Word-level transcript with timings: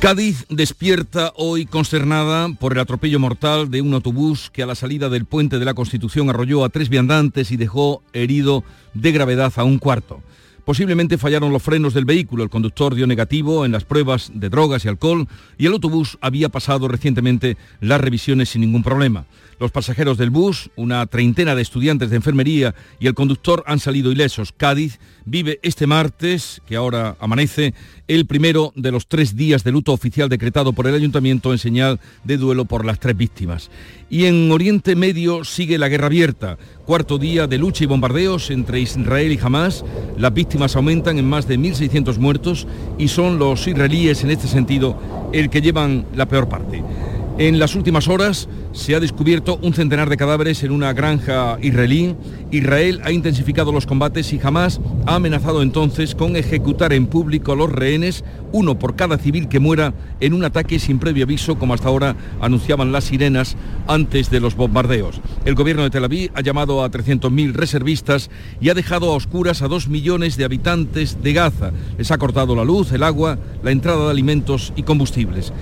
Cádiz 0.00 0.46
despierta 0.48 1.32
hoy 1.34 1.66
consternada 1.66 2.48
por 2.60 2.72
el 2.72 2.78
atropello 2.78 3.18
mortal 3.18 3.68
de 3.68 3.82
un 3.82 3.92
autobús 3.94 4.48
que 4.52 4.62
a 4.62 4.66
la 4.66 4.76
salida 4.76 5.08
del 5.08 5.24
puente 5.24 5.58
de 5.58 5.64
la 5.64 5.74
Constitución 5.74 6.30
arrolló 6.30 6.64
a 6.64 6.68
tres 6.68 6.88
viandantes 6.88 7.50
y 7.50 7.56
dejó 7.56 8.04
herido 8.12 8.62
de 8.94 9.10
gravedad 9.10 9.52
a 9.56 9.64
un 9.64 9.78
cuarto. 9.78 10.22
Posiblemente 10.64 11.18
fallaron 11.18 11.52
los 11.52 11.64
frenos 11.64 11.94
del 11.94 12.04
vehículo, 12.04 12.44
el 12.44 12.50
conductor 12.50 12.94
dio 12.94 13.08
negativo 13.08 13.64
en 13.64 13.72
las 13.72 13.84
pruebas 13.84 14.30
de 14.32 14.48
drogas 14.48 14.84
y 14.84 14.88
alcohol 14.88 15.26
y 15.58 15.66
el 15.66 15.72
autobús 15.72 16.16
había 16.20 16.48
pasado 16.48 16.86
recientemente 16.86 17.56
las 17.80 18.00
revisiones 18.00 18.50
sin 18.50 18.60
ningún 18.60 18.84
problema. 18.84 19.24
Los 19.60 19.72
pasajeros 19.72 20.18
del 20.18 20.30
bus, 20.30 20.70
una 20.76 21.04
treintena 21.06 21.56
de 21.56 21.62
estudiantes 21.62 22.10
de 22.10 22.16
enfermería 22.16 22.76
y 23.00 23.08
el 23.08 23.14
conductor 23.14 23.64
han 23.66 23.80
salido 23.80 24.12
ilesos. 24.12 24.52
Cádiz 24.56 25.00
vive 25.24 25.58
este 25.62 25.86
martes, 25.88 26.62
que 26.66 26.76
ahora 26.76 27.16
amanece, 27.18 27.74
el 28.06 28.26
primero 28.26 28.72
de 28.76 28.92
los 28.92 29.08
tres 29.08 29.34
días 29.34 29.64
de 29.64 29.72
luto 29.72 29.92
oficial 29.92 30.28
decretado 30.28 30.72
por 30.72 30.86
el 30.86 30.94
ayuntamiento 30.94 31.50
en 31.50 31.58
señal 31.58 31.98
de 32.22 32.36
duelo 32.36 32.66
por 32.66 32.84
las 32.84 33.00
tres 33.00 33.16
víctimas. 33.16 33.68
Y 34.08 34.26
en 34.26 34.50
Oriente 34.52 34.94
Medio 34.94 35.44
sigue 35.44 35.76
la 35.76 35.88
guerra 35.88 36.06
abierta. 36.06 36.56
Cuarto 36.86 37.18
día 37.18 37.48
de 37.48 37.58
lucha 37.58 37.82
y 37.82 37.88
bombardeos 37.88 38.50
entre 38.50 38.80
Israel 38.80 39.32
y 39.32 39.38
Hamas. 39.42 39.84
Las 40.16 40.32
víctimas 40.32 40.76
aumentan 40.76 41.18
en 41.18 41.28
más 41.28 41.48
de 41.48 41.58
1.600 41.58 42.16
muertos 42.18 42.66
y 42.96 43.08
son 43.08 43.38
los 43.38 43.66
israelíes 43.66 44.22
en 44.22 44.30
este 44.30 44.46
sentido 44.46 45.28
el 45.32 45.50
que 45.50 45.60
llevan 45.60 46.06
la 46.14 46.26
peor 46.26 46.48
parte. 46.48 46.82
En 47.38 47.60
las 47.60 47.76
últimas 47.76 48.08
horas 48.08 48.48
se 48.72 48.96
ha 48.96 49.00
descubierto 49.00 49.60
un 49.62 49.72
centenar 49.72 50.08
de 50.08 50.16
cadáveres 50.16 50.64
en 50.64 50.72
una 50.72 50.92
granja 50.92 51.56
israelí. 51.62 52.16
Israel 52.50 53.00
ha 53.04 53.12
intensificado 53.12 53.70
los 53.70 53.86
combates 53.86 54.32
y 54.32 54.40
jamás 54.40 54.80
ha 55.06 55.14
amenazado 55.14 55.62
entonces 55.62 56.16
con 56.16 56.34
ejecutar 56.34 56.92
en 56.92 57.06
público 57.06 57.52
a 57.52 57.56
los 57.56 57.70
rehenes, 57.70 58.24
uno 58.50 58.76
por 58.80 58.96
cada 58.96 59.18
civil 59.18 59.46
que 59.46 59.60
muera 59.60 59.94
en 60.18 60.34
un 60.34 60.44
ataque 60.44 60.80
sin 60.80 60.98
previo 60.98 61.26
aviso, 61.26 61.60
como 61.60 61.74
hasta 61.74 61.86
ahora 61.86 62.16
anunciaban 62.40 62.90
las 62.90 63.04
sirenas 63.04 63.56
antes 63.86 64.30
de 64.30 64.40
los 64.40 64.56
bombardeos. 64.56 65.20
El 65.44 65.54
gobierno 65.54 65.84
de 65.84 65.90
Tel 65.90 66.02
Aviv 66.02 66.32
ha 66.34 66.40
llamado 66.40 66.82
a 66.82 66.90
300.000 66.90 67.52
reservistas 67.52 68.30
y 68.60 68.70
ha 68.70 68.74
dejado 68.74 69.12
a 69.12 69.14
oscuras 69.14 69.62
a 69.62 69.68
dos 69.68 69.86
millones 69.86 70.36
de 70.38 70.44
habitantes 70.44 71.22
de 71.22 71.34
Gaza. 71.34 71.70
Les 71.98 72.10
ha 72.10 72.18
cortado 72.18 72.56
la 72.56 72.64
luz, 72.64 72.90
el 72.90 73.04
agua, 73.04 73.38
la 73.62 73.70
entrada 73.70 74.06
de 74.06 74.10
alimentos 74.10 74.72
y 74.74 74.82
combustibles. 74.82 75.52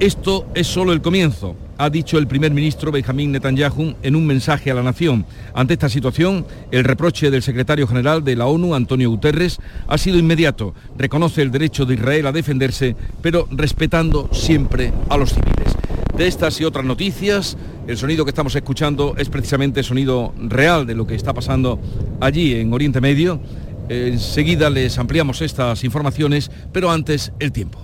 Esto 0.00 0.44
es 0.54 0.66
solo 0.66 0.92
el 0.92 1.00
comienzo, 1.00 1.54
ha 1.78 1.88
dicho 1.88 2.18
el 2.18 2.26
primer 2.26 2.52
ministro 2.52 2.90
Benjamín 2.90 3.30
Netanyahu 3.30 3.94
en 4.02 4.16
un 4.16 4.26
mensaje 4.26 4.72
a 4.72 4.74
la 4.74 4.82
nación. 4.82 5.24
Ante 5.54 5.74
esta 5.74 5.88
situación, 5.88 6.44
el 6.72 6.82
reproche 6.82 7.30
del 7.30 7.42
secretario 7.42 7.86
general 7.86 8.24
de 8.24 8.34
la 8.34 8.46
ONU, 8.46 8.74
Antonio 8.74 9.08
Guterres, 9.08 9.60
ha 9.86 9.96
sido 9.96 10.18
inmediato. 10.18 10.74
Reconoce 10.98 11.42
el 11.42 11.52
derecho 11.52 11.86
de 11.86 11.94
Israel 11.94 12.26
a 12.26 12.32
defenderse, 12.32 12.96
pero 13.22 13.46
respetando 13.52 14.28
siempre 14.32 14.92
a 15.08 15.16
los 15.16 15.30
civiles. 15.30 15.76
De 16.16 16.26
estas 16.26 16.60
y 16.60 16.64
otras 16.64 16.84
noticias, 16.84 17.56
el 17.86 17.96
sonido 17.96 18.24
que 18.24 18.30
estamos 18.30 18.54
escuchando 18.56 19.14
es 19.16 19.28
precisamente 19.28 19.84
sonido 19.84 20.34
real 20.38 20.86
de 20.86 20.96
lo 20.96 21.06
que 21.06 21.14
está 21.14 21.32
pasando 21.32 21.78
allí 22.20 22.56
en 22.56 22.72
Oriente 22.72 23.00
Medio. 23.00 23.40
Enseguida 23.88 24.70
les 24.70 24.98
ampliamos 24.98 25.40
estas 25.40 25.84
informaciones, 25.84 26.50
pero 26.72 26.90
antes 26.90 27.32
el 27.38 27.52
tiempo. 27.52 27.83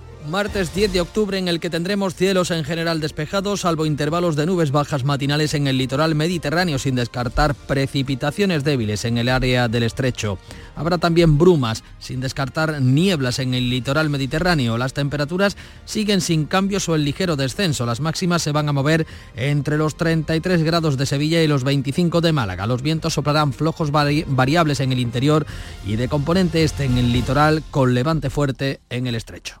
Martes 0.27 0.73
10 0.75 0.93
de 0.93 1.01
octubre 1.01 1.37
en 1.37 1.47
el 1.47 1.59
que 1.59 1.69
tendremos 1.69 2.13
cielos 2.15 2.51
en 2.51 2.63
general 2.63 2.99
despejados, 2.99 3.61
salvo 3.61 3.85
intervalos 3.85 4.35
de 4.35 4.45
nubes 4.45 4.71
bajas 4.71 5.03
matinales 5.03 5.55
en 5.55 5.65
el 5.67 5.77
litoral 5.77 6.13
mediterráneo, 6.13 6.77
sin 6.77 6.95
descartar 6.95 7.55
precipitaciones 7.55 8.63
débiles 8.63 9.03
en 9.05 9.17
el 9.17 9.29
área 9.29 9.67
del 9.67 9.83
estrecho. 9.83 10.37
Habrá 10.75 10.99
también 10.99 11.37
brumas, 11.37 11.83
sin 11.99 12.21
descartar 12.21 12.81
nieblas 12.81 13.39
en 13.39 13.55
el 13.55 13.69
litoral 13.69 14.09
mediterráneo. 14.09 14.77
Las 14.77 14.93
temperaturas 14.93 15.57
siguen 15.85 16.21
sin 16.21 16.45
cambios 16.45 16.87
o 16.87 16.95
en 16.95 17.03
ligero 17.03 17.35
descenso. 17.35 17.85
Las 17.85 17.99
máximas 17.99 18.43
se 18.43 18.51
van 18.51 18.69
a 18.69 18.73
mover 18.73 19.07
entre 19.35 19.77
los 19.77 19.97
33 19.97 20.63
grados 20.63 20.97
de 20.97 21.07
Sevilla 21.07 21.41
y 21.41 21.47
los 21.47 21.63
25 21.63 22.21
de 22.21 22.31
Málaga. 22.31 22.67
Los 22.67 22.83
vientos 22.83 23.15
soplarán 23.15 23.53
flojos 23.53 23.91
variables 23.91 24.79
en 24.81 24.91
el 24.91 24.99
interior 24.99 25.47
y 25.85 25.95
de 25.95 26.07
componente 26.07 26.63
este 26.63 26.85
en 26.85 26.97
el 26.97 27.11
litoral 27.11 27.63
con 27.71 27.93
levante 27.95 28.29
fuerte 28.29 28.81
en 28.89 29.07
el 29.07 29.15
estrecho. 29.15 29.60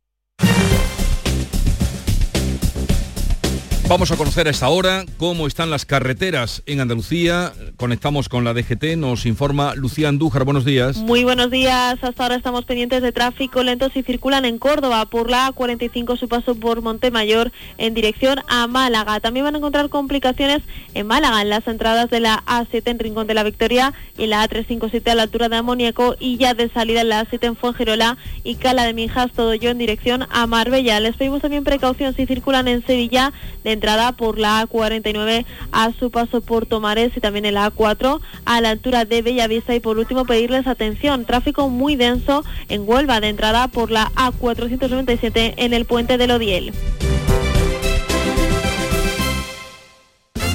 Vamos 3.91 4.09
a 4.09 4.15
conocer 4.15 4.47
a 4.47 4.51
esta 4.51 4.69
hora 4.69 5.03
cómo 5.17 5.47
están 5.47 5.69
las 5.69 5.85
carreteras 5.85 6.63
en 6.65 6.79
Andalucía. 6.79 7.51
Conectamos 7.75 8.29
con 8.29 8.45
la 8.45 8.53
DGT, 8.53 8.95
nos 8.95 9.25
informa 9.25 9.75
Lucía 9.75 10.07
Andújar. 10.07 10.45
Buenos 10.45 10.63
días. 10.63 10.95
Muy 10.95 11.25
buenos 11.25 11.51
días. 11.51 12.01
Hasta 12.01 12.23
ahora 12.23 12.35
estamos 12.35 12.63
pendientes 12.63 13.01
de 13.01 13.11
tráfico 13.11 13.61
lento 13.63 13.89
si 13.89 14.01
circulan 14.01 14.45
en 14.45 14.59
Córdoba 14.59 15.05
por 15.07 15.29
la 15.29 15.51
A45 15.51 16.17
su 16.17 16.29
paso 16.29 16.55
por 16.55 16.81
Montemayor 16.81 17.51
en 17.77 17.93
dirección 17.93 18.39
a 18.47 18.65
Málaga. 18.67 19.19
También 19.19 19.43
van 19.43 19.55
a 19.55 19.57
encontrar 19.57 19.89
complicaciones 19.89 20.61
en 20.93 21.05
Málaga 21.05 21.41
en 21.41 21.49
las 21.49 21.67
entradas 21.67 22.09
de 22.09 22.21
la 22.21 22.41
A7 22.45 22.83
en 22.91 22.97
Rincón 22.97 23.27
de 23.27 23.33
la 23.33 23.43
Victoria 23.43 23.93
y 24.17 24.27
la 24.27 24.47
A357 24.47 25.05
a 25.09 25.15
la 25.15 25.23
altura 25.23 25.49
de 25.49 25.57
Amoníaco 25.57 26.15
y 26.17 26.37
ya 26.37 26.53
de 26.53 26.69
salida 26.69 27.01
en 27.01 27.09
la 27.09 27.25
A7 27.25 27.45
en 27.45 27.55
Fuengirola 27.57 28.17
y 28.45 28.55
Cala 28.55 28.85
de 28.85 28.93
Minjas, 28.93 29.33
todo 29.33 29.53
yo 29.53 29.69
en 29.69 29.79
dirección 29.79 30.27
a 30.31 30.47
Marbella. 30.47 31.01
Les 31.01 31.17
pedimos 31.17 31.41
también 31.41 31.65
precaución 31.65 32.15
si 32.15 32.25
circulan 32.25 32.69
en 32.69 32.85
Sevilla 32.85 33.33
de 33.65 33.80
entrada 33.81 34.11
por 34.11 34.37
la 34.37 34.63
A49 34.67 35.43
a 35.71 35.91
su 35.97 36.11
paso 36.11 36.41
por 36.41 36.67
Tomares 36.67 37.17
y 37.17 37.19
también 37.19 37.45
el 37.45 37.55
A4 37.57 38.19
a 38.45 38.61
la 38.61 38.69
altura 38.69 39.05
de 39.05 39.23
Bellavista 39.23 39.73
y 39.73 39.79
por 39.79 39.97
último 39.97 40.23
pedirles 40.25 40.67
atención, 40.67 41.25
tráfico 41.25 41.67
muy 41.67 41.95
denso 41.95 42.45
en 42.69 42.87
Huelva 42.87 43.19
de 43.21 43.29
entrada 43.29 43.69
por 43.69 43.89
la 43.89 44.11
A497 44.11 45.55
en 45.57 45.73
el 45.73 45.85
puente 45.85 46.19
del 46.19 46.29
Odiel. 46.29 46.73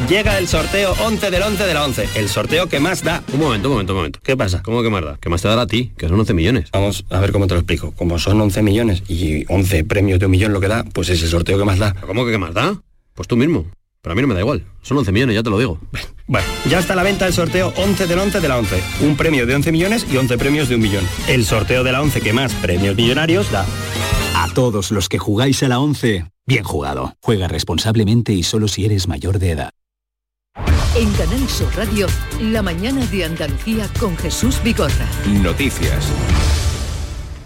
Llega 0.09 0.39
el 0.39 0.47
sorteo 0.47 0.95
11 1.05 1.33
del 1.33 1.43
11 1.43 1.65
de 1.65 1.75
la 1.75 1.85
11, 1.85 2.09
el 2.15 2.29
sorteo 2.29 2.69
que 2.69 2.79
más 2.79 3.03
da. 3.03 3.25
Un 3.33 3.41
momento, 3.41 3.67
un 3.67 3.75
momento, 3.75 3.93
un 3.93 3.97
momento. 3.99 4.21
¿Qué 4.23 4.37
pasa? 4.37 4.63
¿Cómo 4.63 4.85
que 4.85 4.89
más 4.89 5.05
da? 5.05 5.19
Que 5.21 5.29
más 5.29 5.43
te 5.43 5.49
dará 5.49 5.63
a 5.63 5.67
ti, 5.67 5.91
que 5.99 6.07
son 6.07 6.21
11 6.21 6.33
millones. 6.33 6.71
Vamos 6.73 7.05
a 7.11 7.19
ver 7.19 7.33
cómo 7.33 7.49
te 7.49 7.55
lo 7.55 7.61
explico. 7.61 7.91
Como 7.91 8.21
son 8.21 8.41
11 8.41 8.63
millones 8.63 9.03
y 9.09 9.45
11 9.53 9.83
premios 9.83 10.21
de 10.21 10.27
un 10.27 10.31
millón 10.31 10.53
lo 10.53 10.61
que 10.61 10.69
da, 10.69 10.85
pues 10.85 11.09
es 11.09 11.21
el 11.25 11.29
sorteo 11.29 11.59
que 11.59 11.65
más 11.65 11.81
da. 11.81 11.93
¿Cómo 12.07 12.25
que 12.25 12.31
qué 12.31 12.39
más 12.39 12.55
da? 12.55 12.81
Pues 13.17 13.27
tú 13.27 13.37
mismo. 13.37 13.67
Pero 14.03 14.13
a 14.13 14.15
mí 14.15 14.23
no 14.23 14.29
me 14.29 14.35
da 14.35 14.41
igual. 14.41 14.65
Son 14.83 14.97
11 14.97 15.11
millones, 15.11 15.35
ya 15.35 15.43
te 15.43 15.51
lo 15.51 15.59
digo. 15.59 15.81
Bueno, 16.29 16.47
ya 16.69 16.79
está 16.81 16.93
a 16.93 16.97
la 16.97 17.03
venta 17.03 17.27
el 17.27 17.33
sorteo 17.33 17.73
11 17.77 18.07
del 18.07 18.19
11 18.19 18.41
de 18.41 18.49
la 18.49 18.59
11. 18.59 18.83
Un 19.03 19.17
premio 19.17 19.47
de 19.47 19.55
11 19.55 19.73
millones 19.73 20.07
y 20.11 20.17
11 20.17 20.39
premios 20.39 20.69
de 20.69 20.75
un 20.75 20.81
millón. 20.81 21.05
El 21.29 21.45
sorteo 21.45 21.83
de 21.83 21.93
la 21.93 22.03
11 22.03 22.21
que 22.21 22.33
más 22.33 22.53
premios 22.55 22.97
millonarios 22.97 23.51
da. 23.51 23.65
A 24.37 24.49
todos 24.55 24.91
los 24.91 25.09
que 25.09 25.19
jugáis 25.19 25.63
a 25.63 25.69
la 25.69 25.79
11, 25.79 26.27
bien 26.47 26.65
jugado. 26.65 27.15
Juega 27.23 27.49
responsablemente 27.49 28.33
y 28.33 28.43
solo 28.43 28.69
si 28.69 28.85
eres 28.85 29.09
mayor 29.09 29.39
de 29.39 29.51
edad. 29.53 29.71
En 30.97 31.13
Canal 31.13 31.49
Sur 31.49 31.75
Radio, 31.77 32.07
la 32.41 32.63
mañana 32.63 33.05
de 33.07 33.25
Andalucía 33.25 33.89
con 34.01 34.17
Jesús 34.17 34.61
Bigorra. 34.63 35.07
Noticias. 35.43 36.13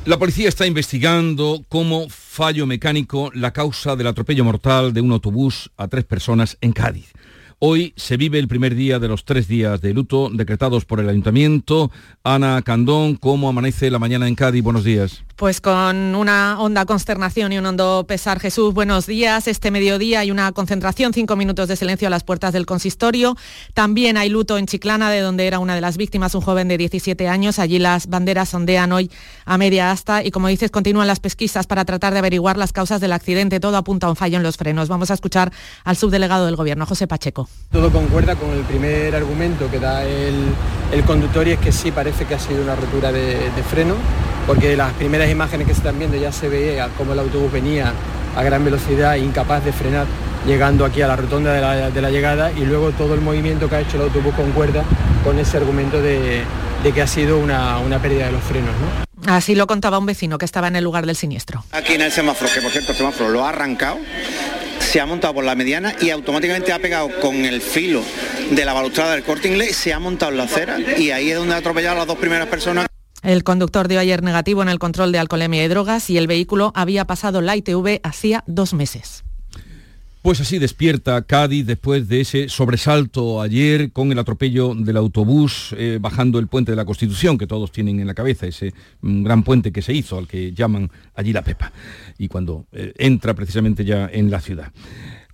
La 0.06 0.18
policía 0.18 0.48
está 0.48 0.66
investigando 0.66 1.62
como 1.68 2.08
fallo 2.08 2.64
mecánico 2.64 3.30
la 3.34 3.52
causa 3.52 3.96
del 3.96 4.06
atropello 4.06 4.44
mortal 4.44 4.94
de 4.94 5.02
un 5.02 5.12
autobús 5.12 5.70
a 5.76 5.88
tres 5.88 6.06
personas 6.06 6.56
en 6.62 6.72
Cádiz. 6.72 7.12
Hoy 7.62 7.92
se 7.94 8.16
vive 8.16 8.38
el 8.38 8.48
primer 8.48 8.74
día 8.74 8.98
de 8.98 9.06
los 9.06 9.26
tres 9.26 9.46
días 9.46 9.82
de 9.82 9.92
luto 9.92 10.30
decretados 10.32 10.86
por 10.86 10.98
el 10.98 11.10
Ayuntamiento. 11.10 11.90
Ana 12.24 12.62
Candón, 12.62 13.16
¿cómo 13.16 13.50
amanece 13.50 13.90
la 13.90 13.98
mañana 13.98 14.26
en 14.26 14.34
Cádiz? 14.34 14.62
Buenos 14.62 14.82
días. 14.82 15.24
Pues 15.36 15.60
con 15.60 16.14
una 16.14 16.58
honda 16.58 16.86
consternación 16.86 17.52
y 17.52 17.58
un 17.58 17.66
hondo 17.66 18.06
pesar, 18.08 18.40
Jesús, 18.40 18.72
buenos 18.72 19.06
días. 19.06 19.46
Este 19.46 19.70
mediodía 19.70 20.20
hay 20.20 20.30
una 20.30 20.52
concentración, 20.52 21.12
cinco 21.12 21.36
minutos 21.36 21.68
de 21.68 21.76
silencio 21.76 22.08
a 22.08 22.10
las 22.10 22.24
puertas 22.24 22.54
del 22.54 22.64
consistorio. 22.64 23.36
También 23.74 24.16
hay 24.16 24.30
luto 24.30 24.56
en 24.56 24.64
Chiclana, 24.64 25.10
de 25.10 25.20
donde 25.20 25.46
era 25.46 25.58
una 25.58 25.74
de 25.74 25.82
las 25.82 25.98
víctimas, 25.98 26.34
un 26.34 26.40
joven 26.40 26.68
de 26.68 26.78
17 26.78 27.28
años. 27.28 27.58
Allí 27.58 27.78
las 27.78 28.06
banderas 28.06 28.54
ondean 28.54 28.90
hoy 28.92 29.10
a 29.44 29.58
media 29.58 29.90
asta 29.90 30.24
y, 30.24 30.30
como 30.30 30.48
dices, 30.48 30.70
continúan 30.70 31.06
las 31.06 31.20
pesquisas 31.20 31.66
para 31.66 31.84
tratar 31.84 32.14
de 32.14 32.20
averiguar 32.20 32.56
las 32.56 32.72
causas 32.72 33.02
del 33.02 33.12
accidente. 33.12 33.60
Todo 33.60 33.76
apunta 33.76 34.06
a 34.06 34.10
un 34.10 34.16
fallo 34.16 34.38
en 34.38 34.42
los 34.42 34.56
frenos. 34.56 34.88
Vamos 34.88 35.10
a 35.10 35.14
escuchar 35.14 35.52
al 35.84 35.96
subdelegado 35.98 36.46
del 36.46 36.56
Gobierno, 36.56 36.86
José 36.86 37.06
Pacheco. 37.06 37.49
Todo 37.72 37.92
concuerda 37.92 38.34
con 38.34 38.50
el 38.50 38.62
primer 38.64 39.14
argumento 39.14 39.70
que 39.70 39.78
da 39.78 40.04
el, 40.04 40.52
conductor 41.06 41.46
y 41.46 41.52
es 41.52 41.60
que 41.60 41.70
sí 41.70 41.92
parece 41.92 42.24
que 42.24 42.34
ha 42.34 42.38
sido 42.40 42.62
una 42.62 42.74
rotura 42.74 43.12
de, 43.12 43.62
freno, 43.70 43.94
porque 44.44 44.76
las 44.76 44.92
primeras 44.94 45.30
imágenes 45.30 45.68
que 45.68 45.74
se 45.74 45.78
están 45.78 45.96
viendo 45.96 46.16
ya 46.16 46.32
se 46.32 46.48
veía 46.48 46.88
cómo 46.98 47.12
el 47.12 47.20
autobús 47.20 47.52
venía 47.52 47.92
a 48.36 48.42
gran 48.42 48.64
velocidad, 48.64 49.14
incapaz 49.14 49.64
de 49.64 49.72
frenar, 49.72 50.06
llegando 50.46 50.84
aquí 50.84 51.00
a 51.02 51.06
la 51.06 51.14
rotonda 51.14 51.52
de 51.90 52.00
la, 52.02 52.10
llegada 52.10 52.50
y 52.50 52.64
luego 52.64 52.90
todo 52.90 53.14
el 53.14 53.20
movimiento 53.20 53.68
que 53.68 53.76
ha 53.76 53.80
hecho 53.82 53.98
el 53.98 54.02
autobús 54.02 54.34
concuerda 54.34 54.82
con 55.22 55.38
ese 55.38 55.56
argumento 55.58 56.02
de, 56.02 56.42
que 56.92 57.02
ha 57.02 57.06
sido 57.06 57.38
una, 57.38 57.78
pérdida 58.02 58.26
de 58.26 58.32
los 58.32 58.42
frenos. 58.42 58.74
Así 59.26 59.54
lo 59.54 59.68
contaba 59.68 59.98
un 59.98 60.06
vecino 60.06 60.38
que 60.38 60.44
estaba 60.44 60.66
en 60.66 60.74
el 60.74 60.82
lugar 60.82 61.06
del 61.06 61.14
siniestro. 61.14 61.62
Aquí 61.70 61.92
en 61.92 62.00
el 62.00 62.10
semáforo, 62.10 62.50
que 62.52 62.62
por 62.62 62.72
cierto 62.72 62.90
el 62.90 62.98
semáforo 62.98 63.28
lo 63.28 63.44
ha 63.44 63.50
arrancado, 63.50 63.98
se 64.90 65.00
ha 65.00 65.06
montado 65.06 65.34
por 65.34 65.44
la 65.44 65.54
mediana 65.54 65.94
y 66.00 66.10
automáticamente 66.10 66.72
ha 66.72 66.80
pegado 66.80 67.08
con 67.20 67.44
el 67.44 67.60
filo 67.60 68.02
de 68.50 68.64
la 68.64 68.72
balustrada 68.72 69.12
del 69.12 69.22
corte 69.22 69.46
inglés, 69.46 69.76
se 69.76 69.92
ha 69.92 70.00
montado 70.00 70.32
en 70.32 70.38
la 70.38 70.44
acera 70.44 70.78
y 70.98 71.12
ahí 71.12 71.30
es 71.30 71.36
donde 71.36 71.54
ha 71.54 71.58
atropellado 71.58 71.94
a 71.94 71.98
las 71.98 72.08
dos 72.08 72.18
primeras 72.18 72.48
personas. 72.48 72.88
El 73.22 73.44
conductor 73.44 73.86
dio 73.86 74.00
ayer 74.00 74.24
negativo 74.24 74.62
en 74.62 74.68
el 74.68 74.80
control 74.80 75.12
de 75.12 75.20
alcoholemia 75.20 75.64
y 75.64 75.68
drogas 75.68 76.10
y 76.10 76.18
el 76.18 76.26
vehículo 76.26 76.72
había 76.74 77.04
pasado 77.04 77.40
la 77.40 77.54
ITV 77.54 78.00
hacía 78.02 78.42
dos 78.48 78.74
meses. 78.74 79.22
Pues 80.22 80.38
así 80.38 80.58
despierta 80.58 81.22
Cádiz 81.22 81.64
después 81.64 82.06
de 82.06 82.20
ese 82.20 82.50
sobresalto 82.50 83.40
ayer 83.40 83.90
con 83.90 84.12
el 84.12 84.18
atropello 84.18 84.74
del 84.74 84.98
autobús 84.98 85.74
eh, 85.78 85.96
bajando 85.98 86.38
el 86.38 86.46
puente 86.46 86.72
de 86.72 86.76
la 86.76 86.84
Constitución, 86.84 87.38
que 87.38 87.46
todos 87.46 87.72
tienen 87.72 88.00
en 88.00 88.06
la 88.06 88.12
cabeza, 88.12 88.46
ese 88.46 88.74
mm, 89.00 89.22
gran 89.22 89.42
puente 89.44 89.72
que 89.72 89.80
se 89.80 89.94
hizo, 89.94 90.18
al 90.18 90.28
que 90.28 90.52
llaman 90.52 90.90
allí 91.14 91.32
la 91.32 91.40
Pepa, 91.40 91.72
y 92.18 92.28
cuando 92.28 92.66
eh, 92.72 92.92
entra 92.98 93.32
precisamente 93.32 93.86
ya 93.86 94.10
en 94.12 94.30
la 94.30 94.42
ciudad. 94.42 94.70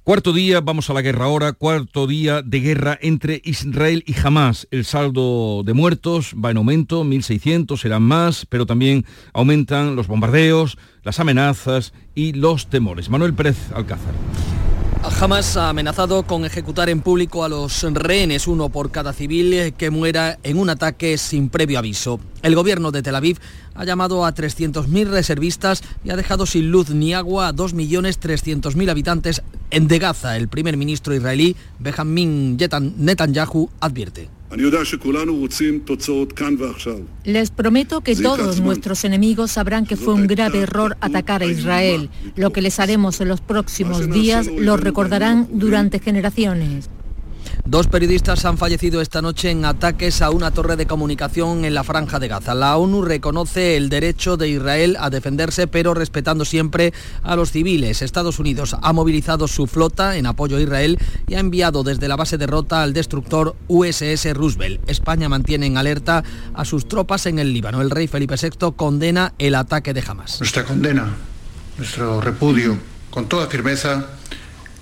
Cuarto 0.05 0.33
día, 0.33 0.61
vamos 0.61 0.89
a 0.89 0.95
la 0.95 1.03
guerra 1.03 1.25
ahora, 1.25 1.53
cuarto 1.53 2.07
día 2.07 2.43
de 2.43 2.61
guerra 2.61 2.97
entre 3.03 3.43
Israel 3.43 4.05
y 4.07 4.15
Hamas. 4.17 4.69
El 4.71 4.85
saldo 4.85 5.65
de 5.65 5.75
muertos 5.75 6.33
va 6.33 6.53
en 6.53 6.59
aumento, 6.59 7.03
1.600 7.03 7.77
serán 7.77 8.05
más, 8.05 8.47
pero 8.47 8.67
también 8.67 9.05
aumentan 9.33 9.97
los 9.97 10.07
bombardeos, 10.07 10.79
las 11.03 11.19
amenazas 11.19 11.93
y 12.15 12.35
los 12.35 12.69
temores. 12.69 13.11
Manuel 13.11 13.35
Pérez 13.35 13.57
Alcázar. 13.75 14.15
Hamas 15.09 15.57
ha 15.57 15.71
amenazado 15.71 16.25
con 16.25 16.45
ejecutar 16.45 16.91
en 16.91 17.01
público 17.01 17.43
a 17.43 17.49
los 17.49 17.83
rehenes, 17.83 18.47
uno 18.47 18.69
por 18.69 18.91
cada 18.91 19.13
civil 19.13 19.73
que 19.79 19.91
muera 19.91 20.39
en 20.43 20.59
un 20.59 20.69
ataque 20.69 21.17
sin 21.17 21.49
previo 21.49 21.79
aviso. 21.79 22.21
El 22.43 22.55
gobierno 22.55 22.91
de 22.91 23.03
Tel 23.03 23.15
Aviv 23.15 23.39
ha 23.75 23.85
llamado 23.85 24.27
a 24.27 24.35
300.000 24.35 25.07
reservistas 25.09 25.83
y 26.05 26.11
ha 26.11 26.17
dejado 26.17 26.45
sin 26.45 26.71
luz 26.71 26.91
ni 26.91 27.15
agua 27.15 27.49
a 27.49 27.55
2.300.000 27.55 28.91
habitantes 28.91 29.43
en 29.71 29.89
de 29.89 29.99
Gaza. 29.99 30.37
El 30.37 30.49
primer 30.49 30.77
ministro 30.77 31.15
israelí, 31.15 31.57
Benjamin 31.79 32.59
Netanyahu, 32.99 33.71
advierte. 33.81 34.29
Les 37.25 37.51
prometo 37.51 38.01
que 38.01 38.15
todos 38.15 38.61
nuestros 38.61 39.05
enemigos 39.05 39.53
sabrán 39.53 39.87
que 39.87 39.97
fue 39.97 40.15
un 40.15 40.27
grave 40.27 40.61
error 40.61 40.97
atacar 41.01 41.43
a 41.43 41.47
Israel. 41.47 42.11
Lo 42.37 42.53
que 42.53 42.63
les 42.63 42.79
haremos 42.79 43.21
en 43.21 43.29
los 43.29 43.41
próximos 43.41 44.09
días 44.11 44.47
lo 44.47 44.77
recordarán 44.77 45.49
durante 45.53 45.99
generaciones. 45.99 46.89
Dos 47.69 47.89
periodistas 47.89 48.45
han 48.45 48.59
fallecido 48.59 49.01
esta 49.01 49.21
noche 49.21 49.51
en 49.51 49.65
ataques 49.65 50.23
a 50.23 50.31
una 50.31 50.53
torre 50.53 50.77
de 50.77 50.87
comunicación 50.87 51.65
en 51.65 51.75
la 51.75 51.83
franja 51.83 52.21
de 52.21 52.29
Gaza. 52.29 52.55
La 52.55 52.77
ONU 52.77 53.03
reconoce 53.03 53.77
el 53.77 53.89
derecho 53.89 54.37
de 54.37 54.49
Israel 54.49 54.97
a 55.01 55.11
defenderse, 55.11 55.67
pero 55.67 55.93
respetando 55.93 56.45
siempre 56.45 56.93
a 57.25 57.35
los 57.35 57.51
civiles. 57.51 58.03
Estados 58.03 58.39
Unidos 58.39 58.77
ha 58.81 58.93
movilizado 58.93 59.49
su 59.49 59.67
flota 59.67 60.17
en 60.17 60.27
apoyo 60.27 60.59
a 60.59 60.61
Israel 60.61 60.97
y 61.27 61.35
ha 61.35 61.41
enviado 61.41 61.83
desde 61.83 62.07
la 62.07 62.15
base 62.15 62.39
de 62.39 62.47
Rota 62.47 62.85
al 62.85 62.93
destructor 62.93 63.57
USS 63.67 64.33
Roosevelt. 64.33 64.89
España 64.89 65.29
mantiene 65.29 65.67
en 65.67 65.77
alerta 65.77 66.23
a 66.55 66.65
sus 66.65 66.87
tropas 66.87 67.27
en 67.27 67.41
el 67.41 67.53
Líbano. 67.53 67.83
El 67.83 67.91
rey 67.91 68.07
Felipe 68.07 68.37
VI 68.41 68.75
condena 68.77 69.35
el 69.41 69.57
ataque 69.57 69.93
de 69.93 70.05
Hamas. 70.07 70.39
Nuestra 70.39 70.65
condena, 70.65 71.17
nuestro 71.77 72.21
repudio, 72.21 72.79
con 73.11 73.29
toda 73.29 73.49
firmeza 73.49 74.07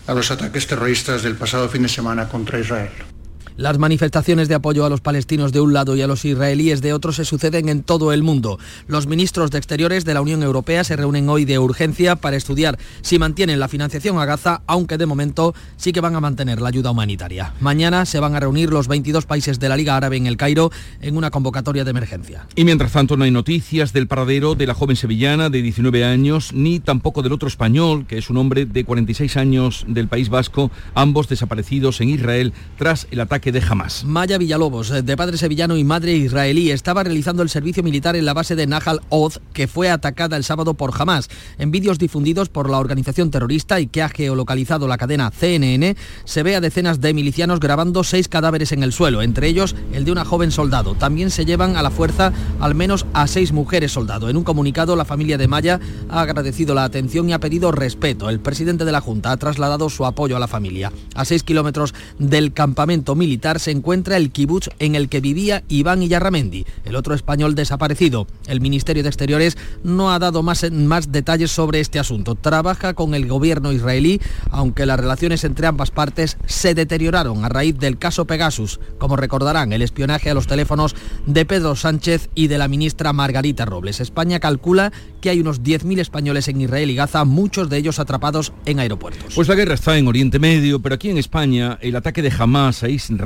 a 0.07 0.15
los 0.15 0.31
ataques 0.31 0.67
terroristas 0.67 1.23
del 1.23 1.37
pasado 1.37 1.69
fin 1.69 1.83
de 1.83 1.89
semana 1.89 2.29
contra 2.29 2.59
Israel. 2.59 3.14
Las 3.57 3.79
manifestaciones 3.79 4.49
de 4.49 4.57
apoyo 4.57 4.85
a 4.85 4.89
los 4.91 5.01
palestinos 5.01 5.53
de 5.53 5.61
un 5.61 5.73
lado 5.73 5.95
y 5.95 6.03
a 6.03 6.09
los 6.09 6.25
israelíes 6.25 6.83
de 6.83 6.93
otro 6.93 7.13
se 7.13 7.25
suceden 7.25 7.69
en 7.69 7.85
todo 7.85 8.13
el 8.13 8.25
mundo. 8.25 8.59
Los 8.89 9.07
ministros 9.07 9.53
de 9.53 9.59
Exteriores 9.59 10.05
de 10.05 10.13
la 10.13 10.23
Unión 10.23 10.43
Europea 10.43 10.83
se 10.83 10.97
reúnen 10.97 11.29
hoy 11.29 11.45
de 11.45 11.61
urgencia 11.61 12.17
para 12.17 12.37
estudiar 12.37 12.77
si 13.03 13.21
mantienen 13.21 13.61
la 13.61 13.69
financiación 13.69 14.19
a 14.19 14.25
Gaza, 14.25 14.63
aunque 14.67 14.99
de 14.99 15.07
momento 15.07 15.55
sí 15.77 15.93
que 15.93 16.01
van 16.01 16.17
a 16.17 16.21
mantener 16.21 16.61
la 16.61 16.71
ayuda 16.71 16.91
humanitaria. 16.91 17.55
Mañana 17.61 18.07
se 18.07 18.19
van 18.19 18.35
a 18.35 18.41
reunir 18.41 18.71
los 18.71 18.89
22 18.89 19.25
países 19.25 19.61
de 19.61 19.69
la 19.69 19.77
Liga 19.77 19.97
Árabe 19.97 20.17
en 20.17 20.27
el 20.27 20.37
Cairo 20.37 20.73
en 21.01 21.17
una 21.17 21.31
convocatoria 21.31 21.85
de 21.85 21.91
emergencia. 21.91 22.49
Y 22.57 22.65
mientras 22.65 22.91
tanto 22.91 23.17
no 23.17 23.23
hay 23.23 23.31
noticias 23.31 23.93
del 23.93 24.09
paradero 24.09 24.57
de 24.57 24.67
la 24.67 24.75
joven 24.75 24.97
sevillana 24.97 25.49
de 25.49 25.63
19 25.63 26.05
años, 26.05 26.53
ni 26.53 26.81
tampoco 26.81 27.23
del 27.23 27.33
otro 27.33 27.47
español, 27.47 28.05
que 28.09 28.19
es 28.19 28.31
un 28.31 28.37
hombre 28.37 28.67
de 28.67 28.85
46 28.85 29.37
años 29.37 29.85
del 29.87 30.09
País 30.09 30.29
Vasco, 30.29 30.73
ambos 30.95 31.29
desaparecidos 31.29 32.01
en 32.01 32.09
Israel 32.09 32.53
tras 32.77 33.07
el 33.13 33.21
ataque 33.21 33.44
de 33.53 33.63
Hamas. 33.69 34.05
Maya 34.05 34.39
Villalobos, 34.39 34.91
eh, 34.91 35.03
de 35.03 35.17
padre 35.17 35.37
sevillano 35.37 35.77
y 35.77 35.85
madre 35.85 36.13
israelí, 36.13 36.71
estaba 36.71 37.03
realizando 37.03 37.43
el 37.43 37.49
servicio 37.49 37.83
militar 37.83 38.17
en 38.17 38.25
la 38.25 38.35
base 38.35 38.57
de 38.57 38.67
Nahal 38.67 39.01
Oz, 39.09 39.41
que 39.53 39.69
fue 39.69 39.91
atacada 39.91 40.37
el 40.37 40.45
sábado 40.45 40.75
por 40.75 40.93
Hamas. 40.99 41.29
En 41.59 41.71
vídeos 41.71 41.99
difundidos 41.99 42.49
por 42.49 42.71
la 42.71 42.79
organización 42.79 43.31
terrorista 43.31 43.81
y 43.81 43.87
que 43.87 44.03
ha 44.03 44.09
geolocalizado 44.09 44.89
la 44.89 44.99
cadena 44.99 45.31
CNN, 45.31 45.97
se 46.25 46.43
ve 46.43 46.57
a 46.57 46.61
decenas 46.61 47.01
de 47.01 47.15
milicianos 47.15 47.61
grabando 47.61 48.05
seis 48.05 48.29
cadáveres 48.29 48.73
en 48.73 48.83
el 48.83 48.93
suelo, 48.93 49.23
entre 49.23 49.49
ellos 49.49 49.77
el 49.93 50.05
de 50.05 50.13
una 50.13 50.25
joven 50.25 50.51
soldado. 50.51 50.95
También 50.95 51.31
se 51.31 51.45
llevan 51.45 51.77
a 51.77 51.83
la 51.83 51.91
fuerza 51.91 52.33
al 52.61 52.75
menos 52.75 53.07
a 53.13 53.27
seis 53.27 53.53
mujeres 53.53 53.93
soldado. 53.93 54.29
En 54.29 54.37
un 54.37 54.45
comunicado, 54.45 54.97
la 54.97 55.05
familia 55.05 55.39
de 55.39 55.49
Maya 55.49 55.81
ha 56.09 56.21
agradecido 56.21 56.75
la 56.75 56.85
atención 56.85 57.29
y 57.29 57.33
ha 57.33 57.41
pedido 57.41 57.73
respeto. 57.73 58.31
El 58.31 58.41
presidente 58.41 58.85
de 58.85 58.93
la 58.93 59.01
Junta 59.01 59.33
ha 59.33 59.37
trasladado 59.37 59.91
su 59.91 60.07
apoyo 60.07 60.37
a 60.37 60.41
la 60.41 60.49
familia. 60.49 60.93
A 61.15 61.25
seis 61.25 61.43
kilómetros 61.43 61.95
del 62.19 62.53
campamento 62.53 63.15
militar, 63.15 63.34
se 63.59 63.71
encuentra 63.71 64.17
el 64.17 64.31
kibutz 64.31 64.69
en 64.79 64.95
el 64.95 65.09
que 65.09 65.21
vivía 65.21 65.65
Iván 65.69 66.03
Iyarramendi, 66.03 66.65
el 66.85 66.97
otro 66.97 67.15
español 67.15 67.55
desaparecido. 67.55 68.27
El 68.47 68.61
Ministerio 68.61 69.03
de 69.03 69.11
Exteriores 69.11 69.59
no 69.83 70.13
ha 70.13 70.19
dado 70.19 70.43
más, 70.43 70.71
más 70.73 71.13
detalles 71.13 71.51
sobre 71.51 71.81
este 71.81 71.99
asunto. 71.99 72.37
Trabaja 72.37 72.95
con 72.95 73.15
el 73.15 73.27
gobierno 73.27 73.73
israelí, 73.73 74.21
aunque 74.51 74.87
las 74.87 74.99
relaciones 74.99 75.45
entre 75.45 75.67
ambas 75.67 75.91
partes 75.91 76.39
se 76.47 76.75
deterioraron 76.75 77.45
a 77.45 77.49
raíz 77.49 77.79
del 77.79 77.99
caso 77.99 78.25
Pegasus, 78.25 78.81
como 78.99 79.17
recordarán 79.17 79.73
el 79.73 79.83
espionaje 79.83 80.31
a 80.31 80.35
los 80.35 80.47
teléfonos 80.47 80.95
de 81.27 81.45
Pedro 81.45 81.77
Sánchez 81.77 82.31
y 82.35 82.47
de 82.47 82.59
la 82.59 82.69
ministra 82.69 83.13
Margarita 83.13 83.67
Robles. 83.67 84.01
España 84.01 84.41
calcula 84.41 84.93
que 85.21 85.31
hay 85.31 85.41
unos 85.41 85.63
10.000 85.63 86.01
españoles 86.01 86.49
en 86.49 86.61
Israel 86.61 86.91
y 86.91 86.95
Gaza, 86.95 87.25
muchos 87.25 87.69
de 87.69 87.79
ellos 87.79 87.99
atrapados 87.99 88.53
en 88.65 88.79
aeropuertos. 88.79 89.35
Pues 89.35 89.49
la 89.49 89.55
guerra 89.55 89.75
está 89.75 89.99
en 89.99 90.09
Oriente 90.09 90.39
Medio, 90.39 90.81
pero 90.81 90.95
aquí 90.95 91.11
en 91.11 91.19
España 91.19 91.79
el 91.81 91.97
ataque 91.97 92.23
de 92.23 92.33
Hamas 92.37 92.83
a 92.83 92.89
Israel 92.89 93.24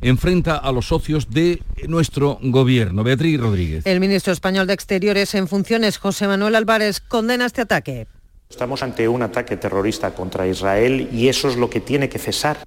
enfrenta 0.00 0.56
a 0.56 0.72
los 0.72 0.88
socios 0.88 1.30
de 1.30 1.62
nuestro 1.88 2.38
gobierno. 2.42 3.04
Beatriz 3.04 3.40
Rodríguez. 3.40 3.86
El 3.86 4.00
ministro 4.00 4.32
español 4.32 4.66
de 4.66 4.74
Exteriores 4.74 5.34
en 5.34 5.48
funciones, 5.48 5.98
José 5.98 6.26
Manuel 6.26 6.54
Álvarez, 6.54 7.00
condena 7.00 7.46
este 7.46 7.62
ataque. 7.62 8.06
Estamos 8.48 8.82
ante 8.82 9.08
un 9.08 9.22
ataque 9.22 9.56
terrorista 9.56 10.14
contra 10.14 10.46
Israel 10.46 11.08
y 11.12 11.28
eso 11.28 11.48
es 11.48 11.56
lo 11.56 11.70
que 11.70 11.80
tiene 11.80 12.08
que 12.08 12.18
cesar. 12.18 12.58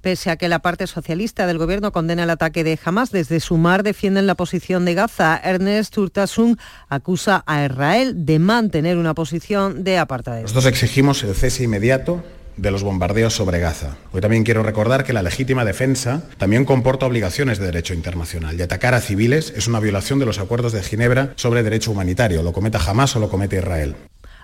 Pese 0.00 0.30
a 0.30 0.36
que 0.36 0.48
la 0.48 0.60
parte 0.60 0.86
socialista 0.86 1.46
del 1.46 1.58
gobierno 1.58 1.92
condena 1.92 2.22
el 2.22 2.30
ataque 2.30 2.64
de 2.64 2.78
Hamas, 2.82 3.10
desde 3.10 3.38
Sumar 3.38 3.82
defienden 3.82 4.26
la 4.26 4.34
posición 4.34 4.86
de 4.86 4.94
Gaza. 4.94 5.38
Ernest 5.44 5.96
Urtasun 5.98 6.58
acusa 6.88 7.44
a 7.46 7.66
Israel 7.66 8.24
de 8.24 8.38
mantener 8.38 8.96
una 8.96 9.12
posición 9.12 9.84
de 9.84 9.98
apartheid. 9.98 10.42
Nosotros 10.42 10.66
exigimos 10.66 11.22
el 11.22 11.34
cese 11.34 11.64
inmediato 11.64 12.24
de 12.60 12.70
los 12.70 12.82
bombardeos 12.82 13.34
sobre 13.34 13.58
Gaza. 13.58 13.96
Hoy 14.12 14.20
también 14.20 14.44
quiero 14.44 14.62
recordar 14.62 15.04
que 15.04 15.14
la 15.14 15.22
legítima 15.22 15.64
defensa 15.64 16.22
también 16.36 16.64
comporta 16.64 17.06
obligaciones 17.06 17.58
de 17.58 17.66
derecho 17.66 17.94
internacional 17.94 18.58
y 18.58 18.62
atacar 18.62 18.94
a 18.94 19.00
civiles 19.00 19.52
es 19.56 19.66
una 19.66 19.80
violación 19.80 20.18
de 20.18 20.26
los 20.26 20.38
acuerdos 20.38 20.72
de 20.72 20.82
Ginebra 20.82 21.32
sobre 21.36 21.62
derecho 21.62 21.90
humanitario, 21.90 22.42
lo 22.42 22.52
cometa 22.52 22.78
Hamas 22.78 23.16
o 23.16 23.20
lo 23.20 23.30
comete 23.30 23.56
Israel. 23.56 23.96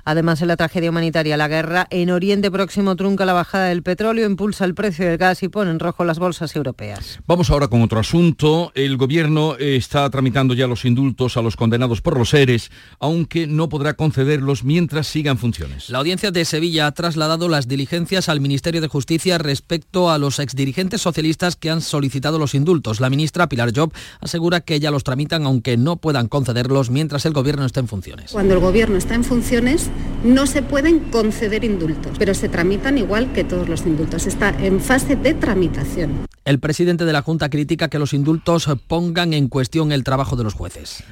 Además, 0.08 0.40
en 0.40 0.46
la 0.46 0.56
tragedia 0.56 0.90
humanitaria, 0.90 1.36
la 1.36 1.48
guerra 1.48 1.88
en 1.90 2.10
Oriente 2.10 2.48
Próximo 2.48 2.94
trunca 2.94 3.25
la 3.25 3.32
bajada 3.32 3.66
del 3.66 3.82
petróleo, 3.82 4.25
impulsa 4.25 4.64
el 4.64 4.72
precio 4.72 5.04
del 5.04 5.18
gas 5.18 5.42
y 5.42 5.48
pone 5.48 5.72
en 5.72 5.80
rojo 5.80 6.04
las 6.04 6.20
bolsas 6.20 6.54
europeas. 6.54 7.18
Vamos 7.26 7.50
ahora 7.50 7.66
con 7.66 7.82
otro 7.82 7.98
asunto. 7.98 8.70
El 8.76 8.98
gobierno 8.98 9.56
está 9.58 10.08
tramitando 10.08 10.54
ya 10.54 10.68
los 10.68 10.84
indultos 10.84 11.36
a 11.36 11.42
los 11.42 11.56
condenados 11.56 12.02
por 12.02 12.16
los 12.16 12.30
seres, 12.30 12.70
aunque 13.00 13.48
no 13.48 13.68
podrá 13.68 13.94
concederlos 13.94 14.62
mientras 14.62 15.08
sigan 15.08 15.38
funciones. 15.38 15.90
La 15.90 15.98
audiencia 15.98 16.30
de 16.30 16.44
Sevilla 16.44 16.86
ha 16.86 16.92
trasladado 16.92 17.48
las 17.48 17.66
diligencias 17.66 18.28
al 18.28 18.40
Ministerio 18.40 18.80
de 18.80 18.86
Justicia 18.86 19.38
respecto 19.38 20.08
a 20.08 20.18
los 20.18 20.38
exdirigentes 20.38 21.00
socialistas 21.00 21.56
que 21.56 21.68
han 21.70 21.80
solicitado 21.80 22.38
los 22.38 22.54
indultos. 22.54 23.00
La 23.00 23.10
ministra 23.10 23.48
Pilar 23.48 23.72
Job 23.75 23.92
asegura 24.20 24.60
que 24.60 24.78
ya 24.78 24.92
los 24.92 25.02
tramitan 25.02 25.46
aunque 25.46 25.76
no 25.76 25.96
puedan 25.96 26.28
concederlos 26.28 26.90
mientras 26.90 27.26
el 27.26 27.32
gobierno 27.32 27.66
está 27.66 27.80
en 27.80 27.88
funciones. 27.88 28.30
Cuando 28.30 28.54
el 28.54 28.60
gobierno 28.60 28.96
está 28.96 29.16
en 29.16 29.25
funciones 29.25 29.90
no 30.24 30.46
se 30.46 30.62
pueden 30.62 31.00
conceder 31.10 31.64
indultos, 31.64 32.16
pero 32.18 32.34
se 32.34 32.48
tramitan 32.48 32.98
igual 32.98 33.32
que 33.32 33.44
todos 33.44 33.68
los 33.68 33.86
indultos. 33.86 34.26
Está 34.26 34.50
en 34.50 34.80
fase 34.80 35.16
de 35.16 35.34
tramitación. 35.34 36.26
El 36.44 36.58
presidente 36.58 37.04
de 37.04 37.12
la 37.12 37.22
Junta 37.22 37.48
critica 37.48 37.88
que 37.88 37.98
los 37.98 38.12
indultos 38.12 38.68
pongan 38.86 39.32
en 39.32 39.48
cuestión 39.48 39.92
el 39.92 40.04
trabajo 40.04 40.36
de 40.36 40.44
los 40.44 40.54
jueces. 40.54 41.04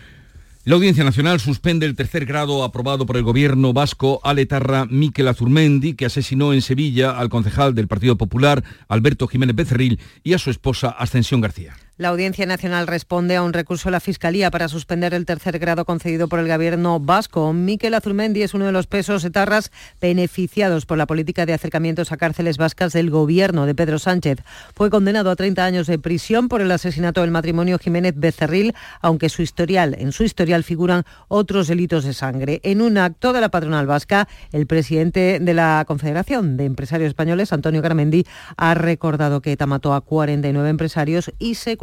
La 0.67 0.77
Audiencia 0.77 1.05
Nacional 1.05 1.41
suspende 1.41 1.85
el 1.85 1.95
tercer 1.95 2.25
grado 2.25 2.65
aprobado 2.65 3.05
por 3.05 3.19
el 3.19 3.23
gobierno 3.23 3.75
vasco 3.75 4.21
a 4.25 4.33
Letarra 4.33 4.87
Miquel 4.87 5.29
Azurmendi, 5.29 5.93
que 5.93 6.07
asesinó 6.07 6.55
en 6.55 6.63
Sevilla 6.63 7.19
al 7.19 7.29
concejal 7.29 7.75
del 7.75 7.87
Partido 7.87 8.17
Popular, 8.17 8.65
Alberto 8.89 9.29
Jiménez 9.29 9.57
Becerril, 9.57 10.01
y 10.23 10.33
a 10.33 10.39
su 10.39 10.49
esposa 10.49 10.89
Ascensión 10.89 11.43
García. 11.43 11.75
La 11.97 12.09
Audiencia 12.09 12.45
Nacional 12.45 12.89
responde 12.89 13.37
a 13.37 13.45
un 13.45 13.53
recurso 13.53 13.89
de 13.89 13.93
la 13.93 14.01
Fiscalía 14.01 14.51
para 14.51 14.67
suspender 14.67 15.15
el 15.15 15.27
tercer 15.27 15.61
grado 15.61 15.85
concedido 15.85 16.27
por 16.27 16.41
el 16.41 16.49
gobierno 16.49 16.99
vasco. 16.99 17.53
Miquel 17.53 17.95
Azurmendi 17.95 18.43
es 18.43 18.53
uno 18.53 18.67
de 18.67 18.73
los 18.73 18.89
pesos 18.89 19.25
etarras 19.25 19.71
beneficiados 20.01 20.87
por 20.87 20.99
la 20.99 21.07
política 21.07 21.47
de 21.47 21.53
acercamientos 21.53 22.11
a 22.11 22.17
cárceles 22.17 22.57
vascas 22.57 22.95
del 22.95 23.11
gobierno 23.11 23.65
de 23.65 23.77
Pedro 23.77 24.01
Sánchez. 24.01 24.41
Fue 24.75 24.91
condenado 24.91 25.31
a 25.31 25.37
30 25.37 25.65
años 25.65 25.87
de 25.87 26.01
prisión 26.01 26.49
por 26.49 26.61
el 26.61 26.73
asesinato 26.73 27.21
del 27.21 27.31
matrimonio 27.31 27.79
Jiménez 27.79 28.15
Becerril, 28.17 28.75
aunque 29.01 29.29
su 29.29 29.43
historial, 29.43 29.95
en 29.97 30.11
su 30.11 30.25
historial 30.25 30.65
figuran 30.65 31.05
otros 31.29 31.69
delitos 31.69 32.03
de 32.03 32.13
sangre. 32.13 32.59
En 32.65 32.83
un 32.83 32.99
acto 32.99 33.33
de 33.33 33.41
la 33.41 33.53
patronal 33.53 33.87
vasca, 33.87 34.27
el 34.51 34.67
presidente 34.67 35.39
de 35.41 35.55
la 35.55 35.85
Confederación 35.87 36.57
de 36.57 36.65
Empresarios 36.65 37.07
Españoles, 37.07 37.53
Antonio 37.53 37.83
Garamendi, 37.83 38.27
ha 38.57 38.75
recordado 38.75 39.41
que 39.41 39.53
ETA 39.53 39.67
mató 39.67 39.95
a 39.95 40.01
49 40.01 40.69
empresarios 40.71 41.33
y 41.39 41.55
se 41.55 41.77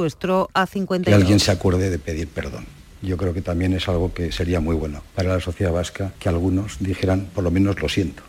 a 0.54 0.66
Que 0.68 1.14
alguien 1.14 1.40
se 1.40 1.52
acuerde 1.52 1.90
de 1.90 2.00
pedir 2.00 2.28
perdón. 2.28 2.66
Yo 3.02 3.18
creo 3.18 3.34
que 3.34 3.42
también 3.42 3.74
es 3.74 3.88
algo 3.90 4.14
que 4.14 4.32
sería 4.32 4.60
muy 4.60 4.76
bueno 4.76 5.04
para 5.16 5.34
la 5.34 5.40
sociedad 5.40 5.72
vasca 5.72 6.14
que 6.20 6.30
algunos 6.30 6.78
dijeran, 6.80 7.28
por 7.34 7.44
lo 7.44 7.50
menos 7.50 7.82
lo 7.82 7.90
siento. 7.90 8.24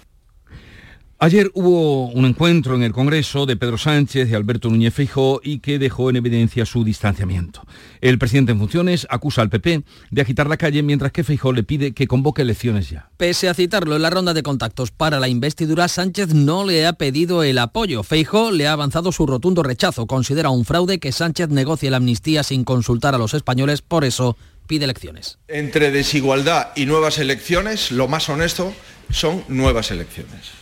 Ayer 1.23 1.53
hubo 1.55 2.09
un 2.09 2.25
encuentro 2.25 2.75
en 2.75 2.83
el 2.83 2.91
Congreso 2.91 3.47
de 3.47 3.55
Pedro 3.55 3.79
Sánchez 3.79 4.29
y 4.29 4.35
Alberto 4.35 4.69
Núñez 4.69 4.93
Feijóo 4.93 5.41
y 5.45 5.61
que 5.61 5.79
dejó 5.79 6.11
en 6.11 6.17
evidencia 6.17 6.67
su 6.67 6.83
distanciamiento. 6.83 7.65
El 8.01 8.19
presidente 8.19 8.51
en 8.51 8.59
funciones 8.59 9.07
acusa 9.09 9.41
al 9.41 9.49
PP 9.49 9.85
de 10.11 10.21
agitar 10.21 10.49
la 10.49 10.57
calle 10.57 10.83
mientras 10.83 11.13
que 11.13 11.23
Feijóo 11.23 11.53
le 11.53 11.63
pide 11.63 11.93
que 11.93 12.09
convoque 12.09 12.43
elecciones 12.43 12.91
ya. 12.91 13.09
Pese 13.19 13.49
a 13.49 13.55
citarlo 13.55 13.95
en 13.95 14.03
la 14.03 14.11
ronda 14.11 14.35
de 14.35 14.43
contactos 14.43 14.91
para 14.91 15.21
la 15.21 15.29
investidura, 15.29 15.87
Sánchez 15.87 16.35
no 16.35 16.67
le 16.67 16.89
ha 16.89 16.95
pedido 16.95 17.45
el 17.45 17.59
apoyo. 17.59 18.03
Feijóo 18.03 18.51
le 18.51 18.67
ha 18.67 18.73
avanzado 18.73 19.13
su 19.13 19.25
rotundo 19.25 19.63
rechazo. 19.63 20.09
Considera 20.09 20.51
un 20.51 20.65
fraude 20.65 20.99
que 20.99 21.13
Sánchez 21.13 21.51
negocie 21.51 21.93
la 21.93 21.99
amnistía 21.99 22.43
sin 22.43 22.65
consultar 22.65 23.15
a 23.15 23.19
los 23.19 23.33
españoles, 23.33 23.81
por 23.81 24.05
eso 24.05 24.37
pide 24.67 24.87
elecciones. 24.87 25.39
Entre 25.47 25.93
desigualdad 25.93 26.71
y 26.75 26.87
nuevas 26.87 27.19
elecciones, 27.19 27.93
lo 27.93 28.09
más 28.09 28.29
honesto 28.29 28.73
son 29.09 29.45
nuevas 29.47 29.93
elecciones. 29.93 30.62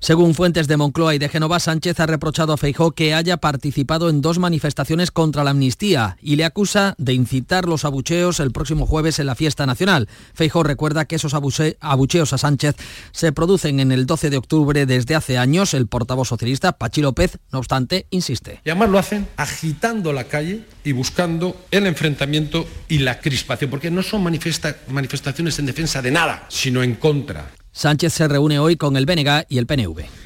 Según 0.00 0.34
fuentes 0.34 0.68
de 0.68 0.76
Moncloa 0.76 1.14
y 1.14 1.18
de 1.18 1.28
Génova, 1.28 1.58
Sánchez 1.58 2.00
ha 2.00 2.06
reprochado 2.06 2.52
a 2.52 2.56
Feijó 2.56 2.92
que 2.92 3.14
haya 3.14 3.38
participado 3.38 4.10
en 4.10 4.20
dos 4.20 4.38
manifestaciones 4.38 5.10
contra 5.10 5.44
la 5.44 5.50
amnistía 5.50 6.16
y 6.20 6.36
le 6.36 6.44
acusa 6.44 6.94
de 6.98 7.14
incitar 7.14 7.66
los 7.66 7.84
abucheos 7.84 8.40
el 8.40 8.52
próximo 8.52 8.86
jueves 8.86 9.18
en 9.18 9.26
la 9.26 9.34
fiesta 9.34 9.66
nacional. 9.66 10.08
Feijó 10.34 10.62
recuerda 10.62 11.06
que 11.06 11.16
esos 11.16 11.34
abucheos 11.34 12.32
a 12.32 12.38
Sánchez 12.38 12.76
se 13.12 13.32
producen 13.32 13.80
en 13.80 13.92
el 13.92 14.06
12 14.06 14.30
de 14.30 14.36
octubre 14.36 14.86
desde 14.86 15.14
hace 15.14 15.38
años. 15.38 15.74
El 15.74 15.86
portavoz 15.86 16.28
socialista, 16.28 16.72
Pachi 16.72 17.00
López, 17.00 17.38
no 17.50 17.58
obstante, 17.58 18.06
insiste. 18.10 18.60
Y 18.64 18.70
además 18.70 18.90
lo 18.90 18.98
hacen 18.98 19.26
agitando 19.36 20.12
la 20.12 20.24
calle 20.24 20.64
y 20.84 20.92
buscando 20.92 21.56
el 21.70 21.86
enfrentamiento 21.86 22.66
y 22.88 22.98
la 22.98 23.20
crispación, 23.20 23.70
porque 23.70 23.90
no 23.90 24.02
son 24.02 24.22
manifestaciones 24.22 25.58
en 25.58 25.66
defensa 25.66 26.02
de 26.02 26.10
nada, 26.10 26.46
sino 26.48 26.82
en 26.82 26.94
contra. 26.94 27.50
Sánchez 27.76 28.14
se 28.14 28.26
reúne 28.26 28.58
hoy 28.58 28.76
con 28.76 28.96
el 28.96 29.04
BNG 29.04 29.44
y 29.50 29.58
el 29.58 29.66
PNV. 29.66 30.25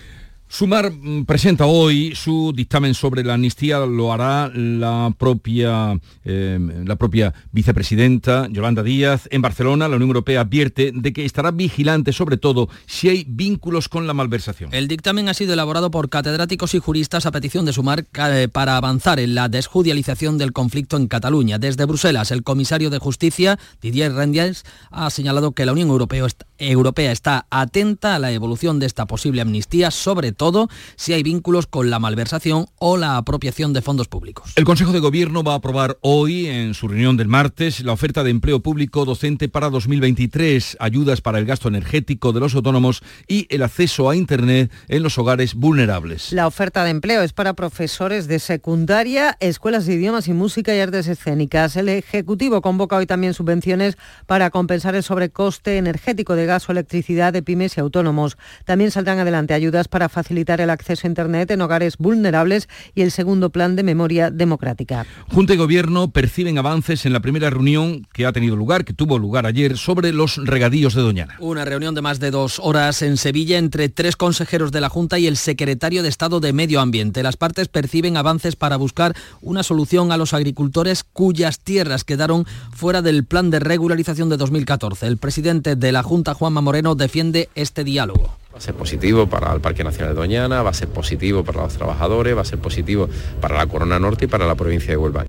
Sumar 0.53 0.91
mm, 0.91 1.27
presenta 1.27 1.67
hoy 1.67 2.13
su 2.17 2.53
dictamen 2.53 2.95
sobre 2.95 3.23
la 3.23 3.35
amnistía, 3.35 3.79
lo 3.87 4.13
hará 4.13 4.51
la 4.53 5.15
propia, 5.17 5.97
em, 6.25 6.85
la 6.85 6.97
propia 6.97 7.33
vicepresidenta 7.53 8.49
Yolanda 8.51 8.83
Díaz. 8.83 9.29
En 9.31 9.43
Barcelona, 9.43 9.87
la 9.87 9.95
Unión 9.95 10.09
Europea 10.09 10.41
advierte 10.41 10.91
de 10.93 11.13
que 11.13 11.25
estará 11.25 11.53
vigilante 11.53 12.13
sobre 12.13 12.37
todo 12.37 12.69
si 12.87 13.09
hay 13.09 13.25
vínculos 13.29 13.89
con 13.89 14.09
la 14.09 14.13
malversación. 14.13 14.75
El 14.75 14.89
dictamen 14.89 15.29
ha 15.29 15.35
sido 15.35 15.53
elaborado 15.53 15.93
por 15.93 16.11
catedráticos 16.11 16.75
y 16.75 16.81
juristas 16.81 17.27
a 17.27 17.31
petición 17.31 17.65
de 17.65 17.73
Sumar 17.73 18.07
eh, 18.13 18.49
para 18.53 18.77
avanzar 18.77 19.21
en 19.21 19.37
la 19.37 19.49
desjudicialización 19.49 20.37
del 20.37 20.53
conflicto 20.53 20.97
en 20.97 21.07
Cataluña. 21.07 21.61
Desde 21.61 21.85
Bruselas, 21.85 22.33
el 22.33 22.43
comisario 22.43 22.91
de 22.91 22.99
Justicia, 22.99 23.57
Didier 23.81 24.15
Rendiers, 24.15 24.65
ha 24.91 25.11
señalado 25.11 25.53
que 25.53 25.65
la 25.65 25.73
Unión 25.73 25.91
Europea 25.91 27.13
está 27.13 27.47
atenta 27.51 28.17
a 28.17 28.19
la 28.19 28.33
evolución 28.33 28.81
de 28.81 28.87
esta 28.87 29.07
posible 29.07 29.43
amnistía, 29.43 29.93
sobre 29.93 30.33
todo 30.41 30.71
si 30.97 31.13
hay 31.13 31.23
vínculos 31.23 31.67
con 31.67 31.91
la 31.91 31.99
malversación 31.99 32.65
o 32.79 32.97
la 32.97 33.19
apropiación 33.19 33.75
de 33.75 33.83
fondos 33.83 34.09
públicos. 34.09 34.55
El 34.57 34.65
Consejo 34.65 34.91
de 34.91 34.99
Gobierno 34.99 35.43
va 35.43 35.53
a 35.53 35.57
aprobar 35.57 35.99
hoy, 36.01 36.47
en 36.47 36.73
su 36.73 36.89
reunión 36.89 37.19
del 37.19 37.29
martes, 37.29 37.85
la 37.85 37.93
oferta 37.93 38.25
de 38.25 38.31
empleo 38.31 38.61
público 38.61 39.05
docente 39.05 39.51
para 39.51 39.69
2023, 39.69 40.79
ayudas 40.81 41.21
para 41.21 41.39
el 41.39 41.45
gasto 41.45 41.69
energético 41.69 42.33
de 42.33 42.41
los 42.41 42.55
autónomos 42.55 43.03
y 43.29 43.49
el 43.51 43.63
acceso 43.63 44.09
a 44.09 44.17
Internet 44.17 44.73
en 44.89 45.03
los 45.03 45.19
hogares 45.19 45.55
vulnerables. 45.55 46.33
La 46.33 46.47
oferta 46.47 46.85
de 46.85 46.91
empleo 46.91 47.21
es 47.21 47.35
para 47.35 47.53
profesores 47.53 48.27
de 48.27 48.39
secundaria, 48.39 49.37
escuelas 49.41 49.85
de 49.85 49.93
idiomas 49.93 50.27
y 50.27 50.33
música 50.33 50.75
y 50.75 50.81
artes 50.81 51.07
escénicas. 51.07 51.77
El 51.77 51.91
Ejecutivo 51.91 52.63
convoca 52.63 52.97
hoy 52.97 53.05
también 53.05 53.35
subvenciones 53.35 53.99
para 54.25 54.49
compensar 54.49 54.95
el 54.95 55.03
sobrecoste 55.03 55.77
energético 55.77 56.35
de 56.35 56.47
gas 56.47 56.67
o 56.67 56.73
electricidad 56.73 57.35
de 57.35 57.43
pymes 57.43 57.77
y 57.77 57.81
autónomos. 57.81 58.39
También 58.65 58.91
saldrán 58.91 59.19
adelante 59.19 59.53
ayudas 59.53 59.87
para 59.87 60.09
facilitar 60.09 60.30
facilitar 60.31 60.61
el 60.61 60.71
acceso 60.71 61.09
a 61.09 61.11
Internet 61.11 61.51
en 61.51 61.61
hogares 61.61 61.97
vulnerables 61.99 62.69
y 62.95 63.03
el 63.03 63.11
segundo 63.11 63.51
plan 63.51 63.75
de 63.75 63.83
memoria 63.83 64.31
democrática. 64.31 65.05
Junta 65.27 65.55
y 65.55 65.57
Gobierno 65.57 66.13
perciben 66.13 66.57
avances 66.57 67.05
en 67.05 67.13
la 67.13 67.19
primera 67.19 67.51
reunión 67.51 68.07
que 68.13 68.27
ha 68.27 68.33
tenido 68.33 68.55
lugar, 68.55 68.85
que 68.85 68.93
tuvo 68.93 69.19
lugar 69.19 69.45
ayer, 69.45 69.77
sobre 69.77 70.13
los 70.13 70.37
regadíos 70.37 70.95
de 70.95 71.03
Doñana. 71.03 71.35
Una 71.41 71.65
reunión 71.65 71.97
de 71.97 72.03
más 72.03 72.21
de 72.21 72.31
dos 72.31 72.61
horas 72.63 73.03
en 73.03 73.17
Sevilla 73.17 73.59
entre 73.59 73.89
tres 73.89 74.15
consejeros 74.15 74.71
de 74.71 74.81
la 74.81 74.89
Junta 74.89 75.19
y 75.19 75.27
el 75.27 75.37
secretario 75.37 76.05
de 76.05 76.09
Estado 76.09 76.39
de 76.39 76.53
Medio 76.53 76.81
Ambiente. 76.81 77.25
Las 77.25 77.37
partes 77.37 77.67
perciben 77.67 78.17
avances 78.17 78.55
para 78.55 78.77
buscar 78.77 79.17
una 79.41 79.65
solución 79.65 80.13
a 80.13 80.17
los 80.17 80.33
agricultores 80.33 81.03
cuyas 81.03 81.59
tierras 81.59 82.05
quedaron 82.05 82.47
fuera 82.71 83.03
del 83.03 83.25
plan 83.25 83.51
de 83.51 83.59
regularización 83.59 84.29
de 84.29 84.37
2014. 84.37 85.09
El 85.09 85.17
presidente 85.17 85.75
de 85.75 85.91
la 85.91 86.05
Junta, 86.05 86.35
Juanma 86.35 86.61
Moreno, 86.61 86.95
defiende 86.95 87.49
este 87.57 87.83
diálogo. 87.83 88.40
Va 88.53 88.59
a 88.59 88.61
ser 88.61 88.75
positivo 88.75 89.29
para 89.29 89.53
el 89.53 89.61
Parque 89.61 89.85
Nacional 89.85 90.15
de 90.15 90.21
Doñana, 90.21 90.63
va 90.63 90.71
a 90.71 90.75
ser 90.75 90.89
positivo 90.89 91.45
para 91.45 91.63
los 91.63 91.75
trabajadores, 91.75 92.37
va 92.37 92.43
a 92.43 92.45
ser 92.45 92.59
positivo 92.59 93.09
para 93.41 93.57
la 93.57 93.67
Corona 93.67 93.99
Norte 93.99 94.25
y 94.25 94.29
para 94.29 94.47
la 94.47 94.55
provincia 94.55 94.91
de 94.91 94.97
Huelva. 94.97 95.27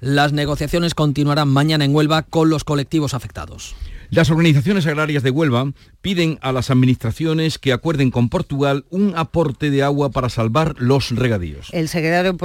Las 0.00 0.32
negociaciones 0.32 0.94
continuarán 0.94 1.48
mañana 1.48 1.84
en 1.84 1.94
Huelva 1.94 2.22
con 2.22 2.50
los 2.50 2.62
colectivos 2.64 3.14
afectados. 3.14 3.74
Las 4.10 4.30
organizaciones 4.30 4.86
agrarias 4.86 5.22
de 5.22 5.30
Huelva 5.30 5.70
piden 6.00 6.38
a 6.40 6.52
las 6.52 6.70
administraciones 6.70 7.58
que 7.58 7.74
acuerden 7.74 8.10
con 8.10 8.30
Portugal 8.30 8.86
un 8.88 9.12
aporte 9.16 9.70
de 9.70 9.82
agua 9.82 10.10
para 10.10 10.30
salvar 10.30 10.76
los 10.78 11.10
regadíos. 11.10 11.68
El 11.72 11.88
secretario 11.88 12.36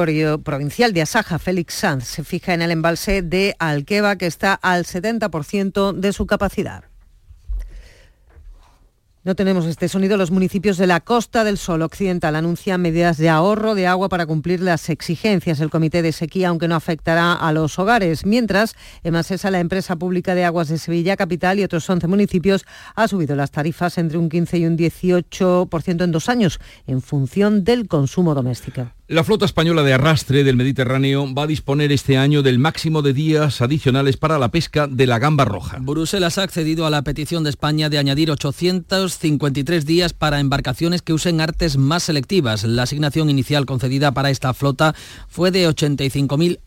provincial 0.41 0.91
de 0.93 1.03
Asaja, 1.03 1.39
Félix 1.39 1.75
Sanz, 1.75 2.05
se 2.05 2.23
fija 2.25 2.53
en 2.53 2.63
el 2.63 2.71
embalse 2.71 3.21
de 3.21 3.55
Alqueva, 3.59 4.17
que 4.17 4.25
está 4.25 4.55
al 4.55 4.85
70% 4.85 5.93
de 5.93 6.11
su 6.11 6.25
capacidad. 6.25 6.83
No 9.25 9.35
tenemos 9.35 9.65
este 9.67 9.87
sonido. 9.87 10.17
Los 10.17 10.31
municipios 10.31 10.75
de 10.75 10.85
la 10.85 10.99
Costa 10.99 11.45
del 11.45 11.57
Sol 11.57 11.81
Occidental 11.81 12.35
anuncian 12.35 12.81
medidas 12.81 13.15
de 13.17 13.29
ahorro 13.29 13.73
de 13.73 13.87
agua 13.87 14.09
para 14.09 14.25
cumplir 14.25 14.59
las 14.59 14.89
exigencias 14.89 15.59
del 15.59 15.69
Comité 15.69 16.01
de 16.01 16.11
Sequía, 16.11 16.49
aunque 16.49 16.67
no 16.67 16.75
afectará 16.75 17.31
a 17.31 17.53
los 17.53 17.79
hogares. 17.79 18.25
Mientras, 18.25 18.75
Emasesa, 19.01 19.49
la 19.49 19.61
empresa 19.61 19.95
pública 19.95 20.35
de 20.35 20.43
aguas 20.43 20.67
de 20.67 20.77
Sevilla 20.77 21.15
Capital 21.15 21.57
y 21.57 21.63
otros 21.63 21.89
11 21.89 22.05
municipios, 22.07 22.65
ha 22.95 23.07
subido 23.07 23.37
las 23.37 23.51
tarifas 23.51 23.97
entre 23.97 24.17
un 24.17 24.27
15 24.27 24.57
y 24.57 24.65
un 24.65 24.77
18% 24.77 26.03
en 26.03 26.11
dos 26.11 26.27
años, 26.27 26.59
en 26.85 27.01
función 27.01 27.63
del 27.63 27.87
consumo 27.87 28.35
doméstico. 28.35 28.91
La 29.13 29.23
flota 29.23 29.45
española 29.45 29.83
de 29.83 29.93
arrastre 29.93 30.43
del 30.43 30.55
Mediterráneo 30.55 31.31
va 31.35 31.43
a 31.43 31.47
disponer 31.47 31.91
este 31.91 32.17
año 32.17 32.41
del 32.41 32.57
máximo 32.57 33.03
de 33.03 33.13
días 33.13 33.61
adicionales 33.61 34.17
para 34.17 34.39
la 34.39 34.49
pesca 34.49 34.87
de 34.87 35.05
la 35.05 35.19
gamba 35.19 35.45
roja. 35.45 35.77
Bruselas 35.79 36.39
ha 36.39 36.41
accedido 36.41 36.87
a 36.87 36.89
la 36.89 37.03
petición 37.03 37.43
de 37.43 37.51
España 37.51 37.89
de 37.89 37.99
añadir 37.99 38.31
853 38.31 39.85
días 39.85 40.13
para 40.13 40.39
embarcaciones 40.39 41.03
que 41.03 41.13
usen 41.13 41.41
artes 41.41 41.77
más 41.77 42.01
selectivas. 42.01 42.63
La 42.63 42.81
asignación 42.81 43.29
inicial 43.29 43.67
concedida 43.67 44.15
para 44.15 44.31
esta 44.31 44.51
flota 44.55 44.95
fue 45.27 45.51
de 45.51 45.67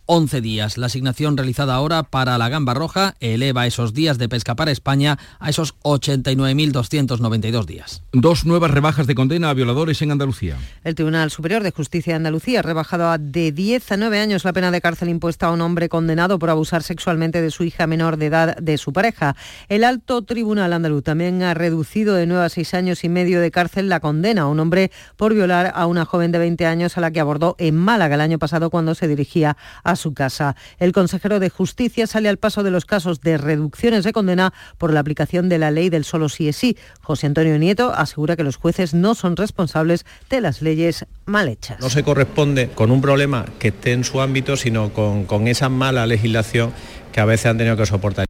85.011 0.06 0.40
días. 0.40 0.78
La 0.78 0.86
asignación 0.86 1.36
realizada 1.36 1.74
ahora 1.74 2.04
para 2.04 2.38
la 2.38 2.48
gamba 2.48 2.74
roja 2.74 3.14
eleva 3.20 3.66
esos 3.66 3.94
días 3.94 4.18
de 4.18 4.28
pesca 4.28 4.54
para 4.54 4.70
España 4.70 5.18
a 5.40 5.50
esos 5.50 5.74
89.292 5.82 7.64
días. 7.64 8.02
Dos 8.12 8.44
nuevas 8.44 8.70
rebajas 8.70 9.06
de 9.06 9.14
condena 9.14 9.50
a 9.50 9.54
violadores 9.54 10.02
en 10.02 10.12
Andalucía. 10.12 10.58
El 10.84 10.94
Tribunal 10.94 11.30
Superior 11.30 11.62
de 11.62 11.70
Justicia 11.70 12.12
de 12.12 12.16
Andalucía 12.16 12.26
Andalucía 12.26 12.58
ha 12.58 12.62
rebajado 12.62 13.08
a 13.08 13.18
de 13.18 13.50
10 13.52 13.92
a 13.92 13.96
9 13.96 14.18
años 14.18 14.44
la 14.44 14.52
pena 14.52 14.70
de 14.70 14.80
cárcel 14.80 15.08
impuesta 15.08 15.46
a 15.46 15.52
un 15.52 15.62
hombre 15.62 15.88
condenado 15.88 16.38
por 16.38 16.50
abusar 16.50 16.82
sexualmente 16.82 17.40
de 17.40 17.50
su 17.50 17.64
hija 17.64 17.86
menor 17.86 18.18
de 18.18 18.26
edad 18.26 18.56
de 18.56 18.76
su 18.76 18.92
pareja. 18.92 19.36
El 19.68 19.84
alto 19.84 20.22
tribunal 20.22 20.72
andaluz 20.72 21.04
también 21.04 21.42
ha 21.42 21.54
reducido 21.54 22.14
de 22.14 22.26
9 22.26 22.44
a 22.44 22.48
6 22.48 22.74
años 22.74 23.04
y 23.04 23.08
medio 23.08 23.40
de 23.40 23.50
cárcel 23.50 23.88
la 23.88 24.00
condena 24.00 24.42
a 24.42 24.46
un 24.48 24.60
hombre 24.60 24.90
por 25.16 25.32
violar 25.32 25.72
a 25.74 25.86
una 25.86 26.04
joven 26.04 26.30
de 26.30 26.38
20 26.38 26.66
años 26.66 26.98
a 26.98 27.00
la 27.00 27.10
que 27.10 27.20
abordó 27.20 27.56
en 27.58 27.76
Málaga 27.76 28.16
el 28.16 28.20
año 28.20 28.38
pasado 28.38 28.68
cuando 28.68 28.94
se 28.94 29.08
dirigía 29.08 29.56
a 29.82 29.95
su 29.96 30.14
casa. 30.14 30.56
El 30.78 30.92
consejero 30.92 31.40
de 31.40 31.50
Justicia 31.50 32.06
sale 32.06 32.28
al 32.28 32.36
paso 32.36 32.62
de 32.62 32.70
los 32.70 32.84
casos 32.84 33.20
de 33.20 33.38
reducciones 33.38 34.04
de 34.04 34.12
condena 34.12 34.52
por 34.78 34.92
la 34.92 35.00
aplicación 35.00 35.48
de 35.48 35.58
la 35.58 35.70
ley 35.70 35.90
del 35.90 36.04
solo 36.04 36.28
sí 36.28 36.48
es 36.48 36.56
sí. 36.56 36.76
José 37.00 37.26
Antonio 37.26 37.58
Nieto 37.58 37.92
asegura 37.92 38.36
que 38.36 38.44
los 38.44 38.56
jueces 38.56 38.94
no 38.94 39.14
son 39.14 39.36
responsables 39.36 40.04
de 40.30 40.40
las 40.40 40.62
leyes 40.62 41.06
mal 41.24 41.48
hechas. 41.48 41.80
No 41.80 41.90
se 41.90 42.02
corresponde 42.02 42.68
con 42.68 42.90
un 42.90 43.00
problema 43.00 43.46
que 43.58 43.68
esté 43.68 43.92
en 43.92 44.04
su 44.04 44.20
ámbito, 44.20 44.56
sino 44.56 44.92
con, 44.92 45.24
con 45.24 45.48
esa 45.48 45.68
mala 45.68 46.06
legislación 46.06 46.72
que 47.12 47.20
a 47.20 47.24
veces 47.24 47.46
han 47.46 47.58
tenido 47.58 47.76
que 47.76 47.86
soportar. 47.86 48.25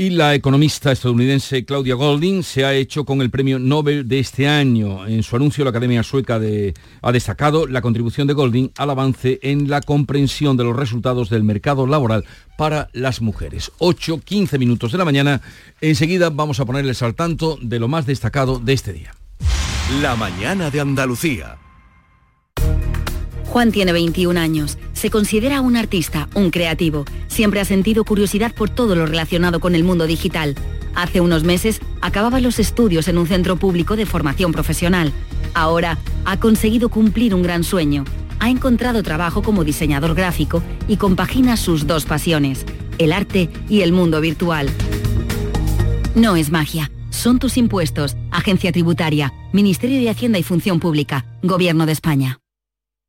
Y 0.00 0.08
la 0.08 0.34
economista 0.34 0.92
estadounidense 0.92 1.66
Claudia 1.66 1.94
Golding 1.94 2.42
se 2.42 2.64
ha 2.64 2.72
hecho 2.72 3.04
con 3.04 3.20
el 3.20 3.28
premio 3.28 3.58
Nobel 3.58 4.08
de 4.08 4.18
este 4.18 4.48
año. 4.48 5.06
En 5.06 5.22
su 5.22 5.36
anuncio, 5.36 5.62
la 5.62 5.68
Academia 5.68 6.02
Sueca 6.02 6.38
de, 6.38 6.72
ha 7.02 7.12
destacado 7.12 7.66
la 7.66 7.82
contribución 7.82 8.26
de 8.26 8.32
Golding 8.32 8.70
al 8.78 8.88
avance 8.88 9.38
en 9.42 9.68
la 9.68 9.82
comprensión 9.82 10.56
de 10.56 10.64
los 10.64 10.74
resultados 10.74 11.28
del 11.28 11.44
mercado 11.44 11.86
laboral 11.86 12.24
para 12.56 12.88
las 12.94 13.20
mujeres. 13.20 13.72
8, 13.76 14.22
15 14.24 14.58
minutos 14.58 14.90
de 14.90 14.96
la 14.96 15.04
mañana. 15.04 15.42
Enseguida 15.82 16.30
vamos 16.30 16.60
a 16.60 16.64
ponerles 16.64 17.02
al 17.02 17.14
tanto 17.14 17.58
de 17.60 17.78
lo 17.78 17.86
más 17.86 18.06
destacado 18.06 18.58
de 18.58 18.72
este 18.72 18.94
día. 18.94 19.14
La 20.00 20.16
mañana 20.16 20.70
de 20.70 20.80
Andalucía. 20.80 21.58
Juan 23.50 23.72
tiene 23.72 23.92
21 23.92 24.38
años. 24.38 24.78
Se 24.92 25.10
considera 25.10 25.60
un 25.60 25.76
artista, 25.76 26.28
un 26.34 26.52
creativo. 26.52 27.04
Siempre 27.26 27.60
ha 27.60 27.64
sentido 27.64 28.04
curiosidad 28.04 28.54
por 28.54 28.70
todo 28.70 28.94
lo 28.94 29.06
relacionado 29.06 29.58
con 29.58 29.74
el 29.74 29.82
mundo 29.82 30.06
digital. 30.06 30.54
Hace 30.94 31.20
unos 31.20 31.42
meses 31.42 31.80
acababa 32.00 32.38
los 32.38 32.60
estudios 32.60 33.08
en 33.08 33.18
un 33.18 33.26
centro 33.26 33.56
público 33.56 33.96
de 33.96 34.06
formación 34.06 34.52
profesional. 34.52 35.12
Ahora 35.52 35.98
ha 36.26 36.38
conseguido 36.38 36.90
cumplir 36.90 37.34
un 37.34 37.42
gran 37.42 37.64
sueño. 37.64 38.04
Ha 38.38 38.50
encontrado 38.50 39.02
trabajo 39.02 39.42
como 39.42 39.64
diseñador 39.64 40.14
gráfico 40.14 40.62
y 40.86 40.96
compagina 40.96 41.56
sus 41.56 41.88
dos 41.88 42.04
pasiones, 42.04 42.64
el 42.98 43.12
arte 43.12 43.50
y 43.68 43.80
el 43.80 43.90
mundo 43.90 44.20
virtual. 44.20 44.70
No 46.14 46.36
es 46.36 46.52
magia, 46.52 46.92
son 47.10 47.40
tus 47.40 47.56
impuestos. 47.56 48.16
Agencia 48.30 48.70
Tributaria, 48.70 49.32
Ministerio 49.52 49.98
de 49.98 50.08
Hacienda 50.08 50.38
y 50.38 50.44
Función 50.44 50.78
Pública, 50.78 51.26
Gobierno 51.42 51.84
de 51.84 51.92
España. 51.92 52.39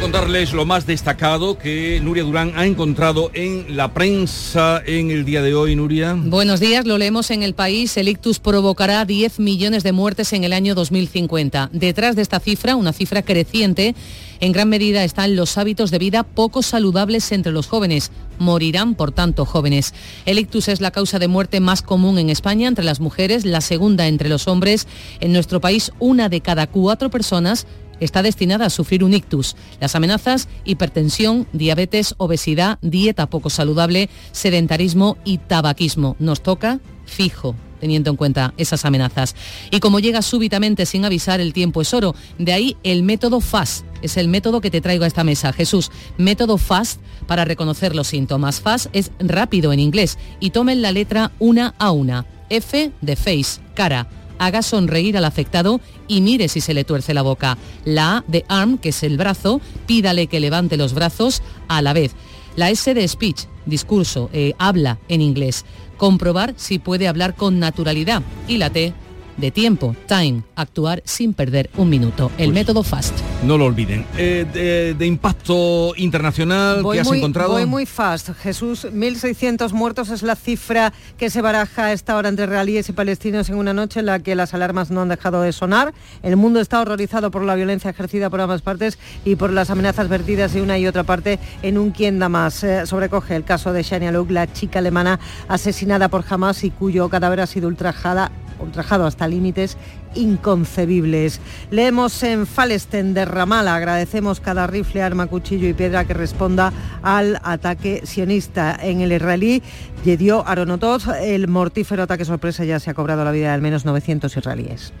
A 0.00 0.02
contarles 0.02 0.54
lo 0.54 0.64
más 0.64 0.86
destacado 0.86 1.58
que 1.58 2.00
Nuria 2.02 2.22
Durán 2.22 2.52
ha 2.56 2.64
encontrado 2.64 3.30
en 3.34 3.76
la 3.76 3.92
prensa 3.92 4.82
en 4.86 5.10
el 5.10 5.26
día 5.26 5.42
de 5.42 5.54
hoy, 5.54 5.76
Nuria. 5.76 6.16
Buenos 6.16 6.58
días, 6.58 6.86
lo 6.86 6.96
leemos 6.96 7.30
en 7.30 7.42
el 7.42 7.52
país. 7.52 7.94
El 7.98 8.08
ictus 8.08 8.38
provocará 8.38 9.04
10 9.04 9.40
millones 9.40 9.82
de 9.82 9.92
muertes 9.92 10.32
en 10.32 10.44
el 10.44 10.54
año 10.54 10.74
2050. 10.74 11.68
Detrás 11.74 12.16
de 12.16 12.22
esta 12.22 12.40
cifra, 12.40 12.76
una 12.76 12.94
cifra 12.94 13.22
creciente, 13.22 13.94
en 14.40 14.52
gran 14.52 14.70
medida 14.70 15.04
están 15.04 15.36
los 15.36 15.58
hábitos 15.58 15.90
de 15.90 15.98
vida 15.98 16.22
poco 16.22 16.62
saludables 16.62 17.30
entre 17.32 17.52
los 17.52 17.66
jóvenes. 17.66 18.10
Morirán, 18.38 18.94
por 18.94 19.12
tanto, 19.12 19.44
jóvenes. 19.44 19.92
El 20.24 20.38
ictus 20.38 20.68
es 20.68 20.80
la 20.80 20.92
causa 20.92 21.18
de 21.18 21.28
muerte 21.28 21.60
más 21.60 21.82
común 21.82 22.18
en 22.18 22.30
España 22.30 22.68
entre 22.68 22.86
las 22.86 23.00
mujeres, 23.00 23.44
la 23.44 23.60
segunda 23.60 24.06
entre 24.06 24.30
los 24.30 24.48
hombres. 24.48 24.86
En 25.20 25.34
nuestro 25.34 25.60
país, 25.60 25.92
una 25.98 26.30
de 26.30 26.40
cada 26.40 26.66
cuatro 26.66 27.10
personas 27.10 27.66
está 28.00 28.22
destinada 28.22 28.66
a 28.66 28.70
sufrir 28.70 29.04
un 29.04 29.14
ictus. 29.14 29.56
Las 29.80 29.94
amenazas, 29.94 30.48
hipertensión, 30.64 31.46
diabetes, 31.52 32.14
obesidad, 32.18 32.78
dieta 32.82 33.28
poco 33.28 33.50
saludable, 33.50 34.10
sedentarismo 34.32 35.16
y 35.24 35.38
tabaquismo. 35.38 36.16
Nos 36.18 36.42
toca 36.42 36.80
fijo 37.06 37.54
teniendo 37.80 38.10
en 38.10 38.16
cuenta 38.16 38.54
esas 38.58 38.84
amenazas. 38.84 39.34
Y 39.70 39.80
como 39.80 39.98
llega 39.98 40.22
súbitamente 40.22 40.86
sin 40.86 41.04
avisar, 41.04 41.40
el 41.40 41.52
tiempo 41.52 41.80
es 41.80 41.92
oro. 41.94 42.14
De 42.38 42.52
ahí 42.52 42.76
el 42.84 43.02
método 43.02 43.40
FAST. 43.40 43.84
Es 44.02 44.16
el 44.16 44.28
método 44.28 44.60
que 44.60 44.70
te 44.70 44.80
traigo 44.80 45.04
a 45.04 45.06
esta 45.06 45.24
mesa. 45.24 45.52
Jesús, 45.52 45.90
método 46.16 46.58
FAST 46.58 47.00
para 47.26 47.44
reconocer 47.44 47.96
los 47.96 48.06
síntomas. 48.06 48.60
FAST 48.60 48.88
es 48.92 49.10
rápido 49.18 49.72
en 49.72 49.80
inglés 49.80 50.18
y 50.38 50.50
tomen 50.50 50.82
la 50.82 50.92
letra 50.92 51.32
una 51.38 51.74
a 51.78 51.90
una. 51.90 52.26
F 52.50 52.92
de 53.00 53.16
face, 53.16 53.60
cara 53.74 54.08
haga 54.40 54.62
sonreír 54.62 55.16
al 55.16 55.24
afectado 55.26 55.80
y 56.08 56.22
mire 56.22 56.48
si 56.48 56.60
se 56.60 56.74
le 56.74 56.82
tuerce 56.82 57.14
la 57.14 57.22
boca. 57.22 57.58
La 57.84 58.16
A 58.16 58.24
de 58.26 58.44
arm, 58.48 58.78
que 58.78 58.88
es 58.88 59.02
el 59.04 59.16
brazo, 59.16 59.60
pídale 59.86 60.26
que 60.26 60.40
levante 60.40 60.76
los 60.76 60.94
brazos 60.94 61.42
a 61.68 61.82
la 61.82 61.92
vez. 61.92 62.12
La 62.56 62.70
S 62.70 62.92
de 62.92 63.06
speech, 63.06 63.44
discurso, 63.66 64.30
eh, 64.32 64.54
habla 64.58 64.98
en 65.08 65.20
inglés. 65.20 65.64
Comprobar 65.98 66.54
si 66.56 66.78
puede 66.78 67.06
hablar 67.06 67.36
con 67.36 67.60
naturalidad. 67.60 68.22
Y 68.48 68.56
la 68.56 68.70
T 68.70 68.94
de 69.40 69.50
tiempo, 69.50 69.96
time, 70.06 70.42
actuar 70.54 71.02
sin 71.04 71.34
perder 71.34 71.70
un 71.76 71.88
minuto. 71.88 72.30
El 72.38 72.52
método 72.52 72.82
FAST. 72.82 73.14
No 73.44 73.56
lo 73.56 73.64
olviden. 73.64 74.04
Eh, 74.16 74.94
de, 74.96 75.06
impacto 75.06 75.94
internacional 75.96 76.82
voy 76.82 76.96
que 76.96 77.00
has 77.00 77.08
muy, 77.08 77.18
encontrado. 77.18 77.52
Voy 77.52 77.66
muy 77.66 77.86
fast. 77.86 78.30
Jesús, 78.34 78.84
1.600 78.84 79.72
muertos 79.72 80.10
es 80.10 80.22
la 80.22 80.36
cifra 80.36 80.92
que 81.16 81.30
se 81.30 81.40
baraja 81.40 81.86
a 81.86 81.92
esta 81.92 82.16
hora 82.16 82.28
entre 82.28 82.44
israelíes 82.44 82.88
y 82.88 82.92
palestinos 82.92 83.48
en 83.48 83.56
una 83.56 83.72
noche 83.72 84.00
en 84.00 84.06
la 84.06 84.18
que 84.18 84.34
las 84.34 84.52
alarmas 84.52 84.90
no 84.90 85.00
han 85.00 85.08
dejado 85.08 85.42
de 85.42 85.52
sonar. 85.52 85.94
El 86.22 86.36
mundo 86.36 86.60
está 86.60 86.80
horrorizado 86.80 87.30
por 87.30 87.42
la 87.44 87.54
violencia 87.54 87.90
ejercida 87.90 88.28
por 88.28 88.40
ambas 88.40 88.62
partes 88.62 88.98
y 89.24 89.36
por 89.36 89.52
las 89.52 89.70
amenazas 89.70 90.08
vertidas 90.08 90.52
de 90.52 90.62
una 90.62 90.78
y 90.78 90.86
otra 90.86 91.04
parte 91.04 91.38
en 91.62 91.78
un 91.78 91.92
quien 91.92 92.18
da 92.18 92.28
más. 92.28 92.62
Eh, 92.62 92.86
sobrecoge 92.86 93.36
el 93.36 93.44
caso 93.44 93.72
de 93.72 93.82
Shania 93.82 94.12
Luke, 94.12 94.32
la 94.32 94.52
chica 94.52 94.80
alemana 94.80 95.18
asesinada 95.48 96.08
por 96.08 96.24
Hamas 96.28 96.62
y 96.64 96.70
cuyo 96.70 97.08
cadáver 97.08 97.40
ha 97.40 97.46
sido 97.46 97.68
ultrajada 97.68 98.30
ultrajado 98.60 99.06
hasta 99.06 99.26
límites 99.30 99.76
inconcebibles. 100.14 101.40
Leemos 101.70 102.22
en 102.22 102.46
Falsten 102.46 103.14
de 103.14 103.24
Ramala, 103.24 103.74
agradecemos 103.74 104.40
cada 104.40 104.66
rifle, 104.66 105.02
arma, 105.02 105.26
cuchillo 105.26 105.68
y 105.68 105.74
piedra 105.74 106.04
que 106.04 106.14
responda 106.14 106.72
al 107.02 107.40
ataque 107.42 108.02
sionista 108.04 108.76
en 108.80 109.00
el 109.00 109.12
israelí. 109.12 109.62
Yedió 110.04 110.46
Aronotot, 110.46 111.02
el 111.20 111.48
mortífero 111.48 112.02
ataque 112.02 112.24
sorpresa 112.24 112.64
ya 112.64 112.80
se 112.80 112.90
ha 112.90 112.94
cobrado 112.94 113.24
la 113.24 113.30
vida 113.30 113.48
de 113.48 113.54
al 113.54 113.62
menos 113.62 113.84
900 113.84 114.36
israelíes. 114.36 114.92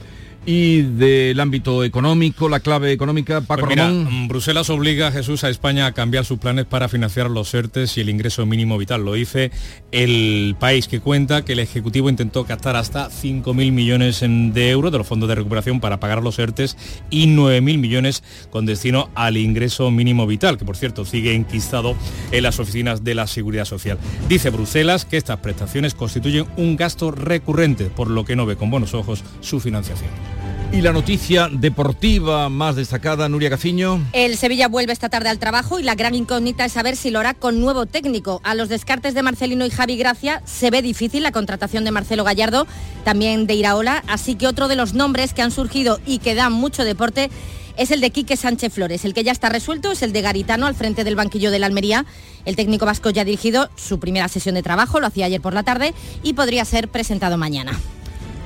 Y 0.46 0.82
del 0.82 1.38
ámbito 1.38 1.84
económico, 1.84 2.48
la 2.48 2.60
clave 2.60 2.92
económica, 2.92 3.42
Paco 3.42 3.66
Pues 3.66 3.70
mira, 3.70 3.88
Ramón. 3.88 4.26
Bruselas 4.26 4.70
obliga 4.70 5.08
a 5.08 5.12
Jesús 5.12 5.44
a 5.44 5.50
España 5.50 5.86
a 5.86 5.92
cambiar 5.92 6.24
sus 6.24 6.38
planes 6.38 6.64
para 6.64 6.88
financiar 6.88 7.30
los 7.30 7.52
ERTES 7.52 7.98
y 7.98 8.00
el 8.00 8.08
ingreso 8.08 8.46
mínimo 8.46 8.78
vital. 8.78 9.04
Lo 9.04 9.12
dice 9.12 9.50
el 9.92 10.56
país 10.58 10.88
que 10.88 11.00
cuenta 11.00 11.44
que 11.44 11.52
el 11.52 11.58
Ejecutivo 11.58 12.08
intentó 12.08 12.44
captar 12.46 12.76
hasta 12.76 13.10
5.000 13.10 13.54
millones 13.70 14.20
de 14.20 14.70
euros 14.70 14.90
de 14.90 14.98
los 14.98 15.06
fondos 15.06 15.28
de 15.28 15.34
recuperación 15.34 15.78
para 15.78 16.00
pagar 16.00 16.22
los 16.22 16.38
ERTES 16.38 16.76
y 17.10 17.26
9.000 17.26 17.78
millones 17.78 18.22
con 18.50 18.64
destino 18.64 19.10
al 19.14 19.36
ingreso 19.36 19.90
mínimo 19.90 20.26
vital, 20.26 20.56
que 20.56 20.64
por 20.64 20.76
cierto 20.76 21.04
sigue 21.04 21.34
enquistado 21.34 21.94
en 22.32 22.42
las 22.42 22.58
oficinas 22.58 23.04
de 23.04 23.14
la 23.14 23.26
Seguridad 23.26 23.66
Social. 23.66 23.98
Dice 24.28 24.48
Bruselas 24.48 25.04
que 25.04 25.18
estas 25.18 25.40
prestaciones 25.40 25.94
constituyen 25.94 26.46
un 26.56 26.76
gasto 26.76 27.10
recurrente, 27.10 27.84
por 27.86 28.08
lo 28.08 28.24
que 28.24 28.36
no 28.36 28.46
ve 28.46 28.56
con 28.56 28.70
buenos 28.70 28.94
ojos 28.94 29.22
su 29.40 29.60
financiación. 29.60 30.29
Y 30.72 30.82
la 30.82 30.92
noticia 30.92 31.48
deportiva 31.50 32.48
más 32.48 32.76
destacada, 32.76 33.28
Nuria 33.28 33.50
Caciño. 33.50 34.06
El 34.12 34.36
Sevilla 34.36 34.68
vuelve 34.68 34.92
esta 34.92 35.08
tarde 35.08 35.28
al 35.28 35.40
trabajo 35.40 35.80
y 35.80 35.82
la 35.82 35.96
gran 35.96 36.14
incógnita 36.14 36.64
es 36.64 36.72
saber 36.72 36.94
si 36.94 37.10
lo 37.10 37.18
hará 37.18 37.34
con 37.34 37.60
nuevo 37.60 37.86
técnico. 37.86 38.40
A 38.44 38.54
los 38.54 38.68
descartes 38.68 39.14
de 39.14 39.24
Marcelino 39.24 39.66
y 39.66 39.70
Javi 39.70 39.96
Gracia 39.96 40.42
se 40.44 40.70
ve 40.70 40.80
difícil 40.80 41.24
la 41.24 41.32
contratación 41.32 41.84
de 41.84 41.90
Marcelo 41.90 42.22
Gallardo, 42.22 42.68
también 43.04 43.48
de 43.48 43.54
Iraola, 43.54 44.04
así 44.06 44.36
que 44.36 44.46
otro 44.46 44.68
de 44.68 44.76
los 44.76 44.94
nombres 44.94 45.34
que 45.34 45.42
han 45.42 45.50
surgido 45.50 45.98
y 46.06 46.18
que 46.18 46.36
dan 46.36 46.52
mucho 46.52 46.84
deporte 46.84 47.30
es 47.76 47.90
el 47.90 48.00
de 48.00 48.10
Quique 48.10 48.36
Sánchez 48.36 48.72
Flores. 48.72 49.04
El 49.04 49.12
que 49.12 49.24
ya 49.24 49.32
está 49.32 49.48
resuelto 49.48 49.90
es 49.90 50.02
el 50.02 50.12
de 50.12 50.22
Garitano 50.22 50.66
al 50.66 50.76
frente 50.76 51.02
del 51.02 51.16
banquillo 51.16 51.50
de 51.50 51.58
la 51.58 51.66
Almería. 51.66 52.06
El 52.44 52.54
técnico 52.54 52.86
vasco 52.86 53.10
ya 53.10 53.22
ha 53.22 53.24
dirigido 53.24 53.70
su 53.74 53.98
primera 53.98 54.28
sesión 54.28 54.54
de 54.54 54.62
trabajo, 54.62 55.00
lo 55.00 55.08
hacía 55.08 55.26
ayer 55.26 55.40
por 55.40 55.52
la 55.52 55.64
tarde 55.64 55.94
y 56.22 56.34
podría 56.34 56.64
ser 56.64 56.86
presentado 56.88 57.36
mañana. 57.36 57.72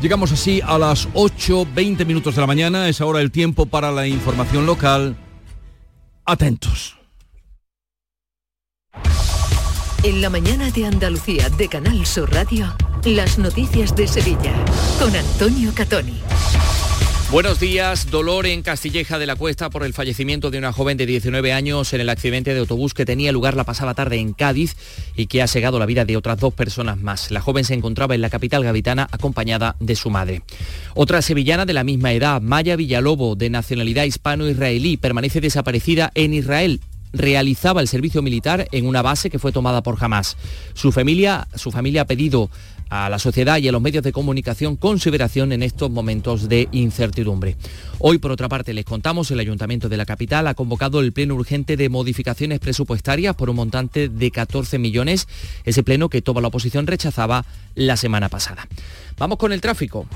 Llegamos 0.01 0.33
así 0.33 0.61
a 0.65 0.79
las 0.79 1.09
8.20 1.11 2.05
minutos 2.05 2.35
de 2.35 2.41
la 2.41 2.47
mañana, 2.47 2.89
es 2.89 3.01
ahora 3.01 3.21
el 3.21 3.31
tiempo 3.31 3.67
para 3.67 3.91
la 3.91 4.07
información 4.07 4.67
local. 4.67 5.17
Atentos. 6.25 6.97
En 10.03 10.21
la 10.21 10.29
mañana 10.29 10.71
de 10.71 10.85
Andalucía 10.85 11.49
de 11.49 11.69
Canal 11.69 12.05
Sur 12.05 12.31
Radio, 12.31 12.75
las 13.05 13.39
noticias 13.39 13.97
de 13.97 14.07
Sevilla 14.07 14.53
con 14.99 15.17
Antonio 15.17 15.73
Catoni. 15.75 16.21
Buenos 17.35 17.59
días. 17.59 18.13
Dolor 18.13 18.47
en 18.47 18.63
Castilleja 18.63 19.19
de 19.19 19.27
la 19.27 19.35
Cuesta 19.35 19.69
por 19.69 19.83
el 19.83 19.93
fallecimiento 19.93 20.53
de 20.53 20.59
una 20.59 20.73
joven 20.73 20.97
de 20.97 21.05
19 21.05 21.53
años 21.53 21.93
en 21.93 22.01
el 22.01 22.09
accidente 22.09 22.55
de 22.55 22.61
autobús 22.61 22.95
que 22.95 23.05
tenía 23.05 23.33
lugar 23.33 23.57
la 23.57 23.65
pasada 23.65 23.93
tarde 23.93 24.19
en 24.19 24.35
Cádiz 24.35 24.77
y 25.17 25.27
que 25.27 25.43
ha 25.43 25.49
segado 25.49 25.81
la 25.81 25.87
vida 25.87 26.05
de 26.05 26.17
otras 26.17 26.39
dos 26.39 26.55
personas 26.55 27.01
más. 27.01 27.33
La 27.33 27.41
joven 27.41 27.65
se 27.65 27.75
encontraba 27.75 28.15
en 28.15 28.21
la 28.21 28.31
capital 28.31 28.63
gavitana 28.63 29.09
acompañada 29.11 29.75
de 29.81 29.97
su 29.97 30.11
madre. 30.11 30.43
Otra 30.95 31.23
sevillana 31.23 31.67
de 31.67 31.73
la 31.73 31.83
misma 31.83 32.13
edad, 32.13 32.41
Maya 32.41 32.77
Villalobo, 32.77 33.35
de 33.35 33.51
nacionalidad 33.51 34.05
hispano-israelí, 34.05 34.97
permanece 34.97 35.41
desaparecida 35.41 36.13
en 36.15 36.35
Israel 36.35 36.81
realizaba 37.15 37.81
el 37.81 37.89
servicio 37.89 38.23
militar 38.23 38.67
en 38.73 38.87
una 38.87 39.01
base 39.01 39.31
que 39.31 39.39
fue 39.39 39.53
tomada 39.53 39.83
por 39.83 39.97
Hamas. 40.03 40.37
Su 40.75 40.93
familia, 40.93 41.47
su 41.55 41.71
familia 41.71 42.03
ha 42.03 42.07
pedido 42.07 42.51
a 42.95 43.11
la 43.11 43.19
sociedad 43.19 43.59
y 43.59 43.67
a 43.67 43.73
los 43.73 43.83
medios 43.83 44.05
de 44.05 44.13
comunicación 44.13 44.77
consideración 44.77 45.51
en 45.51 45.65
estos 45.65 45.91
momentos 45.91 46.49
de 46.49 46.69
incertidumbre. 46.71 47.57
Hoy, 47.99 48.19
por 48.19 48.31
otra 48.31 48.49
parte, 48.49 48.73
les 48.73 48.85
contamos, 48.85 49.33
el 49.33 49.41
Ayuntamiento 49.41 49.89
de 49.89 49.97
la 49.97 50.07
capital 50.07 50.47
ha 50.47 50.55
convocado 50.55 51.01
el 51.01 51.13
pleno 51.13 51.35
urgente 51.35 51.77
de 51.77 51.89
modificaciones 51.89 52.61
presupuestarias 52.61 53.35
por 53.35 53.51
un 53.51 53.57
montante 53.57 54.09
de 54.09 54.31
14 54.31 54.79
millones, 54.79 55.27
ese 55.65 55.83
pleno 55.83 56.09
que 56.09 56.23
toda 56.23 56.41
la 56.41 56.49
oposición 56.49 56.87
rechazaba 56.87 57.45
la 57.75 57.97
semana 57.97 58.29
pasada. 58.29 58.69
Vamos 59.17 59.39
con 59.39 59.53
el 59.53 59.61
tráfico. 59.61 60.07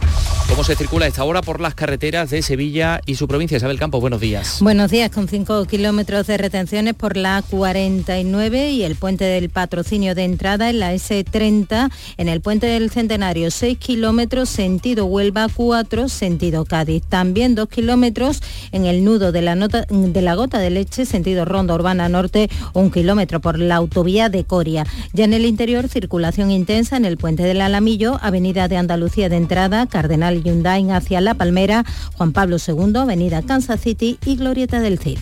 ¿Cómo 0.48 0.64
se 0.64 0.74
circula 0.74 1.04
a 1.04 1.08
esta 1.08 1.24
hora 1.24 1.42
por 1.42 1.60
las 1.60 1.74
carreteras 1.74 2.30
de 2.30 2.42
Sevilla 2.42 3.00
y 3.06 3.14
su 3.16 3.28
provincia? 3.28 3.58
Isabel 3.58 3.78
Campo, 3.78 4.00
buenos 4.00 4.20
días. 4.20 4.58
Buenos 4.60 4.90
días, 4.90 5.10
con 5.10 5.28
5 5.28 5.66
kilómetros 5.66 6.26
de 6.26 6.36
retenciones 6.36 6.94
por 6.94 7.16
la 7.16 7.42
49 7.48 8.70
y 8.70 8.82
el 8.82 8.96
puente 8.96 9.24
del 9.24 9.50
patrocinio 9.50 10.14
de 10.14 10.24
entrada 10.24 10.70
en 10.70 10.80
la 10.80 10.94
S30, 10.94 11.90
en 12.16 12.28
el 12.28 12.40
puente 12.40 12.66
del 12.68 12.90
Centenario 12.90 13.50
6 13.50 13.78
kilómetros 13.78 14.48
sentido 14.48 15.06
Huelva, 15.06 15.46
4 15.52 16.08
sentido 16.08 16.64
Cádiz. 16.64 17.02
También 17.08 17.54
2 17.54 17.68
kilómetros 17.68 18.42
en 18.72 18.84
el 18.84 19.04
nudo 19.04 19.32
de 19.32 19.42
la, 19.42 19.54
nota, 19.54 19.86
de 19.88 20.22
la 20.22 20.34
gota 20.34 20.58
de 20.58 20.70
leche 20.70 21.06
sentido 21.06 21.44
Ronda 21.44 21.74
Urbana 21.74 22.08
Norte, 22.08 22.50
un 22.74 22.90
kilómetro 22.90 23.40
por 23.40 23.58
la 23.58 23.76
autovía 23.76 24.28
de 24.28 24.44
Coria. 24.44 24.86
Ya 25.12 25.24
en 25.24 25.32
el 25.32 25.46
interior, 25.46 25.88
circulación 25.88 26.50
intensa 26.50 26.96
en 26.96 27.04
el 27.04 27.16
puente 27.16 27.42
del 27.42 27.60
Alamillo, 27.62 28.18
avenida 28.22 28.68
de 28.68 28.76
Andalucía 28.76 29.28
de 29.28 29.36
entrada, 29.36 29.86
Cardenal 29.86 30.42
Hyundai 30.42 30.90
hacia 30.90 31.20
La 31.20 31.34
Palmera, 31.34 31.84
Juan 32.16 32.32
Pablo 32.32 32.56
II, 32.64 32.96
Avenida 32.96 33.42
Kansas 33.42 33.80
City 33.80 34.18
y 34.26 34.36
Glorieta 34.36 34.80
del 34.80 34.98
Cid. 34.98 35.18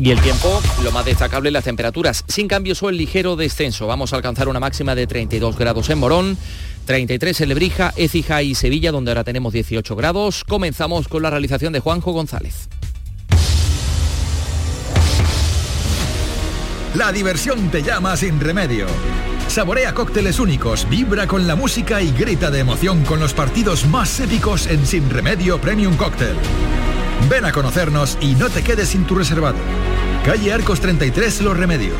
Y 0.00 0.10
el 0.12 0.20
tiempo, 0.22 0.62
lo 0.82 0.92
más 0.92 1.04
destacable, 1.04 1.50
las 1.50 1.64
temperaturas. 1.64 2.24
Sin 2.26 2.48
cambios 2.48 2.82
o 2.82 2.88
el 2.88 2.96
ligero 2.96 3.36
descenso. 3.36 3.86
Vamos 3.86 4.14
a 4.14 4.16
alcanzar 4.16 4.48
una 4.48 4.58
máxima 4.58 4.94
de 4.94 5.06
32 5.06 5.58
grados 5.58 5.90
en 5.90 5.98
Morón, 5.98 6.38
33 6.86 7.42
en 7.42 7.48
Lebrija, 7.50 7.92
Écija 7.96 8.42
y 8.42 8.54
Sevilla, 8.54 8.92
donde 8.92 9.10
ahora 9.10 9.24
tenemos 9.24 9.52
18 9.52 9.94
grados. 9.96 10.44
Comenzamos 10.44 11.06
con 11.06 11.22
la 11.22 11.28
realización 11.28 11.74
de 11.74 11.80
Juanjo 11.80 12.12
González. 12.12 12.70
La 16.94 17.12
diversión 17.12 17.70
te 17.70 17.82
llama 17.82 18.16
sin 18.16 18.40
remedio. 18.40 18.86
Saborea 19.48 19.92
cócteles 19.92 20.40
únicos, 20.40 20.88
vibra 20.88 21.26
con 21.26 21.46
la 21.46 21.56
música 21.56 22.00
y 22.00 22.10
grita 22.12 22.50
de 22.50 22.60
emoción 22.60 23.04
con 23.04 23.20
los 23.20 23.34
partidos 23.34 23.86
más 23.86 24.18
épicos 24.18 24.66
en 24.66 24.86
Sin 24.86 25.10
Remedio 25.10 25.60
Premium 25.60 25.96
Cóctel. 25.96 26.36
Ven 27.28 27.44
a 27.44 27.52
conocernos 27.52 28.18
y 28.20 28.34
no 28.34 28.48
te 28.50 28.62
quedes 28.62 28.88
sin 28.88 29.06
tu 29.06 29.14
reservado. 29.14 29.58
Calle 30.24 30.52
Arcos 30.52 30.80
33 30.80 31.42
Los 31.42 31.56
Remedios. 31.56 31.96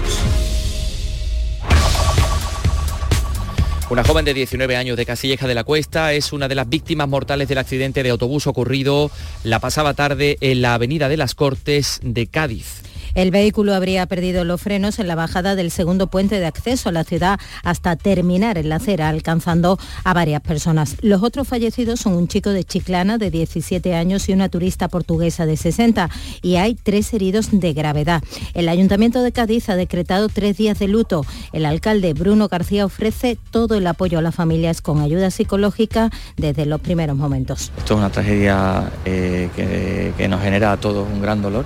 Una 3.90 4.04
joven 4.04 4.24
de 4.24 4.34
19 4.34 4.76
años 4.76 4.96
de 4.96 5.04
Casilleja 5.04 5.48
de 5.48 5.54
la 5.56 5.64
Cuesta 5.64 6.12
es 6.12 6.32
una 6.32 6.46
de 6.46 6.54
las 6.54 6.68
víctimas 6.68 7.08
mortales 7.08 7.48
del 7.48 7.58
accidente 7.58 8.04
de 8.04 8.10
autobús 8.10 8.46
ocurrido 8.46 9.10
la 9.42 9.58
pasada 9.58 9.94
tarde 9.94 10.38
en 10.40 10.62
la 10.62 10.74
Avenida 10.74 11.08
de 11.08 11.16
las 11.16 11.34
Cortes 11.34 11.98
de 12.04 12.28
Cádiz. 12.28 12.82
El 13.14 13.30
vehículo 13.30 13.74
habría 13.74 14.06
perdido 14.06 14.44
los 14.44 14.60
frenos 14.60 14.98
en 14.98 15.08
la 15.08 15.14
bajada 15.14 15.54
del 15.54 15.70
segundo 15.70 16.08
puente 16.08 16.38
de 16.38 16.46
acceso 16.46 16.88
a 16.88 16.92
la 16.92 17.04
ciudad 17.04 17.40
hasta 17.64 17.96
terminar 17.96 18.58
en 18.58 18.68
la 18.68 18.76
acera, 18.76 19.08
alcanzando 19.08 19.78
a 20.04 20.14
varias 20.14 20.40
personas. 20.42 20.96
Los 21.00 21.22
otros 21.22 21.48
fallecidos 21.48 22.00
son 22.00 22.14
un 22.14 22.28
chico 22.28 22.50
de 22.50 22.64
Chiclana 22.64 23.18
de 23.18 23.30
17 23.30 23.94
años 23.94 24.28
y 24.28 24.32
una 24.32 24.48
turista 24.48 24.88
portuguesa 24.88 25.46
de 25.46 25.56
60 25.56 26.08
y 26.42 26.56
hay 26.56 26.74
tres 26.74 27.12
heridos 27.12 27.48
de 27.52 27.72
gravedad. 27.72 28.22
El 28.54 28.68
Ayuntamiento 28.68 29.22
de 29.22 29.32
Cádiz 29.32 29.68
ha 29.68 29.76
decretado 29.76 30.28
tres 30.28 30.56
días 30.56 30.78
de 30.78 30.88
luto. 30.88 31.24
El 31.52 31.66
alcalde 31.66 32.14
Bruno 32.14 32.48
García 32.48 32.84
ofrece 32.84 33.38
todo 33.50 33.76
el 33.76 33.86
apoyo 33.86 34.18
a 34.18 34.22
las 34.22 34.34
familias 34.34 34.80
con 34.80 35.00
ayuda 35.00 35.30
psicológica 35.30 36.10
desde 36.36 36.66
los 36.66 36.80
primeros 36.80 37.16
momentos. 37.16 37.72
Esto 37.76 37.94
es 37.94 37.98
una 37.98 38.10
tragedia 38.10 38.90
eh, 39.04 39.48
que, 39.56 40.12
que 40.16 40.28
nos 40.28 40.42
genera 40.42 40.72
a 40.72 40.76
todos 40.76 41.06
un 41.08 41.20
gran 41.20 41.42
dolor 41.42 41.64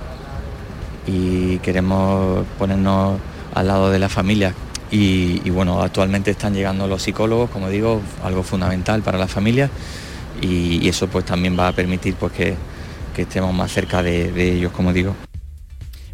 y 1.07 1.57
queremos 1.59 2.45
ponernos 2.57 3.19
al 3.53 3.67
lado 3.67 3.89
de 3.89 3.99
la 3.99 4.09
familia. 4.09 4.53
Y, 4.91 5.49
bueno, 5.49 5.81
actualmente 5.81 6.31
están 6.31 6.53
llegando 6.53 6.87
los 6.87 7.01
psicólogos, 7.01 7.49
como 7.49 7.69
digo, 7.69 8.01
algo 8.23 8.43
fundamental 8.43 9.01
para 9.01 9.17
la 9.17 9.27
familia 9.27 9.69
y, 10.41 10.87
eso 10.87 11.07
pues 11.07 11.25
también 11.25 11.57
va 11.57 11.67
a 11.67 11.71
permitir 11.73 12.15
pues 12.15 12.31
que, 12.31 12.55
estemos 13.17 13.53
más 13.53 13.71
cerca 13.71 14.03
de, 14.03 14.31
de 14.31 14.53
ellos, 14.53 14.71
como 14.71 14.93
digo. 14.93 15.15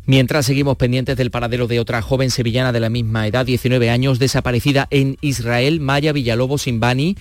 Mientras 0.05 0.45
seguimos 0.45 0.77
pendientes 0.77 1.15
del 1.17 1.31
paradero 1.31 1.67
de 1.67 1.79
otra 1.79 2.01
joven 2.01 2.31
sevillana 2.31 2.71
de 2.71 2.79
la 2.79 2.89
misma 2.89 3.27
edad, 3.27 3.45
19 3.45 3.89
años, 3.89 4.19
desaparecida 4.19 4.87
en 4.89 5.17
Israel, 5.21 5.79
Maya 5.79 6.11
Villalobos 6.11 6.63
Simbani, 6.63 7.15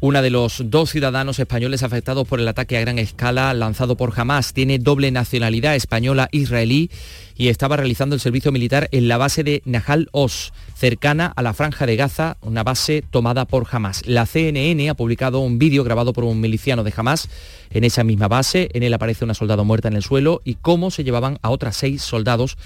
una 0.00 0.22
de 0.22 0.30
los 0.30 0.62
dos 0.66 0.90
ciudadanos 0.90 1.40
españoles 1.40 1.82
afectados 1.82 2.26
por 2.26 2.38
el 2.38 2.46
ataque 2.46 2.76
a 2.76 2.80
gran 2.80 2.98
escala 2.98 3.52
lanzado 3.52 3.96
por 3.96 4.12
Hamas. 4.18 4.52
Tiene 4.52 4.78
doble 4.78 5.10
nacionalidad 5.10 5.74
española 5.74 6.28
israelí 6.30 6.90
y 7.36 7.48
estaba 7.48 7.76
realizando 7.76 8.14
el 8.14 8.20
servicio 8.20 8.52
militar 8.52 8.88
en 8.92 9.08
la 9.08 9.16
base 9.16 9.42
de 9.42 9.62
Nahal 9.64 10.08
Oz, 10.12 10.52
cercana 10.76 11.32
a 11.34 11.42
la 11.42 11.52
franja 11.52 11.84
de 11.86 11.96
Gaza, 11.96 12.36
una 12.42 12.62
base 12.62 13.02
tomada 13.10 13.44
por 13.44 13.66
Hamas. 13.70 14.06
La 14.06 14.26
CNN 14.26 14.88
ha 14.88 14.94
publicado 14.94 15.40
un 15.40 15.58
vídeo 15.58 15.82
grabado 15.82 16.12
por 16.12 16.24
un 16.24 16.40
miliciano 16.40 16.84
de 16.84 16.92
Hamas 16.96 17.28
en 17.70 17.82
esa 17.82 18.04
misma 18.04 18.28
base. 18.28 18.68
En 18.74 18.84
él 18.84 18.94
aparece 18.94 19.24
una 19.24 19.34
soldado 19.34 19.64
muerta 19.64 19.88
en 19.88 19.96
el 19.96 20.02
suelo 20.02 20.42
y 20.44 20.54
cómo 20.54 20.92
se 20.92 21.02
llevaban 21.02 21.38
a 21.42 21.50
otras 21.50 21.76
seis 21.76 22.02
soldados 22.02 22.56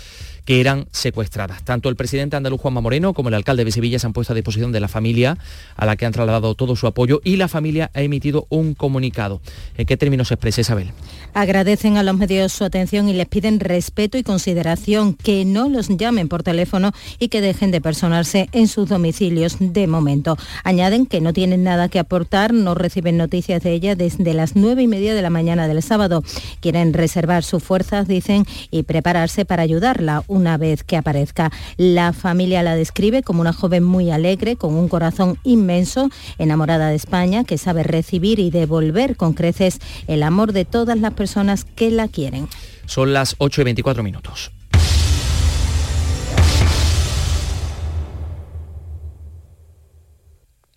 que 0.44 0.60
eran 0.60 0.86
secuestradas. 0.92 1.62
Tanto 1.64 1.88
el 1.88 1.96
presidente 1.96 2.36
andaluz 2.36 2.60
Juanma 2.60 2.80
Moreno 2.80 3.14
como 3.14 3.28
el 3.28 3.34
alcalde 3.34 3.64
de 3.64 3.72
Sevilla 3.72 3.98
se 3.98 4.06
han 4.06 4.12
puesto 4.12 4.32
a 4.32 4.36
disposición 4.36 4.72
de 4.72 4.80
la 4.80 4.88
familia, 4.88 5.38
a 5.76 5.86
la 5.86 5.96
que 5.96 6.06
han 6.06 6.12
trasladado 6.12 6.54
todo 6.54 6.76
su 6.76 6.86
apoyo, 6.86 7.20
y 7.24 7.36
la 7.36 7.48
familia 7.48 7.90
ha 7.94 8.02
emitido 8.02 8.46
un 8.48 8.74
comunicado. 8.74 9.40
¿En 9.76 9.86
qué 9.86 9.96
términos 9.96 10.28
se 10.28 10.34
expresa 10.34 10.60
Isabel? 10.60 10.90
Agradecen 11.34 11.96
a 11.96 12.02
los 12.02 12.16
medios 12.16 12.52
su 12.52 12.64
atención 12.64 13.08
y 13.08 13.14
les 13.14 13.26
piden 13.26 13.60
respeto 13.60 14.18
y 14.18 14.22
consideración, 14.22 15.14
que 15.14 15.44
no 15.44 15.68
los 15.68 15.88
llamen 15.88 16.28
por 16.28 16.42
teléfono 16.42 16.92
y 17.18 17.28
que 17.28 17.40
dejen 17.40 17.70
de 17.70 17.80
personarse 17.80 18.48
en 18.52 18.68
sus 18.68 18.88
domicilios 18.88 19.56
de 19.58 19.86
momento. 19.86 20.36
Añaden 20.64 21.06
que 21.06 21.20
no 21.20 21.32
tienen 21.32 21.64
nada 21.64 21.88
que 21.88 21.98
aportar, 21.98 22.52
no 22.52 22.74
reciben 22.74 23.16
noticias 23.16 23.62
de 23.62 23.72
ella 23.72 23.94
desde 23.94 24.34
las 24.34 24.56
nueve 24.56 24.82
y 24.82 24.86
media 24.86 25.14
de 25.14 25.22
la 25.22 25.30
mañana 25.30 25.68
del 25.68 25.82
sábado. 25.82 26.22
Quieren 26.60 26.92
reservar 26.92 27.44
sus 27.44 27.62
fuerzas, 27.62 28.08
dicen, 28.08 28.44
y 28.70 28.82
prepararse 28.82 29.44
para 29.44 29.62
ayudarla 29.62 30.24
una 30.32 30.56
vez 30.56 30.82
que 30.82 30.96
aparezca. 30.96 31.52
La 31.76 32.12
familia 32.12 32.62
la 32.62 32.74
describe 32.74 33.22
como 33.22 33.42
una 33.42 33.52
joven 33.52 33.84
muy 33.84 34.10
alegre, 34.10 34.56
con 34.56 34.74
un 34.74 34.88
corazón 34.88 35.38
inmenso, 35.44 36.08
enamorada 36.38 36.88
de 36.88 36.96
España, 36.96 37.44
que 37.44 37.58
sabe 37.58 37.82
recibir 37.82 38.38
y 38.38 38.50
devolver 38.50 39.16
con 39.16 39.34
creces 39.34 39.78
el 40.06 40.22
amor 40.22 40.52
de 40.52 40.64
todas 40.64 40.98
las 40.98 41.12
personas 41.14 41.64
que 41.64 41.90
la 41.90 42.08
quieren. 42.08 42.48
Son 42.86 43.12
las 43.12 43.36
8 43.38 43.60
y 43.60 43.64
24 43.64 44.02
minutos. 44.02 44.50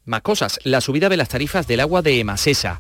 Más 0.06 0.22
cosas, 0.22 0.60
la 0.64 0.82
subida 0.82 1.10
de 1.10 1.18
las 1.18 1.30
tarifas 1.30 1.66
del 1.66 1.80
agua 1.80 2.04
de 2.04 2.20
Emasesa 2.20 2.80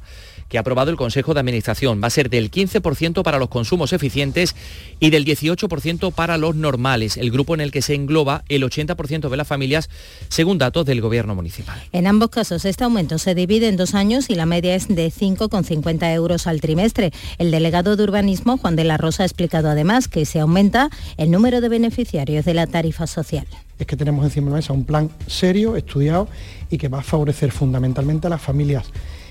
que 0.49 0.57
ha 0.57 0.61
aprobado 0.61 0.91
el 0.91 0.97
Consejo 0.97 1.33
de 1.33 1.39
Administración. 1.39 2.01
Va 2.03 2.07
a 2.07 2.11
ser 2.11 2.29
del 2.29 2.51
15% 2.51 3.23
para 3.23 3.39
los 3.39 3.49
consumos 3.49 3.93
eficientes 3.93 4.55
y 4.99 5.09
del 5.09 5.25
18% 5.25 6.11
para 6.13 6.37
los 6.37 6.55
normales, 6.55 7.17
el 7.17 7.31
grupo 7.31 7.53
en 7.53 7.61
el 7.61 7.71
que 7.71 7.81
se 7.81 7.95
engloba 7.95 8.43
el 8.49 8.63
80% 8.63 9.29
de 9.29 9.37
las 9.37 9.47
familias, 9.47 9.89
según 10.29 10.57
datos 10.57 10.85
del 10.85 11.01
Gobierno 11.01 11.35
municipal. 11.35 11.81
En 11.91 12.07
ambos 12.07 12.29
casos, 12.29 12.65
este 12.65 12.83
aumento 12.83 13.17
se 13.17 13.35
divide 13.35 13.67
en 13.67 13.77
dos 13.77 13.95
años 13.95 14.29
y 14.29 14.35
la 14.35 14.45
media 14.45 14.75
es 14.75 14.87
de 14.87 15.11
5,50 15.11 16.13
euros 16.13 16.47
al 16.47 16.61
trimestre. 16.61 17.11
El 17.37 17.51
delegado 17.51 17.95
de 17.95 18.03
Urbanismo, 18.03 18.57
Juan 18.57 18.75
de 18.75 18.83
la 18.83 18.97
Rosa, 18.97 19.23
ha 19.23 19.25
explicado 19.25 19.69
además 19.69 20.07
que 20.07 20.25
se 20.25 20.39
aumenta 20.39 20.89
el 21.17 21.31
número 21.31 21.61
de 21.61 21.69
beneficiarios 21.69 22.45
de 22.45 22.53
la 22.53 22.67
tarifa 22.67 23.07
social. 23.07 23.47
Es 23.77 23.87
que 23.87 23.97
tenemos 23.97 24.23
encima 24.23 24.45
de 24.45 24.51
la 24.51 24.55
mesa 24.57 24.73
un 24.73 24.85
plan 24.85 25.09
serio, 25.27 25.75
estudiado 25.75 26.27
y 26.69 26.77
que 26.77 26.87
va 26.87 26.99
a 26.99 27.03
favorecer 27.03 27.51
fundamentalmente 27.51 28.27
a 28.27 28.29
las 28.29 28.41
familias 28.41 28.85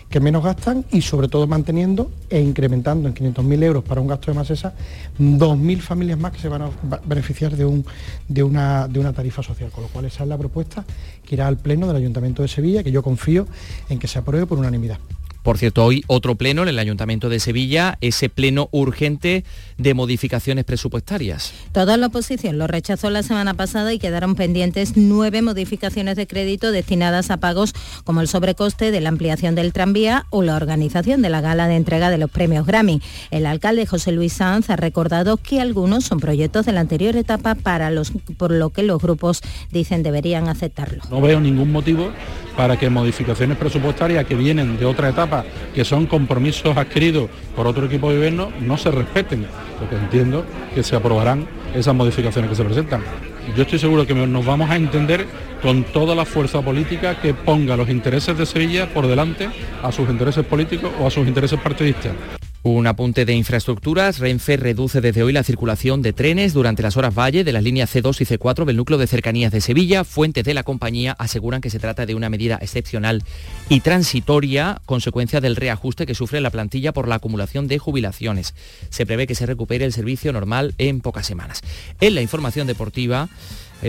que 0.09 0.21
menos 0.21 0.45
gastan 0.45 0.85
y 0.93 1.03
sobre 1.03 1.29
todo 1.29 1.47
manteniendo 1.47 2.11
e 2.31 2.41
incrementando 2.41 3.09
en 3.09 3.15
500.000 3.15 3.63
euros 3.65 3.85
para 3.85 4.01
un 4.01 4.07
gasto 4.07 4.31
de 4.31 4.37
más 4.37 4.51
esa 4.51 4.75
2.000 5.19 5.81
familias 5.81 6.19
más 6.19 6.33
que 6.33 6.39
se 6.39 6.49
van 6.49 6.63
a 6.63 6.71
beneficiar 7.05 7.57
de, 7.57 7.65
un, 7.65 7.85
de, 8.29 8.43
una, 8.43 8.89
de 8.89 9.01
una 9.01 9.13
tarifa 9.13 9.43
social, 9.43 9.71
con 9.71 9.85
lo 9.85 9.89
cual 9.89 10.05
esa 10.05 10.23
es 10.23 10.29
la 10.29 10.39
propuesta 10.39 10.85
que 11.27 11.35
irá 11.35 11.47
al 11.47 11.57
Pleno 11.57 11.87
del 11.87 11.97
Ayuntamiento 11.97 12.43
de 12.43 12.49
Sevilla, 12.49 12.83
que 12.83 12.93
yo 12.93 13.03
confío 13.03 13.47
en 13.89 13.99
que 13.99 14.09
se 14.09 14.19
apruebe 14.19 14.47
por 14.47 14.59
unanimidad. 14.59 14.99
Por 15.45 15.59
cierto, 15.59 15.85
hoy 15.85 16.03
otro 16.07 16.37
pleno 16.37 16.63
en 16.63 16.69
el 16.69 16.79
Ayuntamiento 16.79 17.29
de 17.29 17.39
Sevilla, 17.39 17.99
ese 18.01 18.31
pleno 18.31 18.71
urgente 18.73 19.45
de 19.77 19.93
modificaciones 19.93 20.65
presupuestarias. 20.65 21.53
Toda 21.71 21.99
la 21.99 22.07
oposición 22.07 22.57
lo 22.57 22.67
rechazó 22.67 23.11
la 23.11 23.23
semana 23.23 23.53
pasada 23.53 23.93
y 23.93 23.99
quedaron 23.99 24.37
pendientes 24.37 24.95
nueve 24.97 25.43
modificaciones 25.43 26.17
de 26.17 26.27
crédito 26.27 26.73
destinadas 26.73 27.31
a 27.31 27.37
pagos 27.37 27.75
como 28.05 28.23
el 28.23 28.29
sobrecoste 28.29 28.91
de 28.91 29.03
la 29.03 29.11
ampliación 29.11 29.55
del 29.55 29.75
tranvía 29.75 30.25
o 30.31 30.41
la 30.41 30.57
organización 30.57 31.21
de 31.21 31.29
la 31.29 31.43
gala 31.43 31.69
de 31.69 31.77
entrega 31.77 32.09
de 32.09 32.17
los 32.17 32.31
premios 32.31 32.65
Grammy. 32.65 33.03
El 33.31 33.45
alcalde 33.45 33.85
José 33.85 34.13
Luis 34.13 34.33
Sanz 34.33 34.71
ha 34.71 34.77
recordado 34.77 35.37
que 35.37 35.61
algunos 35.61 36.05
son 36.05 36.21
proyectos 36.21 36.65
de 36.65 36.73
la 36.73 36.81
anterior 36.81 37.17
etapa 37.17 37.55
para 37.55 37.91
los, 37.91 38.13
por 38.39 38.51
lo 38.51 38.71
que 38.71 38.83
los 38.83 38.99
grupos 38.99 39.43
dicen 39.71 40.03
deberían 40.03 40.49
aceptarlo. 40.49 41.03
No 41.11 41.21
veo 41.21 41.39
ningún 41.39 41.71
motivo 41.71 42.11
para 42.57 42.79
que 42.79 42.89
modificaciones 42.89 43.59
presupuestarias 43.59 44.25
que 44.25 44.37
vienen 44.37 44.79
de 44.79 44.87
otra 44.87 45.11
etapa 45.11 45.34
que 45.75 45.85
son 45.85 46.07
compromisos 46.07 46.77
adquiridos 46.77 47.31
por 47.57 47.67
otro 47.67 47.87
equipo 47.87 48.11
de 48.11 48.17
gobierno, 48.17 48.53
no 48.61 48.77
se 48.77 48.91
respeten, 48.91 49.47
porque 49.79 49.97
entiendo 49.97 50.45
que 50.75 50.83
se 50.83 50.95
aprobarán 50.95 51.47
esas 51.75 51.95
modificaciones 51.95 52.51
que 52.51 52.57
se 52.57 52.65
presentan. 52.65 53.03
Yo 53.57 53.63
estoy 53.63 53.79
seguro 53.79 54.07
que 54.07 54.15
nos 54.15 54.45
vamos 54.45 54.71
a 54.71 54.77
entender 54.77 55.27
con 55.63 55.85
toda 55.85 56.15
la 56.15 56.25
fuerza 56.25 56.61
política 56.61 57.21
que 57.21 57.35
ponga 57.35 57.77
los 57.77 57.89
intereses 57.89 58.37
de 58.37 58.47
Sevilla 58.47 58.93
por 58.93 59.07
delante 59.07 59.49
a 59.83 59.91
sus 59.91 60.09
intereses 60.09 60.45
políticos 60.45 60.91
o 61.01 61.07
a 61.07 61.11
sus 61.11 61.27
intereses 61.27 61.59
partidistas. 61.59 62.13
Un 62.67 62.87
apunte 62.87 63.27
de 63.27 63.35
infraestructuras. 63.35 64.21
Renfe 64.21 64.57
reduce 64.57 65.03
desde 65.03 65.23
hoy 65.23 65.35
la 65.35 65.45
circulación 65.45 66.01
de 66.01 66.15
trenes 66.15 66.55
durante 66.55 66.83
las 66.83 66.97
horas 66.97 67.15
valle 67.15 67.45
de 67.45 67.53
las 67.53 67.63
líneas 67.63 67.95
C2 67.95 68.23
y 68.23 68.25
C4 68.25 68.65
del 68.65 68.79
núcleo 68.79 68.97
de 68.97 69.07
cercanías 69.07 69.53
de 69.53 69.61
Sevilla. 69.61 70.03
Fuentes 70.03 70.45
de 70.45 70.55
la 70.55 70.63
compañía 70.63 71.15
aseguran 71.19 71.61
que 71.61 71.69
se 71.69 71.79
trata 71.79 72.07
de 72.07 72.15
una 72.15 72.31
medida 72.31 72.59
excepcional 72.63 73.23
y 73.69 73.81
transitoria, 73.81 74.81
consecuencia 74.87 75.43
del 75.43 75.57
reajuste 75.57 76.07
que 76.07 76.15
sufre 76.15 76.41
la 76.41 76.49
plantilla 76.49 76.95
por 76.95 77.07
la 77.07 77.17
acumulación 77.17 77.69
de 77.69 77.79
jubilaciones. 77.79 78.55
Se 78.89 79.05
prevé 79.05 79.27
que 79.27 79.35
se 79.35 79.45
recupere 79.45 79.85
el 79.85 79.93
servicio 79.93 80.33
normal 80.33 80.75
en 80.79 81.03
pocas 81.03 81.27
semanas. 81.27 81.61
En 82.01 82.15
la 82.15 82.23
información 82.23 82.67
deportiva 82.67 83.29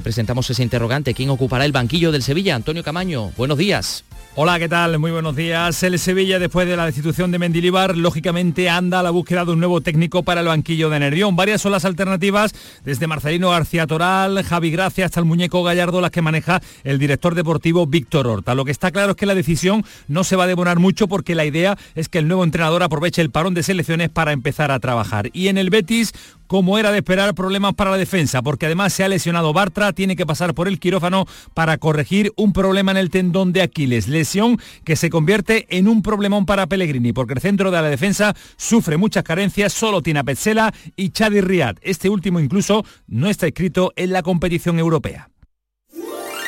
presentamos 0.02 0.50
ese 0.50 0.64
interrogante. 0.64 1.14
¿Quién 1.14 1.30
ocupará 1.30 1.66
el 1.66 1.72
banquillo 1.72 2.12
del 2.12 2.24
Sevilla? 2.24 2.56
Antonio 2.56 2.84
Camaño, 2.84 3.32
buenos 3.38 3.58
días. 3.58 4.04
Hola, 4.38 4.60
¿qué 4.60 4.68
tal? 4.68 5.00
Muy 5.00 5.12
buenos 5.12 5.34
días. 5.38 5.82
El 5.84 5.98
Sevilla, 5.98 6.40
después 6.40 6.68
de 6.68 6.76
la 6.76 6.86
destitución 6.86 7.32
de 7.32 7.40
Mendilibar, 7.40 7.96
lógicamente 7.96 8.70
anda 8.70 9.00
a 9.00 9.04
la 9.04 9.10
búsqueda 9.10 9.46
de 9.46 9.54
un 9.54 9.60
nuevo 9.60 9.80
técnico 9.80 10.24
para 10.24 10.42
el 10.42 10.48
banquillo 10.48 10.90
de 10.90 11.00
Nervión. 11.00 11.38
Varias 11.38 11.62
son 11.62 11.72
las 11.72 11.86
alternativas, 11.86 12.54
desde 12.84 13.08
Marcelino 13.08 13.52
García 13.52 13.88
Toral, 13.88 14.44
Javi 14.44 14.72
Gracia 14.72 15.06
hasta 15.06 15.22
el 15.22 15.26
muñeco 15.26 15.64
Gallardo, 15.64 16.02
las 16.02 16.12
que 16.12 16.22
maneja 16.22 16.62
el 16.84 17.00
director 17.00 17.34
deportivo 17.34 17.88
Víctor 17.88 18.28
Horta. 18.28 18.56
Lo 18.56 18.66
que 18.66 18.72
está 18.72 18.92
claro 18.92 19.12
es 19.12 19.16
que 19.16 19.26
la 19.26 19.36
decisión 19.36 19.86
no 20.10 20.26
se 20.26 20.36
va 20.36 20.44
a 20.44 20.48
demorar 20.48 20.80
mucho 20.80 21.08
porque 21.08 21.34
la 21.34 21.46
idea 21.46 21.78
es 21.96 22.10
que 22.10 22.18
el 22.18 22.28
nuevo 22.28 22.44
entrenador 22.44 22.84
aproveche 22.84 23.22
el 23.22 23.32
parón 23.32 23.54
de 23.54 23.64
selecciones 23.64 24.10
para 24.10 24.34
empezar 24.34 24.70
a 24.70 24.82
trabajar. 24.82 25.30
Y 25.32 25.48
en 25.48 25.58
el 25.58 25.70
Betis, 25.70 26.12
como 26.48 26.78
era 26.78 26.92
de 26.92 27.00
esperar, 27.00 27.34
problemas 27.36 27.74
para 27.74 27.92
la 27.92 27.98
defensa, 27.98 28.42
porque 28.42 28.66
además 28.66 28.94
se 28.94 29.04
ha 29.04 29.10
lesionado 29.10 29.54
Bartra, 29.54 29.94
tiene 29.94 30.16
que 30.16 30.26
pasar 30.26 30.54
por 30.54 30.68
el 30.68 30.80
quirófano 30.80 31.26
para 31.54 31.78
corregir 31.78 32.32
un 32.36 32.54
problema 32.54 32.92
en 32.92 32.98
el 32.98 33.10
tendón 33.10 33.54
de 33.54 33.62
Aquiles, 33.62 34.08
lesión 34.08 34.60
que 34.84 34.96
se 34.96 35.10
convierte 35.10 35.66
en 35.70 35.88
un 35.88 36.02
problemón 36.02 36.46
para 36.46 36.68
Pellegrini, 36.68 37.14
porque 37.14 37.34
el 37.34 37.42
centro 37.42 37.72
de 37.72 37.82
la 37.82 37.90
defensa 37.90 38.36
sufre 38.58 38.98
muchas 38.98 39.24
carencias, 39.24 39.74
solo 39.74 40.02
tiene 40.02 40.20
a 40.20 40.24
Petzela 40.24 40.74
y 40.96 41.10
Chadi 41.10 41.42
Riad. 41.42 41.78
Este 41.82 42.10
último 42.10 42.40
incluso 42.40 42.86
no 43.08 43.30
está 43.30 43.48
escrito 43.48 43.94
en 43.96 44.12
la 44.12 44.24
competición 44.24 44.80
europea. 44.80 45.30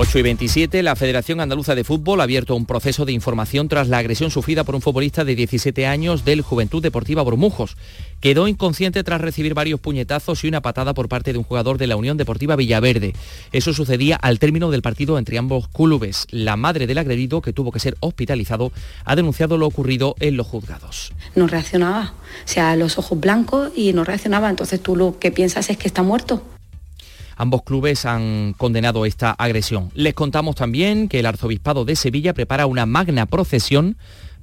8 0.00 0.20
y 0.20 0.22
27, 0.22 0.84
la 0.84 0.94
Federación 0.94 1.40
Andaluza 1.40 1.74
de 1.74 1.82
Fútbol 1.82 2.20
ha 2.20 2.22
abierto 2.22 2.54
un 2.54 2.66
proceso 2.66 3.04
de 3.04 3.10
información 3.10 3.66
tras 3.66 3.88
la 3.88 3.98
agresión 3.98 4.30
sufrida 4.30 4.62
por 4.62 4.76
un 4.76 4.80
futbolista 4.80 5.24
de 5.24 5.34
17 5.34 5.88
años 5.88 6.24
del 6.24 6.42
Juventud 6.42 6.80
Deportiva 6.80 7.22
Bormujos. 7.22 7.76
Quedó 8.20 8.46
inconsciente 8.46 9.02
tras 9.02 9.20
recibir 9.20 9.54
varios 9.54 9.80
puñetazos 9.80 10.44
y 10.44 10.46
una 10.46 10.60
patada 10.60 10.94
por 10.94 11.08
parte 11.08 11.32
de 11.32 11.38
un 11.38 11.44
jugador 11.44 11.78
de 11.78 11.88
la 11.88 11.96
Unión 11.96 12.16
Deportiva 12.16 12.54
Villaverde. 12.54 13.12
Eso 13.50 13.74
sucedía 13.74 14.14
al 14.14 14.38
término 14.38 14.70
del 14.70 14.82
partido 14.82 15.18
entre 15.18 15.36
ambos 15.36 15.66
clubes. 15.66 16.28
La 16.30 16.54
madre 16.54 16.86
del 16.86 16.98
agredido, 16.98 17.42
que 17.42 17.52
tuvo 17.52 17.72
que 17.72 17.80
ser 17.80 17.96
hospitalizado, 17.98 18.70
ha 19.04 19.16
denunciado 19.16 19.58
lo 19.58 19.66
ocurrido 19.66 20.14
en 20.20 20.36
los 20.36 20.46
juzgados. 20.46 21.12
No 21.34 21.48
reaccionaba, 21.48 22.14
o 22.44 22.48
sea, 22.48 22.76
los 22.76 22.98
ojos 22.98 23.18
blancos 23.18 23.72
y 23.74 23.92
no 23.92 24.04
reaccionaba. 24.04 24.48
Entonces 24.48 24.80
tú 24.80 24.94
lo 24.94 25.18
que 25.18 25.32
piensas 25.32 25.70
es 25.70 25.76
que 25.76 25.88
está 25.88 26.04
muerto. 26.04 26.40
Ambos 27.40 27.62
clubes 27.62 28.04
han 28.04 28.52
condenado 28.58 29.06
esta 29.06 29.30
agresión. 29.30 29.90
Les 29.94 30.12
contamos 30.12 30.56
también 30.56 31.08
que 31.08 31.20
el 31.20 31.26
Arzobispado 31.26 31.84
de 31.84 31.94
Sevilla 31.94 32.34
prepara 32.34 32.66
una 32.66 32.84
magna 32.84 33.26
procesión 33.26 33.96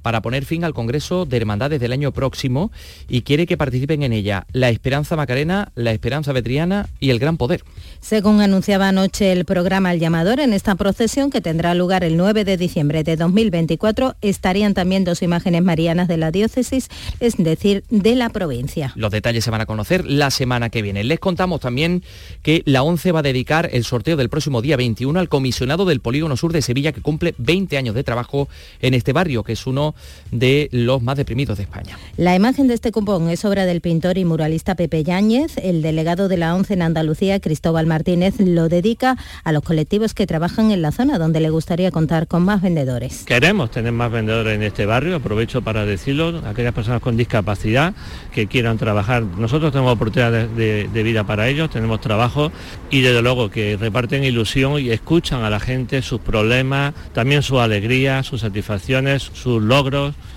para 0.06 0.22
poner 0.22 0.44
fin 0.44 0.62
al 0.62 0.72
Congreso 0.72 1.26
de 1.26 1.36
Hermandades 1.36 1.80
del 1.80 1.90
año 1.90 2.12
próximo 2.12 2.70
y 3.08 3.22
quiere 3.22 3.44
que 3.44 3.56
participen 3.56 4.04
en 4.04 4.12
ella 4.12 4.46
la 4.52 4.68
Esperanza 4.68 5.16
Macarena, 5.16 5.72
la 5.74 5.90
Esperanza 5.90 6.30
Vetriana 6.32 6.88
y 7.00 7.10
el 7.10 7.18
Gran 7.18 7.36
Poder. 7.36 7.64
Según 8.00 8.40
anunciaba 8.40 8.86
anoche 8.86 9.32
el 9.32 9.44
programa 9.44 9.92
El 9.92 9.98
Llamador, 9.98 10.38
en 10.38 10.52
esta 10.52 10.76
procesión 10.76 11.32
que 11.32 11.40
tendrá 11.40 11.74
lugar 11.74 12.04
el 12.04 12.16
9 12.16 12.44
de 12.44 12.56
diciembre 12.56 13.02
de 13.02 13.16
2024 13.16 14.14
estarían 14.20 14.74
también 14.74 15.02
dos 15.02 15.22
imágenes 15.22 15.64
marianas 15.64 16.06
de 16.06 16.18
la 16.18 16.30
diócesis, 16.30 16.88
es 17.18 17.36
decir, 17.36 17.82
de 17.90 18.14
la 18.14 18.28
provincia. 18.28 18.92
Los 18.94 19.10
detalles 19.10 19.42
se 19.42 19.50
van 19.50 19.62
a 19.62 19.66
conocer 19.66 20.04
la 20.04 20.30
semana 20.30 20.70
que 20.70 20.82
viene. 20.82 21.02
Les 21.02 21.18
contamos 21.18 21.58
también 21.58 22.04
que 22.42 22.62
la 22.64 22.84
ONCE 22.84 23.10
va 23.10 23.18
a 23.18 23.22
dedicar 23.24 23.70
el 23.72 23.82
sorteo 23.82 24.16
del 24.16 24.28
próximo 24.28 24.62
día 24.62 24.76
21 24.76 25.18
al 25.18 25.28
comisionado 25.28 25.84
del 25.84 25.98
Polígono 25.98 26.36
Sur 26.36 26.52
de 26.52 26.62
Sevilla 26.62 26.92
que 26.92 27.02
cumple 27.02 27.34
20 27.38 27.76
años 27.76 27.96
de 27.96 28.04
trabajo 28.04 28.48
en 28.80 28.94
este 28.94 29.12
barrio, 29.12 29.42
que 29.42 29.54
es 29.54 29.66
uno 29.66 29.95
de 30.30 30.68
los 30.72 31.02
más 31.02 31.16
deprimidos 31.16 31.58
de 31.58 31.64
España. 31.64 31.98
La 32.16 32.34
imagen 32.34 32.68
de 32.68 32.74
este 32.74 32.92
cupón 32.92 33.28
es 33.30 33.44
obra 33.44 33.66
del 33.66 33.80
pintor 33.80 34.18
y 34.18 34.24
muralista 34.24 34.74
Pepe 34.74 35.04
Yáñez. 35.04 35.56
El 35.58 35.82
delegado 35.82 36.28
de 36.28 36.36
la 36.36 36.54
ONCE 36.54 36.74
en 36.74 36.82
Andalucía, 36.82 37.40
Cristóbal 37.40 37.86
Martínez, 37.86 38.34
lo 38.38 38.68
dedica 38.68 39.16
a 39.44 39.52
los 39.52 39.62
colectivos 39.62 40.14
que 40.14 40.26
trabajan 40.26 40.70
en 40.70 40.82
la 40.82 40.92
zona 40.92 41.18
donde 41.18 41.40
le 41.40 41.50
gustaría 41.50 41.90
contar 41.90 42.26
con 42.26 42.44
más 42.44 42.62
vendedores. 42.62 43.24
Queremos 43.24 43.70
tener 43.70 43.92
más 43.92 44.10
vendedores 44.10 44.54
en 44.54 44.62
este 44.62 44.86
barrio, 44.86 45.16
aprovecho 45.16 45.62
para 45.62 45.86
decirlo, 45.86 46.42
aquellas 46.46 46.74
personas 46.74 47.00
con 47.00 47.16
discapacidad 47.16 47.94
que 48.32 48.46
quieran 48.46 48.78
trabajar. 48.78 49.22
Nosotros 49.22 49.72
tenemos 49.72 49.92
oportunidades 49.92 50.54
de, 50.56 50.88
de 50.92 51.02
vida 51.02 51.24
para 51.24 51.48
ellos, 51.48 51.70
tenemos 51.70 52.00
trabajo 52.00 52.50
y 52.90 53.00
desde 53.00 53.22
luego 53.22 53.50
que 53.50 53.76
reparten 53.76 54.24
ilusión 54.24 54.80
y 54.80 54.90
escuchan 54.90 55.42
a 55.42 55.50
la 55.50 55.60
gente 55.60 56.02
sus 56.02 56.20
problemas, 56.20 56.94
también 57.12 57.42
sus 57.42 57.58
alegrías, 57.58 58.26
sus 58.26 58.40
satisfacciones, 58.40 59.30
sus 59.32 59.62
logros 59.62 59.75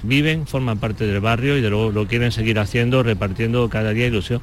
viven, 0.04 0.48
forman 0.48 0.80
parte 0.80 1.06
del 1.06 1.20
barrio 1.20 1.58
y 1.58 1.62
de 1.62 1.70
luego 1.70 1.92
lo 1.92 2.08
quieren 2.08 2.32
seguir 2.32 2.60
haciendo, 2.60 3.04
repartiendo 3.04 3.70
cada 3.70 3.92
día 3.92 4.08
ilusión. 4.08 4.42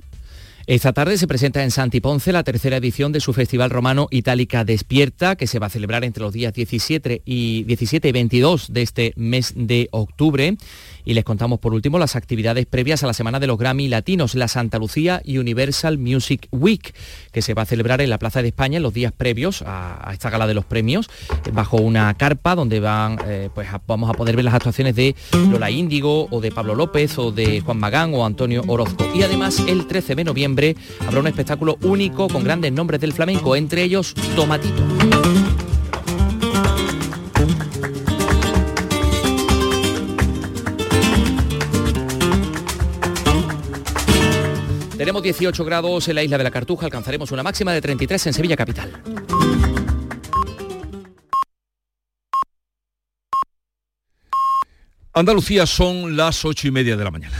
Esta 0.68 0.92
tarde 0.92 1.16
se 1.16 1.28
presenta 1.28 1.62
en 1.62 1.70
Santi 1.70 2.00
Ponce 2.00 2.32
la 2.32 2.42
tercera 2.42 2.78
edición 2.78 3.12
de 3.12 3.20
su 3.20 3.32
Festival 3.32 3.70
Romano 3.70 4.08
Itálica 4.10 4.64
Despierta, 4.64 5.36
que 5.36 5.46
se 5.46 5.60
va 5.60 5.68
a 5.68 5.70
celebrar 5.70 6.02
entre 6.02 6.24
los 6.24 6.32
días 6.32 6.52
17 6.52 7.22
y, 7.24 7.62
17 7.62 8.08
y 8.08 8.10
22 8.12 8.72
de 8.72 8.82
este 8.82 9.12
mes 9.14 9.52
de 9.54 9.88
octubre. 9.92 10.56
Y 11.04 11.14
les 11.14 11.22
contamos 11.22 11.60
por 11.60 11.72
último 11.72 12.00
las 12.00 12.16
actividades 12.16 12.66
previas 12.66 13.04
a 13.04 13.06
la 13.06 13.12
Semana 13.12 13.38
de 13.38 13.46
los 13.46 13.58
Grammy 13.58 13.86
Latinos, 13.86 14.34
la 14.34 14.48
Santa 14.48 14.80
Lucía 14.80 15.22
Universal 15.24 15.98
Music 15.98 16.48
Week, 16.50 16.92
que 17.30 17.42
se 17.42 17.54
va 17.54 17.62
a 17.62 17.66
celebrar 17.66 18.00
en 18.00 18.10
la 18.10 18.18
Plaza 18.18 18.42
de 18.42 18.48
España 18.48 18.78
en 18.78 18.82
los 18.82 18.92
días 18.92 19.12
previos 19.12 19.62
a, 19.64 20.10
esta 20.12 20.30
gala 20.30 20.48
de 20.48 20.54
los 20.54 20.64
premios, 20.64 21.08
bajo 21.52 21.76
una 21.76 22.12
carpa 22.14 22.56
donde 22.56 22.80
van, 22.80 23.20
eh, 23.24 23.50
pues 23.54 23.68
vamos 23.86 24.10
a 24.10 24.14
poder 24.14 24.34
ver 24.34 24.44
las 24.44 24.54
actuaciones 24.54 24.96
de 24.96 25.14
Lola 25.48 25.70
Índigo 25.70 26.26
o 26.28 26.40
de 26.40 26.50
Pablo 26.50 26.74
López 26.74 27.16
o 27.18 27.30
de 27.30 27.60
Juan 27.60 27.78
Magán 27.78 28.12
o 28.12 28.26
Antonio 28.26 28.64
Orozco. 28.66 29.06
Y 29.14 29.22
además 29.22 29.62
el 29.68 29.86
13 29.86 30.16
de 30.16 30.24
noviembre 30.24 30.55
habrá 31.06 31.20
un 31.20 31.26
espectáculo 31.26 31.76
único 31.82 32.28
con 32.28 32.42
grandes 32.42 32.72
nombres 32.72 33.00
del 33.00 33.12
flamenco, 33.12 33.54
entre 33.56 33.82
ellos 33.82 34.14
Tomatito. 34.34 34.82
Tenemos 44.96 45.22
18 45.22 45.64
grados 45.64 46.08
en 46.08 46.14
la 46.14 46.22
isla 46.24 46.38
de 46.38 46.44
la 46.44 46.50
Cartuja, 46.50 46.86
alcanzaremos 46.86 47.30
una 47.30 47.42
máxima 47.42 47.72
de 47.72 47.82
33 47.82 48.28
en 48.28 48.32
Sevilla 48.32 48.56
Capital. 48.56 49.02
Andalucía 55.12 55.64
son 55.66 56.16
las 56.16 56.44
ocho 56.44 56.68
y 56.68 56.70
media 56.70 56.96
de 56.96 57.04
la 57.04 57.10
mañana. 57.10 57.36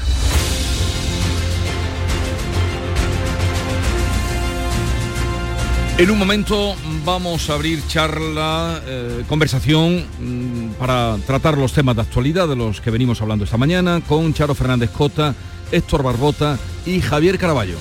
En 5.98 6.10
un 6.10 6.18
momento 6.18 6.74
vamos 7.06 7.48
a 7.48 7.54
abrir 7.54 7.82
charla, 7.86 8.82
eh, 8.84 9.24
conversación 9.26 10.04
mm, 10.20 10.72
para 10.78 11.16
tratar 11.26 11.56
los 11.56 11.72
temas 11.72 11.96
de 11.96 12.02
actualidad 12.02 12.46
de 12.46 12.54
los 12.54 12.82
que 12.82 12.90
venimos 12.90 13.22
hablando 13.22 13.46
esta 13.46 13.56
mañana 13.56 14.02
con 14.06 14.34
Charo 14.34 14.54
Fernández 14.54 14.90
Cota, 14.90 15.34
Héctor 15.72 16.02
Barbota 16.02 16.58
y 16.84 17.00
Javier 17.00 17.38
Caraballo. 17.38 17.78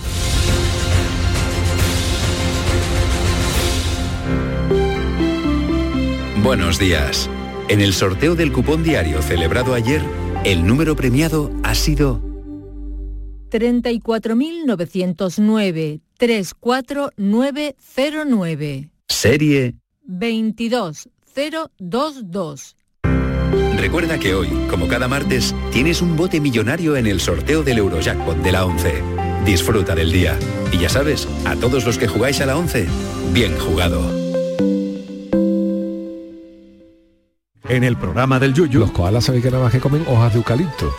Buenos 6.42 6.80
días. 6.80 7.30
En 7.68 7.82
el 7.82 7.94
sorteo 7.94 8.36
del 8.36 8.54
cupón 8.54 8.82
diario 8.82 9.22
celebrado 9.22 9.74
ayer, 9.74 10.02
el 10.46 10.66
número 10.66 10.96
premiado 10.96 11.52
ha 11.64 11.76
sido 11.76 12.22
34.909 13.60 16.02
34909. 16.18 18.90
Serie 19.08 19.76
22022. 20.06 22.76
Recuerda 23.78 24.20
que 24.20 24.34
hoy, 24.34 24.50
como 24.70 24.88
cada 24.88 25.08
martes, 25.08 25.56
tienes 25.72 26.02
un 26.02 26.16
bote 26.16 26.40
millonario 26.40 26.96
en 26.96 27.08
el 27.08 27.20
sorteo 27.20 27.64
del 27.64 27.80
Eurojackpot 27.80 28.38
de 28.38 28.52
la 28.52 28.66
11. 28.66 29.04
Disfruta 29.46 29.96
del 29.96 30.12
día. 30.12 30.38
Y 30.72 30.80
ya 30.80 30.90
sabes, 30.90 31.28
a 31.46 31.56
todos 31.56 31.86
los 31.86 31.98
que 31.98 32.08
jugáis 32.08 32.42
a 32.42 32.46
la 32.46 32.58
11, 32.58 32.88
bien 33.34 33.58
jugado. 33.58 34.25
En 37.68 37.84
el 37.84 37.98
programa 37.98 38.40
del 38.40 38.54
Yuyu. 38.54 38.80
Los 38.80 38.92
koalas 38.92 39.24
sabéis 39.26 39.44
que 39.44 39.52
nada 39.52 39.64
más 39.64 39.72
que 39.72 39.80
comen 39.80 40.06
hojas 40.08 40.34
de 40.34 40.38
eucalipto. 40.40 40.94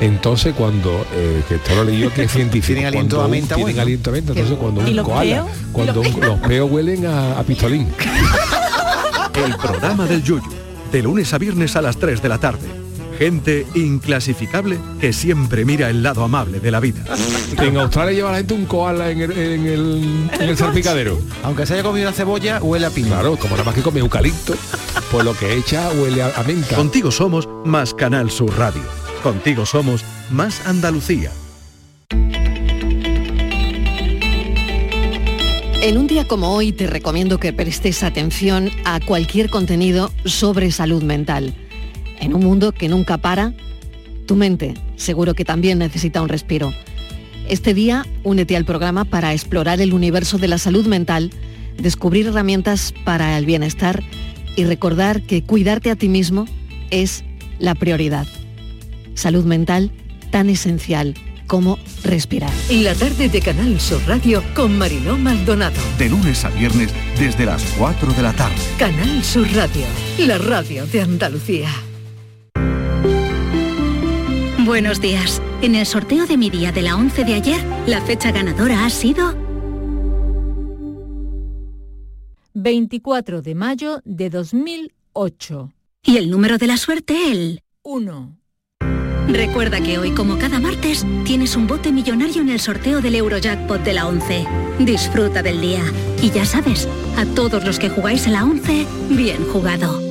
Entonces 0.00 0.54
cuando, 0.54 1.06
eh, 1.14 1.42
que 1.48 1.56
esto 1.56 1.74
lo 1.76 1.84
leí 1.84 2.00
yo 2.00 2.12
que 2.12 2.24
es 2.24 2.32
científico. 2.32 2.66
Tienen 2.74 2.86
aliento 2.86 3.22
a 3.22 3.28
menta, 3.28 3.54
Tienen 3.54 3.74
bueno. 3.76 3.82
aliento 3.82 4.10
a 4.10 4.12
menta. 4.14 4.32
Entonces 4.32 4.58
cuando 4.58 4.80
un 4.80 4.96
los 4.96 5.06
koala, 5.06 5.44
peos? 5.44 5.48
cuando 5.72 5.92
¿Y 6.00 6.04
los 6.04 6.14
un- 6.14 6.20
los 6.20 6.40
peos 6.40 6.70
huelen 6.70 7.06
a, 7.06 7.38
a 7.38 7.42
pistolín. 7.44 7.88
El 9.44 9.56
programa 9.56 10.06
del 10.06 10.22
Yuyu. 10.22 10.42
De 10.90 11.02
lunes 11.02 11.32
a 11.34 11.38
viernes 11.38 11.76
a 11.76 11.82
las 11.82 11.96
3 11.98 12.20
de 12.20 12.28
la 12.28 12.38
tarde. 12.38 12.66
Gente 13.20 13.66
inclasificable 13.74 14.78
que 14.98 15.12
siempre 15.12 15.66
mira 15.66 15.90
el 15.90 16.02
lado 16.02 16.24
amable 16.24 16.58
de 16.58 16.70
la 16.70 16.80
vida. 16.80 17.04
En 17.58 17.76
Australia 17.76 18.12
lleva 18.14 18.30
la 18.30 18.38
gente 18.38 18.54
un 18.54 18.64
koala 18.64 19.10
en 19.10 19.20
el, 19.20 19.32
en 19.32 19.66
el, 19.66 20.30
en 20.40 20.48
el 20.48 20.56
salpicadero. 20.56 21.20
Aunque 21.42 21.66
se 21.66 21.74
haya 21.74 21.82
comido 21.82 22.08
una 22.08 22.16
cebolla, 22.16 22.62
huele 22.62 22.86
a 22.86 22.90
piña. 22.90 23.08
Claro, 23.08 23.36
como 23.36 23.56
nada 23.56 23.64
más 23.64 23.74
que 23.74 23.82
come 23.82 24.00
eucalipto, 24.00 24.54
pues 25.10 25.22
lo 25.22 25.36
que 25.36 25.54
echa 25.54 25.90
huele 25.90 26.22
a, 26.22 26.32
a 26.34 26.42
menta. 26.44 26.74
Contigo 26.76 27.10
somos 27.10 27.46
más 27.66 27.92
Canal 27.92 28.30
Sur 28.30 28.56
Radio. 28.56 28.80
Contigo 29.22 29.66
somos 29.66 30.02
más 30.30 30.66
Andalucía. 30.66 31.30
En 35.82 35.98
un 35.98 36.06
día 36.06 36.26
como 36.26 36.54
hoy 36.54 36.72
te 36.72 36.86
recomiendo 36.86 37.36
que 37.38 37.52
prestes 37.52 38.02
atención 38.02 38.70
a 38.86 38.98
cualquier 38.98 39.50
contenido 39.50 40.10
sobre 40.24 40.70
salud 40.72 41.02
mental. 41.02 41.54
En 42.20 42.34
un 42.34 42.44
mundo 42.44 42.72
que 42.72 42.88
nunca 42.88 43.18
para, 43.18 43.52
tu 44.26 44.36
mente 44.36 44.74
seguro 44.96 45.34
que 45.34 45.44
también 45.44 45.78
necesita 45.78 46.22
un 46.22 46.28
respiro. 46.28 46.72
Este 47.48 47.74
día 47.74 48.06
únete 48.22 48.56
al 48.56 48.64
programa 48.64 49.04
para 49.04 49.32
explorar 49.32 49.80
el 49.80 49.92
universo 49.92 50.38
de 50.38 50.46
la 50.46 50.58
salud 50.58 50.86
mental, 50.86 51.32
descubrir 51.76 52.28
herramientas 52.28 52.94
para 53.04 53.36
el 53.36 53.46
bienestar 53.46 54.04
y 54.54 54.64
recordar 54.64 55.22
que 55.22 55.42
cuidarte 55.42 55.90
a 55.90 55.96
ti 55.96 56.08
mismo 56.08 56.46
es 56.90 57.24
la 57.58 57.74
prioridad. 57.74 58.26
Salud 59.14 59.44
mental 59.44 59.90
tan 60.30 60.48
esencial 60.48 61.14
como 61.46 61.78
respirar. 62.04 62.52
La 62.70 62.94
tarde 62.94 63.28
de 63.28 63.40
Canal 63.40 63.80
Sur 63.80 64.00
Radio 64.06 64.44
con 64.54 64.78
Mariló 64.78 65.18
Maldonado. 65.18 65.80
De 65.98 66.08
lunes 66.08 66.44
a 66.44 66.50
viernes 66.50 66.90
desde 67.18 67.44
las 67.46 67.64
4 67.76 68.12
de 68.12 68.22
la 68.22 68.32
tarde. 68.32 68.54
Canal 68.78 69.24
Sur 69.24 69.52
Radio, 69.52 69.86
la 70.18 70.38
radio 70.38 70.86
de 70.86 71.00
Andalucía. 71.00 71.70
Buenos 74.70 75.00
días. 75.00 75.42
En 75.62 75.74
el 75.74 75.84
sorteo 75.84 76.28
de 76.28 76.36
mi 76.36 76.48
día 76.48 76.70
de 76.70 76.82
la 76.82 76.94
11 76.94 77.24
de 77.24 77.34
ayer, 77.34 77.60
la 77.88 78.00
fecha 78.02 78.30
ganadora 78.30 78.84
ha 78.84 78.90
sido 78.90 79.34
24 82.54 83.42
de 83.42 83.56
mayo 83.56 84.00
de 84.04 84.30
2008. 84.30 85.72
y 86.04 86.18
el 86.18 86.30
número 86.30 86.56
de 86.56 86.68
la 86.68 86.76
suerte 86.76 87.32
el 87.32 87.64
1. 87.82 88.38
Recuerda 89.26 89.80
que 89.80 89.98
hoy, 89.98 90.12
como 90.12 90.38
cada 90.38 90.60
martes, 90.60 91.04
tienes 91.24 91.56
un 91.56 91.66
bote 91.66 91.90
millonario 91.90 92.40
en 92.40 92.50
el 92.50 92.60
sorteo 92.60 93.00
del 93.00 93.16
Eurojackpot 93.16 93.82
de 93.82 93.92
la 93.92 94.06
11. 94.06 94.46
Disfruta 94.78 95.42
del 95.42 95.60
día. 95.60 95.82
Y 96.22 96.30
ya 96.30 96.44
sabes, 96.44 96.86
a 97.16 97.24
todos 97.34 97.64
los 97.64 97.80
que 97.80 97.88
jugáis 97.88 98.28
a 98.28 98.30
la 98.30 98.44
11, 98.44 98.86
bien 99.10 99.44
jugado. 99.46 100.09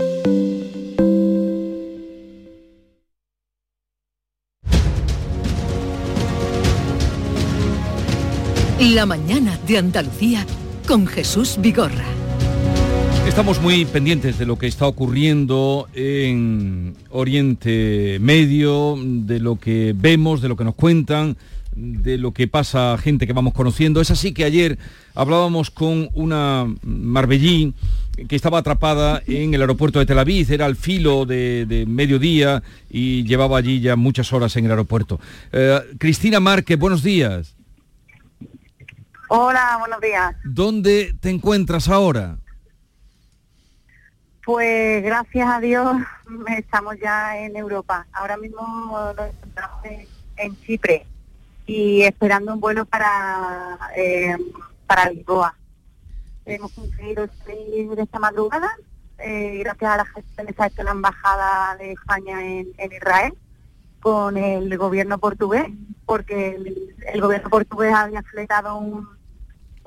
La 8.79 9.05
mañana 9.05 9.59
de 9.67 9.77
Andalucía 9.77 10.45
con 10.87 11.05
Jesús 11.05 11.57
Vigorra. 11.59 12.05
Estamos 13.27 13.61
muy 13.61 13.83
pendientes 13.83 14.39
de 14.39 14.45
lo 14.45 14.57
que 14.57 14.67
está 14.67 14.87
ocurriendo 14.87 15.89
en 15.93 16.95
Oriente 17.09 18.19
Medio, 18.21 18.95
de 18.97 19.41
lo 19.41 19.57
que 19.57 19.93
vemos, 19.93 20.41
de 20.41 20.47
lo 20.47 20.55
que 20.55 20.63
nos 20.63 20.75
cuentan, 20.75 21.35
de 21.75 22.17
lo 22.17 22.31
que 22.31 22.47
pasa 22.47 22.97
gente 22.97 23.27
que 23.27 23.33
vamos 23.33 23.53
conociendo. 23.53 23.99
Es 23.99 24.11
así 24.11 24.31
que 24.31 24.45
ayer 24.45 24.79
hablábamos 25.13 25.71
con 25.71 26.09
una 26.13 26.65
marbellí 26.81 27.73
que 28.29 28.37
estaba 28.37 28.59
atrapada 28.59 29.21
en 29.27 29.53
el 29.53 29.59
aeropuerto 29.59 29.99
de 29.99 30.05
Tel 30.05 30.19
Aviv, 30.19 30.53
era 30.53 30.65
al 30.65 30.77
filo 30.77 31.25
de, 31.25 31.65
de 31.65 31.85
mediodía 31.85 32.63
y 32.89 33.25
llevaba 33.25 33.57
allí 33.57 33.81
ya 33.81 33.97
muchas 33.97 34.31
horas 34.31 34.55
en 34.55 34.63
el 34.63 34.71
aeropuerto. 34.71 35.19
Eh, 35.51 35.81
Cristina 35.97 36.39
Márquez, 36.39 36.79
buenos 36.79 37.03
días. 37.03 37.58
Hola, 39.31 39.77
buenos 39.77 40.01
días. 40.01 40.35
¿Dónde 40.43 41.13
te 41.21 41.29
encuentras 41.29 41.87
ahora? 41.87 42.39
Pues 44.43 45.03
gracias 45.03 45.47
a 45.47 45.59
Dios 45.59 45.97
estamos 46.57 46.95
ya 46.99 47.37
en 47.37 47.55
Europa. 47.55 48.07
Ahora 48.11 48.37
mismo 48.37 49.13
nos 49.15 49.29
encontramos 49.29 49.85
en, 50.35 50.61
Chipre 50.61 51.05
y 51.67 52.01
esperando 52.01 52.55
un 52.55 52.59
vuelo 52.59 52.85
para 52.85 53.77
eh, 53.95 54.35
para 54.87 55.11
Lisboa. 55.11 55.55
Hemos 56.45 56.71
conseguido 56.71 57.29
salir 57.45 57.99
esta 57.99 58.17
madrugada 58.17 58.75
eh, 59.19 59.59
gracias 59.59 59.91
a 59.91 59.97
la 59.97 60.05
gestión 60.05 60.47
que 60.47 60.55
ha 60.57 60.67
hecho 60.67 60.81
la 60.81 60.91
embajada 60.91 61.77
de 61.77 61.91
España 61.91 62.43
en, 62.43 62.67
en 62.79 62.91
Israel 62.93 63.33
con 63.99 64.37
el 64.37 64.75
gobierno 64.75 65.19
portugués, 65.19 65.67
porque 66.07 66.55
el, 66.55 66.95
el 67.13 67.21
gobierno 67.21 67.49
portugués 67.49 67.93
había 67.93 68.23
fletado 68.23 68.77
un, 68.77 69.18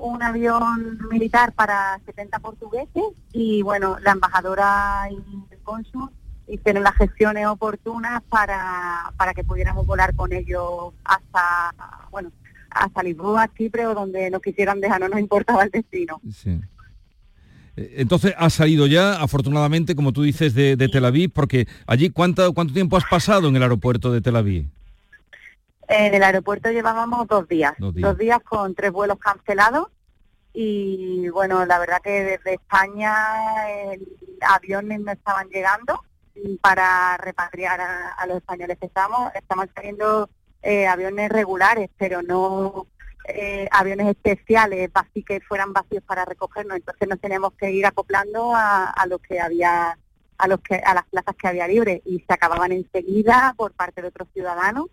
un 0.03 0.21
avión 0.21 0.99
militar 1.09 1.53
para 1.53 1.99
70 2.05 2.39
portugueses 2.39 3.03
y 3.31 3.61
bueno, 3.61 3.97
la 4.01 4.11
embajadora 4.11 5.07
y 5.09 5.15
el 5.49 5.59
cónsul 5.59 6.09
hicieron 6.45 6.83
las 6.83 6.95
gestiones 6.95 7.47
oportunas 7.47 8.21
para, 8.23 9.13
para 9.15 9.33
que 9.33 9.45
pudiéramos 9.45 9.85
volar 9.85 10.13
con 10.13 10.33
ellos 10.33 10.93
hasta, 11.05 11.73
bueno, 12.11 12.33
hasta 12.69 13.01
Lisboa, 13.01 13.49
Chipre 13.57 13.87
o 13.87 13.95
donde 13.95 14.29
nos 14.29 14.41
quisieran 14.41 14.81
dejar, 14.81 14.99
no 14.99 15.07
nos 15.07 15.21
importaba 15.21 15.63
el 15.63 15.71
destino. 15.71 16.19
Sí. 16.35 16.59
Eh, 17.77 17.95
Entonces 17.99 18.33
has 18.37 18.53
salido 18.53 18.87
ya, 18.87 19.21
afortunadamente, 19.21 19.95
como 19.95 20.11
tú 20.11 20.23
dices, 20.23 20.53
de, 20.53 20.75
de 20.75 20.89
Tel 20.89 21.05
Aviv, 21.05 21.31
porque 21.31 21.65
allí 21.87 22.09
¿cuánto, 22.09 22.53
cuánto 22.53 22.73
tiempo 22.73 22.97
has 22.97 23.05
pasado 23.05 23.47
en 23.47 23.55
el 23.55 23.63
aeropuerto 23.63 24.11
de 24.11 24.19
Tel 24.19 24.35
Aviv? 24.35 24.67
En 25.87 26.13
el 26.13 26.23
aeropuerto 26.23 26.71
llevábamos 26.71 27.27
dos 27.27 27.47
días, 27.47 27.73
Dos 27.77 28.17
días, 28.17 28.39
con 28.43 28.75
tres 28.75 28.91
vuelos 28.91 29.17
cancelados 29.19 29.87
y 30.53 31.29
bueno, 31.29 31.65
la 31.65 31.79
verdad 31.79 32.01
que 32.01 32.23
desde 32.23 32.53
España 32.53 33.13
eh, 33.69 33.99
aviones 34.41 34.99
no 34.99 35.11
estaban 35.11 35.49
llegando. 35.49 36.01
Para 36.61 37.15
repatriar 37.17 37.79
a, 37.79 38.25
los 38.25 38.37
españoles 38.37 38.79
que 38.79 38.87
estamos, 38.87 39.31
estamos 39.35 39.67
teniendo 39.75 40.27
eh, 40.63 40.87
aviones 40.87 41.29
regulares, 41.29 41.91
pero 41.95 42.23
no 42.23 42.87
eh, 43.27 43.67
aviones 43.71 44.07
especiales, 44.07 44.89
así 44.95 45.23
que 45.23 45.41
fueran 45.41 45.73
vacíos 45.73 46.03
para 46.03 46.25
recogernos, 46.25 46.77
entonces 46.77 47.07
nos 47.07 47.19
teníamos 47.19 47.53
que 47.53 47.71
ir 47.71 47.85
acoplando 47.85 48.53
a, 48.55 48.89
a 48.89 49.05
lo 49.05 49.19
que 49.19 49.39
había 49.39 49.95
a 50.39 50.47
los 50.47 50.59
que 50.61 50.75
a 50.75 50.95
las 50.95 51.05
plazas 51.05 51.35
que 51.35 51.47
había 51.47 51.67
libres 51.67 52.01
y 52.03 52.19
se 52.19 52.33
acababan 52.33 52.71
enseguida 52.71 53.53
por 53.55 53.71
parte 53.73 54.01
de 54.01 54.07
otros 54.07 54.27
ciudadanos 54.33 54.87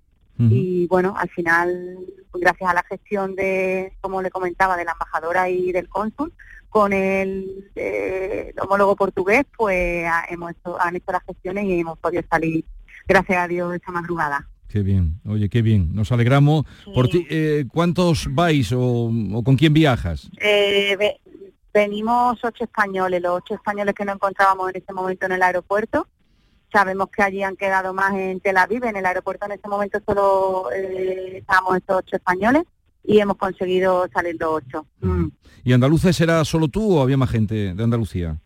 y 0.51 0.87
bueno, 0.87 1.15
al 1.19 1.29
final, 1.31 1.99
gracias 2.35 2.71
a 2.71 2.75
la 2.75 2.83
gestión 2.85 3.35
de, 3.35 3.93
como 4.01 4.23
le 4.23 4.31
comentaba, 4.31 4.77
de 4.77 4.85
la 4.85 4.93
embajadora 4.93 5.49
y 5.51 5.73
del 5.73 5.89
cónsul, 5.89 6.33
con 6.69 6.93
el, 6.93 7.69
eh, 7.75 8.53
el 8.55 8.61
homólogo 8.63 8.95
portugués, 8.97 9.45
pues 9.57 10.07
ha- 10.07 10.25
hemos 10.31 10.53
hecho, 10.53 10.81
han 10.81 10.97
hecho 10.97 11.13
las 11.13 11.25
gestiones 11.25 11.65
y 11.65 11.81
hemos 11.81 11.99
podido 11.99 12.23
salir, 12.31 12.65
gracias 13.09 13.39
a 13.39 13.49
Dios, 13.49 13.75
esta 13.75 13.91
madrugada. 13.93 14.47
Qué 14.69 14.83
bien, 14.83 15.21
oye, 15.27 15.49
qué 15.49 15.63
bien. 15.63 15.93
Nos 15.95 16.13
alegramos 16.13 16.65
por 16.95 17.09
ti. 17.09 17.27
Eh, 17.29 17.65
¿Cuántos 17.73 18.33
vais 18.33 18.71
o, 18.73 19.11
o 19.35 19.43
con 19.43 19.57
quién 19.57 19.73
viajas? 19.75 20.31
Eh, 20.41 20.95
ve- 20.97 21.21
venimos 21.75 22.39
ocho 22.45 22.63
españoles, 22.65 23.21
los 23.21 23.33
ocho 23.39 23.55
españoles 23.55 23.95
que 23.97 24.05
nos 24.05 24.15
encontrábamos 24.15 24.71
en 24.71 24.77
este 24.77 24.93
momento 24.93 25.27
en 25.27 25.33
el 25.33 25.43
aeropuerto. 25.43 26.07
Sabemos 26.73 27.09
que 27.11 27.23
allí 27.23 27.43
han 27.43 27.57
quedado 27.57 27.93
más 27.93 28.15
en 28.15 28.41
Tel 28.41 28.57
Aviv, 28.57 28.85
en 28.85 28.97
el 28.97 29.07
aeropuerto 29.07 29.47
en 29.47 29.53
este 29.53 29.69
momento 29.69 30.01
solo 30.07 30.71
eh, 30.73 31.39
estábamos 31.39 31.77
estos 31.77 31.99
ocho 31.99 32.17
españoles 32.17 32.65
y 33.03 33.19
hemos 33.19 33.37
conseguido 33.37 34.07
salir 34.13 34.37
los 34.39 34.63
ocho. 34.63 34.87
Mm. 35.01 35.29
¿Y 35.65 35.73
andaluces 35.73 36.21
era 36.21 36.45
solo 36.45 36.69
tú 36.69 36.97
o 36.97 37.03
había 37.03 37.17
más 37.17 37.31
gente 37.31 37.75
de 37.75 37.83
Andalucía? 37.83 38.39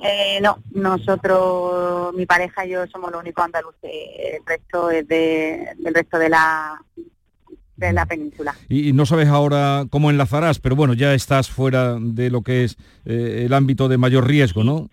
Eh, 0.00 0.40
no, 0.40 0.58
nosotros, 0.72 2.14
mi 2.14 2.24
pareja 2.24 2.64
y 2.64 2.70
yo 2.70 2.86
somos 2.86 3.10
los 3.10 3.20
únicos 3.20 3.44
andaluces, 3.44 3.90
el 3.92 4.46
resto 4.46 4.90
es 4.90 5.06
de, 5.08 5.70
del 5.78 5.94
resto 5.94 6.18
de 6.18 6.28
la 6.28 6.80
de 7.76 7.92
la 7.92 8.06
península. 8.06 8.54
Y, 8.68 8.88
y 8.88 8.92
no 8.92 9.06
sabes 9.06 9.28
ahora 9.28 9.86
cómo 9.88 10.10
enlazarás, 10.10 10.58
pero 10.58 10.74
bueno, 10.74 10.94
ya 10.94 11.14
estás 11.14 11.48
fuera 11.48 11.96
de 12.00 12.28
lo 12.28 12.42
que 12.42 12.64
es 12.64 12.76
eh, 13.04 13.44
el 13.46 13.52
ámbito 13.54 13.88
de 13.88 13.98
mayor 13.98 14.26
riesgo, 14.26 14.64
¿no? 14.64 14.88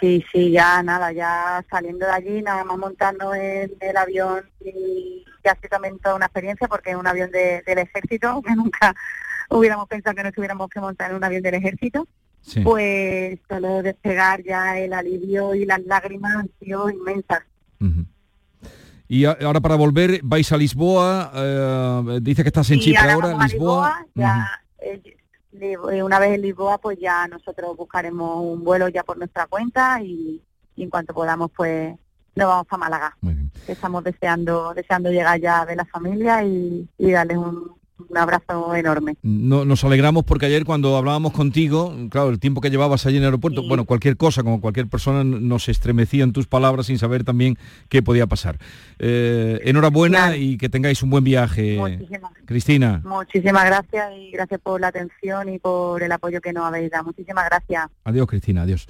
Sí, 0.00 0.24
sí, 0.30 0.50
ya 0.50 0.82
nada, 0.82 1.10
ya 1.12 1.64
saliendo 1.70 2.04
de 2.06 2.12
allí, 2.12 2.42
nada 2.42 2.64
más 2.64 2.76
montando 2.76 3.34
en 3.34 3.72
el 3.80 3.96
avión 3.96 4.44
y 4.64 5.24
ya 5.42 5.54
sido 5.54 5.68
también 5.70 5.98
toda 6.00 6.16
una 6.16 6.26
experiencia 6.26 6.68
porque 6.68 6.90
es 6.90 6.96
un 6.96 7.06
avión 7.06 7.30
de- 7.30 7.62
del 7.66 7.78
ejército, 7.78 8.42
que 8.46 8.54
nunca 8.54 8.94
hubiéramos 9.48 9.88
pensado 9.88 10.14
que 10.14 10.22
nos 10.22 10.32
tuviéramos 10.34 10.68
que 10.68 10.80
montar 10.80 11.10
en 11.10 11.16
un 11.16 11.24
avión 11.24 11.42
del 11.42 11.54
ejército. 11.54 12.06
Sí. 12.42 12.60
Pues 12.60 13.38
solo 13.48 13.82
despegar 13.82 14.42
ya 14.44 14.78
el 14.78 14.92
alivio 14.92 15.54
y 15.54 15.64
las 15.64 15.80
lágrimas 15.84 16.36
han 16.36 16.50
sido 16.60 16.88
inmensas. 16.90 17.40
Y 19.08 19.24
ahora 19.24 19.60
para 19.60 19.76
volver, 19.76 20.20
vais 20.22 20.50
a 20.52 20.56
Lisboa, 20.56 21.30
eh, 21.34 22.18
dice 22.22 22.42
que 22.42 22.48
estás 22.48 22.68
en 22.70 22.78
Y 22.78 22.80
Chipre 22.80 23.10
ahora 23.12 23.36
Lisboa. 23.44 24.04
ya, 24.14 24.60
li- 24.80 24.88
eh, 24.90 25.15
una 26.02 26.18
vez 26.18 26.34
en 26.34 26.42
Lisboa, 26.42 26.78
pues 26.78 26.98
ya 26.98 27.26
nosotros 27.28 27.76
buscaremos 27.76 28.42
un 28.42 28.64
vuelo 28.64 28.88
ya 28.88 29.02
por 29.02 29.18
nuestra 29.18 29.46
cuenta 29.46 30.00
y, 30.02 30.42
y 30.76 30.82
en 30.82 30.90
cuanto 30.90 31.14
podamos, 31.14 31.50
pues 31.56 31.94
nos 32.34 32.48
vamos 32.48 32.66
a 32.70 32.76
Málaga. 32.76 33.16
Estamos 33.66 34.04
deseando 34.04 34.74
deseando 34.74 35.10
llegar 35.10 35.40
ya 35.40 35.64
de 35.64 35.76
la 35.76 35.84
familia 35.84 36.44
y, 36.44 36.88
y 36.98 37.10
darles 37.10 37.38
un, 37.38 37.72
un 37.98 38.16
abrazo 38.18 38.74
enorme. 38.74 39.16
No, 39.22 39.64
nos 39.64 39.82
alegramos 39.84 40.24
porque 40.24 40.46
ayer 40.46 40.64
cuando 40.64 40.96
hablábamos 40.96 41.32
contigo, 41.32 41.94
claro, 42.10 42.28
el 42.30 42.38
tiempo 42.38 42.60
que 42.60 42.70
llevabas 42.70 43.06
allí 43.06 43.16
en 43.16 43.22
el 43.22 43.28
aeropuerto, 43.28 43.62
bueno, 43.66 43.84
cualquier 43.84 44.16
cosa, 44.16 44.42
como 44.42 44.60
cualquier 44.60 44.86
persona, 44.88 45.24
nos 45.24 45.68
estremecían 45.68 46.32
tus 46.32 46.46
palabras 46.46 46.86
sin 46.86 46.98
saber 46.98 47.24
también 47.24 47.56
qué 47.88 48.02
podía 48.02 48.26
pasar. 48.26 48.58
Eh, 48.98 49.60
enhorabuena 49.64 50.36
y 50.36 50.58
que 50.58 50.68
tengáis 50.68 51.02
un 51.02 51.10
buen 51.10 51.24
viaje, 51.24 51.76
Muchísimas, 51.78 52.32
Cristina. 52.44 53.00
muchísimas 53.04 53.64
gracias 53.64 54.12
y 54.16 54.30
gracias 54.30 54.60
por 54.60 54.80
la 54.80 54.88
atención 54.88 55.48
y 55.48 55.58
por 55.58 56.02
el 56.02 56.12
apoyo 56.12 56.40
que 56.40 56.52
nos 56.52 56.64
habéis 56.64 56.90
dado. 56.90 57.04
Muchísimas 57.04 57.46
gracias. 57.46 57.88
Adiós, 58.04 58.26
Cristina, 58.26 58.62
adiós. 58.62 58.86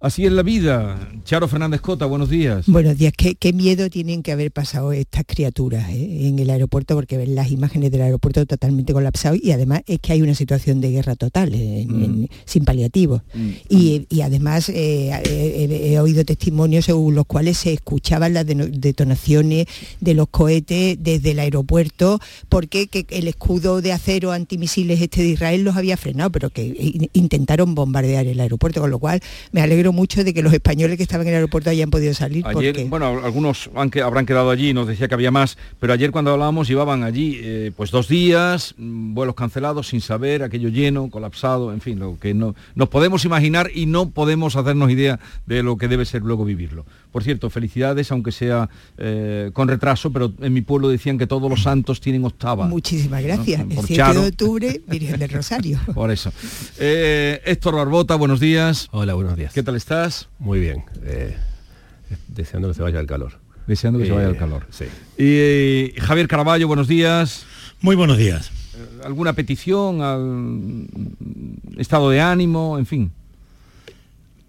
Así 0.00 0.24
es 0.24 0.30
la 0.30 0.44
vida. 0.44 0.96
Charo 1.24 1.48
Fernández 1.48 1.80
Cota, 1.80 2.06
buenos 2.06 2.30
días. 2.30 2.66
Buenos 2.68 2.96
días, 2.96 3.12
qué, 3.16 3.34
qué 3.34 3.52
miedo 3.52 3.90
tienen 3.90 4.22
que 4.22 4.30
haber 4.30 4.52
pasado 4.52 4.92
estas 4.92 5.24
criaturas 5.26 5.90
¿eh? 5.90 6.28
en 6.28 6.38
el 6.38 6.50
aeropuerto 6.50 6.94
porque 6.94 7.16
ven 7.16 7.34
las 7.34 7.50
imágenes 7.50 7.90
del 7.90 8.02
aeropuerto 8.02 8.46
totalmente 8.46 8.92
colapsado 8.92 9.34
y 9.34 9.50
además 9.50 9.80
es 9.88 9.98
que 9.98 10.12
hay 10.12 10.22
una 10.22 10.36
situación 10.36 10.80
de 10.80 10.92
guerra 10.92 11.16
total, 11.16 11.52
eh, 11.52 11.80
en- 11.82 12.28
sin 12.44 12.64
paliativos. 12.64 13.22
Y, 13.68 14.06
y 14.08 14.20
además 14.20 14.68
eh, 14.68 15.10
he, 15.24 15.92
he- 15.94 15.98
oído 15.98 16.24
testimonios 16.24 16.84
según 16.84 17.16
los 17.16 17.26
cuales 17.26 17.58
se 17.58 17.72
escuchaban 17.72 18.34
las 18.34 18.46
detonaciones 18.46 19.66
de 20.00 20.14
los 20.14 20.28
cohetes 20.28 20.96
desde 21.02 21.32
el 21.32 21.40
aeropuerto 21.40 22.20
porque 22.48 22.86
que 22.86 23.04
el 23.10 23.26
escudo 23.26 23.82
de 23.82 23.92
acero 23.92 24.30
antimisiles 24.30 25.00
este 25.00 25.22
de 25.22 25.30
Israel 25.30 25.64
los 25.64 25.76
había 25.76 25.96
frenado, 25.96 26.30
pero 26.30 26.50
que 26.50 26.64
in- 26.66 27.10
intentaron 27.14 27.74
bombardear 27.74 28.28
el 28.28 28.38
aeropuerto, 28.38 28.80
con 28.80 28.90
lo 28.92 29.00
cual 29.00 29.20
me 29.50 29.60
alegro 29.60 29.87
mucho 29.92 30.24
de 30.24 30.32
que 30.34 30.42
los 30.42 30.52
españoles 30.52 30.96
que 30.96 31.02
estaban 31.02 31.26
en 31.26 31.32
el 31.32 31.34
aeropuerto 31.36 31.70
hayan 31.70 31.90
podido 31.90 32.14
salir 32.14 32.44
Ayer, 32.46 32.72
porque 32.74 32.84
bueno, 32.88 33.20
algunos 33.24 33.70
han 33.74 33.90
que- 33.90 34.02
habrán 34.02 34.26
quedado 34.26 34.50
allí, 34.50 34.72
nos 34.74 34.86
decía 34.88 35.08
que 35.08 35.14
había 35.14 35.30
más, 35.30 35.56
pero 35.80 35.92
ayer 35.92 36.10
cuando 36.10 36.32
hablábamos 36.32 36.68
llevaban 36.68 37.02
allí 37.02 37.38
eh, 37.42 37.72
pues 37.76 37.90
dos 37.90 38.08
días, 38.08 38.74
mm, 38.78 39.14
vuelos 39.14 39.34
cancelados 39.34 39.88
sin 39.88 40.00
saber, 40.00 40.42
aquello 40.42 40.68
lleno, 40.68 41.08
colapsado, 41.10 41.72
en 41.72 41.80
fin, 41.80 41.98
lo 41.98 42.18
que 42.18 42.34
no 42.34 42.54
nos 42.74 42.88
podemos 42.88 43.24
imaginar 43.24 43.70
y 43.74 43.86
no 43.86 44.10
podemos 44.10 44.56
hacernos 44.56 44.90
idea 44.90 45.18
de 45.46 45.62
lo 45.62 45.76
que 45.76 45.88
debe 45.88 46.04
ser 46.04 46.22
luego 46.22 46.44
vivirlo. 46.44 46.84
Por 47.12 47.24
cierto, 47.24 47.48
felicidades, 47.48 48.12
aunque 48.12 48.32
sea 48.32 48.68
eh, 48.98 49.50
con 49.54 49.66
retraso, 49.68 50.12
pero 50.12 50.32
en 50.40 50.52
mi 50.52 50.60
pueblo 50.60 50.88
decían 50.88 51.16
que 51.18 51.26
todos 51.26 51.48
los 51.50 51.62
santos 51.62 52.00
tienen 52.00 52.24
octava. 52.24 52.66
muchísimas 52.66 53.22
gracias. 53.22 53.60
¿no? 53.64 53.70
El 53.70 53.76
Por 53.76 53.86
7 53.86 53.94
Charo. 53.96 54.22
de 54.22 54.28
octubre, 54.28 54.80
Virgen 54.86 55.18
del 55.18 55.30
Rosario. 55.30 55.80
Por 55.94 56.10
eso. 56.10 56.30
Eh, 56.78 57.40
Héctor 57.46 57.76
Barbota, 57.76 58.14
buenos 58.16 58.40
días. 58.40 58.88
Hola, 58.92 59.14
buenos 59.14 59.36
días. 59.36 59.52
¿Qué 59.52 59.62
tal 59.62 59.76
estás? 59.78 60.28
Muy 60.38 60.60
bien. 60.60 60.84
eh, 61.04 61.36
deseando 62.28 62.68
que 62.68 62.74
se 62.74 62.82
vaya 62.82 63.00
el 63.00 63.06
calor. 63.06 63.32
Deseando 63.66 63.98
que 63.98 64.06
se 64.06 64.12
Eh, 64.12 64.14
vaya 64.14 64.28
el 64.28 64.36
calor. 64.36 64.66
Sí. 64.70 64.84
Y 65.18 65.24
eh, 65.26 65.94
Javier 65.98 66.26
Caraballo, 66.28 66.66
buenos 66.68 66.88
días. 66.88 67.44
Muy 67.80 67.96
buenos 67.96 68.16
días. 68.18 68.50
Eh, 68.74 69.02
¿Alguna 69.04 69.32
petición 69.34 70.00
al 70.02 70.86
estado 71.78 72.10
de 72.10 72.20
ánimo, 72.20 72.78
en 72.78 72.86
fin? 72.86 73.10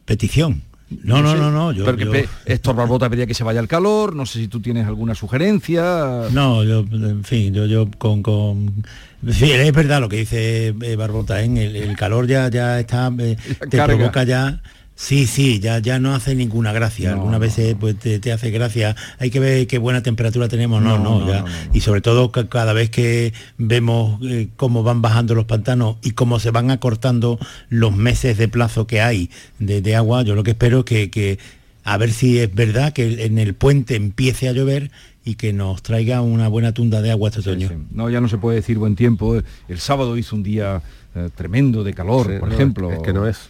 Petición. 0.05 0.61
No, 1.03 1.21
no, 1.21 1.33
sé, 1.33 1.37
no, 1.37 1.51
no. 1.51 1.71
Yo, 1.71 1.85
pero 1.85 1.97
que 1.97 2.23
yo- 2.23 2.29
Héctor 2.45 2.75
Barbota 2.75 3.09
pedía 3.11 3.27
que 3.27 3.35
se 3.35 3.43
vaya 3.43 3.59
el 3.59 3.67
calor, 3.67 4.15
no 4.15 4.25
sé 4.25 4.39
si 4.39 4.47
tú 4.47 4.59
tienes 4.59 4.87
alguna 4.87 5.13
sugerencia. 5.13 6.23
No, 6.31 6.63
yo, 6.63 6.79
en 6.79 7.23
fin, 7.23 7.53
yo, 7.53 7.67
yo 7.67 7.87
con, 7.99 8.23
con... 8.23 8.83
fin, 9.29 9.51
es 9.59 9.71
verdad 9.71 9.99
lo 10.01 10.09
que 10.09 10.15
dice 10.17 10.67
eh, 10.81 10.95
Barbota, 10.95 11.43
¿eh? 11.43 11.45
el, 11.45 11.75
el 11.75 11.95
calor 11.95 12.25
ya, 12.25 12.49
ya 12.49 12.79
está, 12.79 13.11
eh, 13.19 13.37
te 13.69 13.77
carga. 13.77 13.95
provoca 13.97 14.23
ya... 14.23 14.61
Sí, 15.01 15.27
sí, 15.27 15.61
ya, 15.61 15.79
ya 15.79 15.97
no 15.97 16.13
hace 16.13 16.35
ninguna 16.35 16.73
gracia. 16.73 17.13
Algunas 17.13 17.39
veces 17.39 17.73
pues, 17.79 17.97
te, 17.97 18.19
te 18.19 18.33
hace 18.33 18.51
gracia. 18.51 18.97
Hay 19.17 19.29
que 19.29 19.39
ver 19.39 19.65
qué 19.65 19.77
buena 19.77 20.03
temperatura 20.03 20.49
tenemos. 20.49 20.81
No, 20.81 20.97
No, 20.97 21.03
no, 21.03 21.19
no, 21.21 21.27
ya. 21.31 21.39
no, 21.39 21.47
no, 21.47 21.53
Y 21.73 21.79
sobre 21.79 22.01
todo 22.01 22.33
ca- 22.33 22.49
cada 22.49 22.73
vez 22.73 22.89
que 22.89 23.31
vemos 23.57 24.19
eh, 24.23 24.49
cómo 24.57 24.83
van 24.83 25.01
bajando 25.01 25.35
los 25.35 25.45
pantanos 25.45 25.95
y 26.03 26.11
cómo 26.11 26.37
se 26.41 26.51
van 26.51 26.69
acortando 26.69 27.39
los 27.69 27.95
meses 27.95 28.37
de 28.37 28.49
plazo 28.49 28.87
que 28.87 28.99
hay 28.99 29.29
de, 29.57 29.81
de 29.81 29.95
agua, 29.95 30.23
yo 30.23 30.35
lo 30.35 30.43
que 30.43 30.51
espero 30.51 30.79
es 30.79 30.85
que, 30.85 31.09
que 31.09 31.39
a 31.85 31.95
ver 31.97 32.11
si 32.11 32.37
es 32.39 32.53
verdad 32.53 32.91
que 32.91 33.23
en 33.25 33.39
el 33.39 33.53
puente 33.53 33.95
empiece 33.95 34.49
a 34.49 34.51
llover 34.51 34.91
y 35.23 35.35
que 35.35 35.53
nos 35.53 35.81
traiga 35.81 36.19
una 36.21 36.49
buena 36.49 36.73
tunda 36.73 37.01
de 37.01 37.11
agua 37.11 37.29
este 37.29 37.39
otoño. 37.39 37.69
No, 37.91 38.09
ya 38.09 38.19
no 38.19 38.27
se 38.27 38.37
puede 38.37 38.57
decir 38.57 38.77
buen 38.77 38.97
tiempo. 38.97 39.39
El 39.69 39.79
sábado 39.79 40.17
hizo 40.17 40.35
un 40.35 40.43
día 40.43 40.81
eh, 41.15 41.29
tremendo 41.33 41.85
de 41.85 41.93
calor, 41.93 42.27
Sí, 42.27 42.33
por 42.37 42.49
no, 42.49 42.53
ejemplo. 42.55 42.91
Es 42.91 42.99
que 42.99 43.13
no 43.13 43.25
es, 43.27 43.49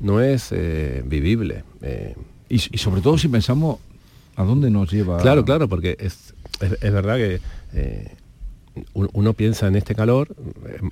no 0.00 0.20
es 0.20 0.48
eh, 0.52 1.02
vivible. 1.06 1.64
eh. 1.82 2.14
Y, 2.50 2.56
y 2.56 2.78
sobre 2.78 3.00
todo 3.02 3.18
si 3.18 3.28
pensamos 3.28 3.78
a 4.36 4.44
dónde 4.44 4.70
nos 4.70 4.90
lleva. 4.90 5.18
Claro, 5.18 5.44
claro, 5.44 5.68
porque 5.68 5.96
es, 6.00 6.32
es, 6.60 6.72
es 6.80 6.92
verdad 6.92 7.16
que 7.16 7.40
eh, 7.74 8.12
un- 8.94 9.10
uno 9.12 9.32
piensa 9.34 9.66
en 9.66 9.76
este 9.76 9.94
calor, 9.94 10.28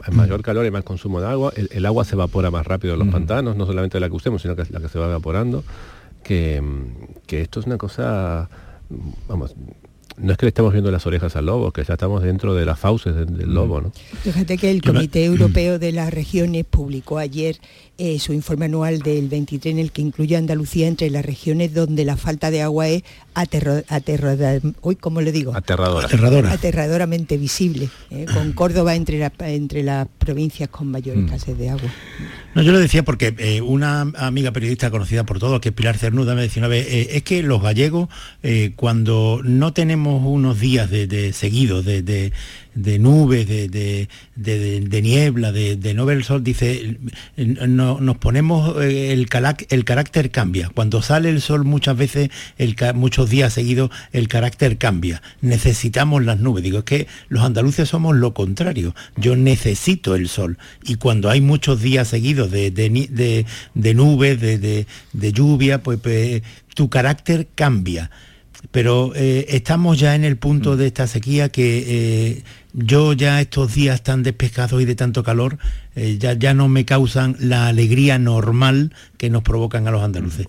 en- 0.09 0.17
mayor 0.17 0.43
calor 0.43 0.67
y 0.67 0.71
más 0.71 0.85
consumo 0.85 1.21
de 1.21 1.29
agua, 1.29 1.53
el, 1.57 1.69
el 1.73 1.87
agua 1.87 2.05
se 2.05 2.15
evapora 2.15 2.51
más 2.51 2.67
rápido 2.67 2.93
en 2.95 2.99
los 3.01 3.09
pantanos, 3.09 3.57
no 3.57 3.65
solamente 3.67 3.99
la 4.01 4.09
que 4.11 4.17
usemos, 4.17 4.43
sino 4.43 4.55
que 4.57 4.65
la 4.71 4.81
que 4.81 4.89
se 4.89 4.99
va 4.99 5.07
evaporando, 5.07 5.65
que, 6.23 6.63
que 7.27 7.41
esto 7.43 7.61
es 7.61 7.67
una 7.67 7.79
cosa, 7.79 8.49
vamos, 9.29 9.55
no 10.19 10.33
es 10.33 10.39
que 10.39 10.47
le 10.47 10.49
estemos 10.49 10.73
viendo 10.73 10.91
las 10.91 11.07
orejas 11.07 11.37
al 11.37 11.47
lobo, 11.47 11.71
que 11.73 11.85
ya 11.85 11.95
estamos 11.95 12.23
dentro 12.23 12.55
de 12.55 12.65
las 12.67 12.79
fauces 12.79 13.15
del, 13.15 13.37
del 13.37 13.53
lobo, 13.55 13.81
¿no? 13.83 13.93
Fíjate 14.23 14.57
que 14.59 14.71
el 14.71 14.81
Comité 14.83 15.25
Europeo 15.25 15.79
de 15.79 15.93
las 15.93 16.13
Regiones 16.13 16.65
publicó 16.65 17.19
ayer 17.19 17.59
eh, 17.99 18.19
su 18.19 18.33
informe 18.33 18.67
anual 18.67 18.99
del 19.01 19.29
23 19.29 19.73
en 19.73 19.79
el 19.79 19.91
que 19.93 20.03
incluye 20.03 20.37
a 20.37 20.39
Andalucía 20.39 20.87
entre 20.89 21.09
las 21.11 21.25
regiones 21.25 21.73
donde 21.75 22.05
la 22.05 22.17
falta 22.17 22.51
de 22.51 22.61
agua 22.63 22.89
es 22.89 23.03
aterro, 23.35 23.83
aterro- 23.89 24.75
uy, 24.83 24.97
¿cómo 24.97 25.21
le 25.21 25.33
digo? 25.33 25.55
Aterradora. 25.57 26.07
Aterradora. 26.07 26.53
aterradoramente 26.53 27.37
visible, 27.39 27.89
eh, 28.11 28.27
con 28.33 28.53
Córdoba 28.53 28.95
entre, 28.95 29.19
la- 29.19 29.33
entre 29.41 29.83
las 29.83 30.09
provincias 30.19 30.69
con 30.69 30.91
mayor 30.91 31.17
escasez 31.19 31.57
de 31.59 31.71
agua. 31.71 31.91
No, 32.55 32.63
yo 32.63 32.73
lo 32.73 32.79
decía 32.79 33.03
porque 33.03 33.35
eh, 33.39 33.61
una 33.61 34.01
amiga 34.17 34.51
periodista 34.53 34.91
conocida 34.91 35.25
por 35.25 35.39
todos, 35.39 35.61
que 35.61 35.69
es 35.71 35.75
Pilar 35.75 35.99
Cernuda, 35.99 36.35
me 36.35 36.43
decía 36.43 36.61
una 36.63 36.69
vez, 36.69 36.87
eh, 36.89 37.09
es 37.13 37.23
que 37.23 37.43
los 37.43 37.61
gallegos, 37.63 38.09
eh, 38.43 38.73
cuando 38.77 39.41
no 39.45 39.73
tenemos 39.73 40.23
unos 40.25 40.59
días 40.61 40.91
de, 40.91 41.07
de 41.07 41.33
seguidos, 41.33 41.85
de, 41.85 42.03
de- 42.03 42.33
de 42.77 42.99
nubes, 42.99 43.49
de, 43.49 43.69
de- 43.69 44.09
de- 44.37 45.03
niebla, 45.03 45.51
de, 45.51 45.77
de 45.77 45.95
no 45.95 46.05
ver 46.05 46.19
el 46.19 46.25
sol, 46.25 46.45
dice, 46.45 46.99
no- 47.37 48.01
nos 48.01 48.19
ponemos, 48.19 48.77
eh, 48.83 49.13
el, 49.13 49.29
calac- 49.29 49.67
el 49.71 49.85
carácter 49.85 50.31
cambia. 50.31 50.71
Cuando 50.73 51.01
sale 51.03 51.31
el 51.31 51.41
sol 51.41 51.65
muchas 51.65 51.97
veces, 51.97 52.31
el 52.59 52.77
muchos 52.95 53.31
días 53.31 53.53
seguidos, 53.55 53.91
el 54.13 54.29
carácter 54.29 54.77
cambia. 54.77 55.23
Necesitamos 55.41 56.25
las 56.25 56.39
nubes. 56.39 56.63
Digo, 56.63 56.79
es 56.79 56.85
que 56.85 57.07
los 57.29 57.43
andaluces 57.43 57.89
somos 57.89 58.15
lo 58.15 58.35
contrario. 58.35 58.95
Yo 59.17 59.35
necesito 59.37 60.15
el 60.15 60.29
sol. 60.29 60.59
Y 60.85 60.97
cuando 60.97 61.31
hay 61.31 61.41
muchos 61.41 61.81
días 61.81 62.09
seguidos 62.09 62.51
de, 62.51 62.71
de 62.71 62.91
ni- 62.91 63.07
de- 63.07 63.47
de 63.75 63.95
nubes, 63.95 64.41
de, 64.41 64.59
de- 64.59 64.87
de 65.15 65.33
lluvia, 65.33 65.83
pues, 65.83 65.99
pues, 65.99 66.43
tu 66.75 66.91
carácter 66.91 67.49
cambia. 67.55 68.11
Pero 68.71 69.13
eh, 69.15 69.47
estamos 69.51 69.99
ya 69.99 70.15
en 70.15 70.25
el 70.25 70.37
punto 70.37 70.77
de 70.77 70.89
esta 70.89 71.07
sequía 71.07 71.49
que 71.51 71.85
eh, 71.87 72.43
yo 72.77 73.15
ya 73.15 73.41
estos 73.41 73.75
días 73.75 74.03
tan 74.03 74.23
despejados 74.23 74.81
y 74.83 74.85
de 74.85 74.95
tanto 74.95 75.25
calor 75.25 75.59
eh, 75.95 76.19
ya, 76.21 76.35
ya 76.35 76.53
no 76.53 76.69
me 76.69 76.85
causan 76.85 77.35
la 77.41 77.69
alegría 77.69 78.19
normal 78.19 78.95
que 79.17 79.31
nos 79.31 79.43
provocan 79.43 79.89
a 79.89 79.91
los 79.91 80.03
andaluces. 80.03 80.47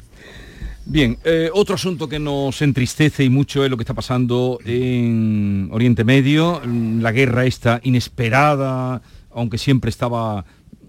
Bien, 0.85 1.17
eh, 1.23 1.49
otro 1.53 1.75
asunto 1.75 2.07
que 2.07 2.19
nos 2.19 2.61
entristece 2.61 3.23
y 3.23 3.29
mucho 3.29 3.63
es 3.63 3.69
lo 3.69 3.77
que 3.77 3.83
está 3.83 3.93
pasando 3.93 4.59
en 4.65 5.69
Oriente 5.71 6.03
Medio, 6.03 6.61
la 6.65 7.11
guerra 7.11 7.45
esta 7.45 7.79
inesperada, 7.83 9.01
aunque 9.31 9.57
siempre 9.57 9.89
estaba 9.89 10.45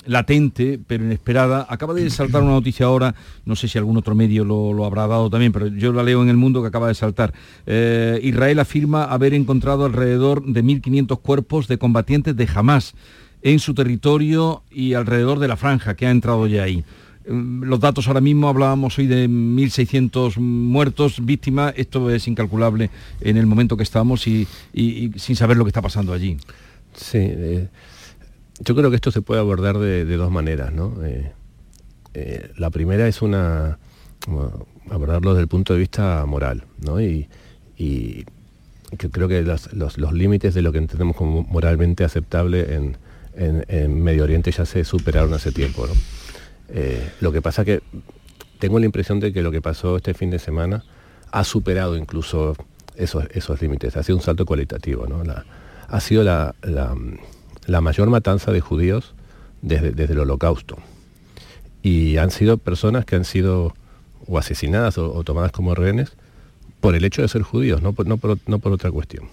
latente, 0.08 0.80
pero 0.84 1.04
inesperada. 1.04 1.66
Acaba 1.68 1.94
de 1.94 2.08
saltar 2.10 2.42
una 2.42 2.52
noticia 2.52 2.86
ahora, 2.86 3.14
no 3.44 3.54
sé 3.54 3.68
si 3.68 3.78
algún 3.78 3.96
otro 3.96 4.14
medio 4.14 4.44
lo, 4.44 4.72
lo 4.72 4.84
habrá 4.84 5.06
dado 5.06 5.30
también, 5.30 5.52
pero 5.52 5.68
yo 5.68 5.92
la 5.92 6.02
leo 6.02 6.22
en 6.22 6.28
el 6.28 6.36
mundo 6.36 6.62
que 6.62 6.68
acaba 6.68 6.88
de 6.88 6.94
saltar. 6.94 7.32
Eh, 7.66 8.18
Israel 8.22 8.58
afirma 8.58 9.04
haber 9.04 9.34
encontrado 9.34 9.84
alrededor 9.84 10.44
de 10.44 10.64
1.500 10.64 11.20
cuerpos 11.20 11.68
de 11.68 11.78
combatientes 11.78 12.34
de 12.34 12.48
Hamas 12.52 12.94
en 13.42 13.58
su 13.58 13.74
territorio 13.74 14.62
y 14.70 14.94
alrededor 14.94 15.38
de 15.38 15.48
la 15.48 15.56
franja 15.56 15.94
que 15.94 16.06
ha 16.06 16.10
entrado 16.10 16.46
ya 16.46 16.64
ahí. 16.64 16.84
Mm, 17.28 17.64
Los 17.64 17.80
datos 17.80 18.08
ahora 18.08 18.20
mismo 18.20 18.48
hablábamos 18.48 18.98
hoy 18.98 19.06
de 19.06 19.28
1.600 19.28 20.38
muertos, 20.38 21.24
víctimas, 21.24 21.74
esto 21.76 22.10
es 22.10 22.26
incalculable 22.26 22.90
en 23.20 23.36
el 23.36 23.46
momento 23.46 23.76
que 23.76 23.82
estamos 23.82 24.26
y, 24.26 24.48
sin 25.16 25.36
saber 25.36 25.56
lo 25.56 25.64
que 25.64 25.68
está 25.68 25.82
pasando 25.82 26.12
allí. 26.12 26.38
Sí, 26.94 27.18
eh, 27.20 27.68
yo 28.60 28.74
creo 28.74 28.90
que 28.90 28.96
esto 28.96 29.10
se 29.10 29.22
puede 29.22 29.40
abordar 29.40 29.78
de, 29.78 30.04
de 30.04 30.16
dos 30.16 30.30
maneras, 30.30 30.72
¿no? 30.72 30.94
Eh, 31.04 31.32
eh, 32.14 32.50
la 32.56 32.70
primera 32.70 33.06
es 33.08 33.22
una 33.22 33.78
abordarlo 34.90 35.30
desde 35.32 35.42
el 35.42 35.48
punto 35.48 35.72
de 35.74 35.78
vista 35.78 36.24
moral, 36.26 36.64
¿no? 36.80 37.00
Y, 37.00 37.28
y 37.76 38.24
creo 39.12 39.28
que 39.28 39.42
los, 39.42 39.72
los 39.98 40.12
límites 40.12 40.54
de 40.54 40.62
lo 40.62 40.72
que 40.72 40.78
entendemos 40.78 41.16
como 41.16 41.44
moralmente 41.44 42.04
aceptable 42.04 42.74
en, 42.74 42.96
en- 43.36 44.02
Medio 44.02 44.24
Oriente 44.24 44.50
ya 44.50 44.64
se 44.66 44.84
superaron 44.84 45.32
hace 45.34 45.52
tiempo. 45.52 45.86
Eh, 46.70 47.08
lo 47.20 47.30
que 47.32 47.40
pasa 47.42 47.64
que 47.64 47.82
tengo 48.58 48.78
la 48.78 48.86
impresión 48.86 49.20
de 49.20 49.32
que 49.32 49.42
lo 49.42 49.50
que 49.52 49.62
pasó 49.62 49.96
este 49.96 50.14
fin 50.14 50.30
de 50.30 50.38
semana 50.38 50.84
ha 51.30 51.44
superado 51.44 51.96
incluso 51.96 52.56
esos, 52.96 53.24
esos 53.32 53.60
límites, 53.62 53.96
ha 53.96 54.02
sido 54.02 54.16
un 54.16 54.22
salto 54.24 54.44
cualitativo, 54.44 55.06
¿no? 55.06 55.22
Ha 55.88 56.00
sido 56.00 56.24
la- 56.24 56.54
la 57.68 57.80
mayor 57.80 58.10
matanza 58.10 58.50
de 58.50 58.60
judíos 58.60 59.14
desde, 59.62 59.92
desde 59.92 60.14
el 60.14 60.20
holocausto. 60.20 60.76
Y 61.82 62.16
han 62.16 62.30
sido 62.32 62.58
personas 62.58 63.04
que 63.04 63.14
han 63.14 63.24
sido 63.24 63.74
o 64.26 64.38
asesinadas 64.38 64.98
o, 64.98 65.22
tomadas 65.22 65.52
como 65.52 65.74
rehenes 65.74 66.12
por 66.80 66.94
el 66.96 67.04
hecho 67.04 67.22
de 67.22 67.28
ser 67.28 67.42
judíos, 67.42 67.80
no 67.82 67.92
por, 67.92 68.06
no 68.06 68.16
por- 68.18 68.72
otra 68.72 68.90
cuestión. 68.90 69.26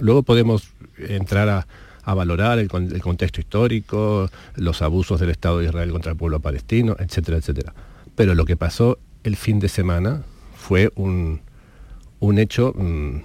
Luego 0.00 0.22
podemos 0.22 0.68
entrar 0.98 1.48
a, 1.48 1.66
a 2.02 2.14
valorar 2.14 2.58
el 2.58 2.68
contexto 2.68 3.40
histórico, 3.40 4.28
los 4.56 4.82
abusos 4.82 5.20
del 5.20 5.30
Estado 5.30 5.60
de 5.60 5.66
Israel 5.66 5.92
contra 5.92 6.12
el 6.12 6.18
pueblo 6.18 6.40
palestino, 6.40 6.96
etcétera, 6.98 7.38
etcétera. 7.38 7.74
Pero 8.16 8.34
lo 8.34 8.44
que 8.44 8.56
pasó 8.56 8.98
el 9.24 9.36
fin 9.36 9.60
de 9.60 9.68
semana 9.68 10.22
fue 10.56 10.90
un, 10.96 11.40
un 12.20 12.38
hecho 12.38 12.72
mm, 12.76 13.18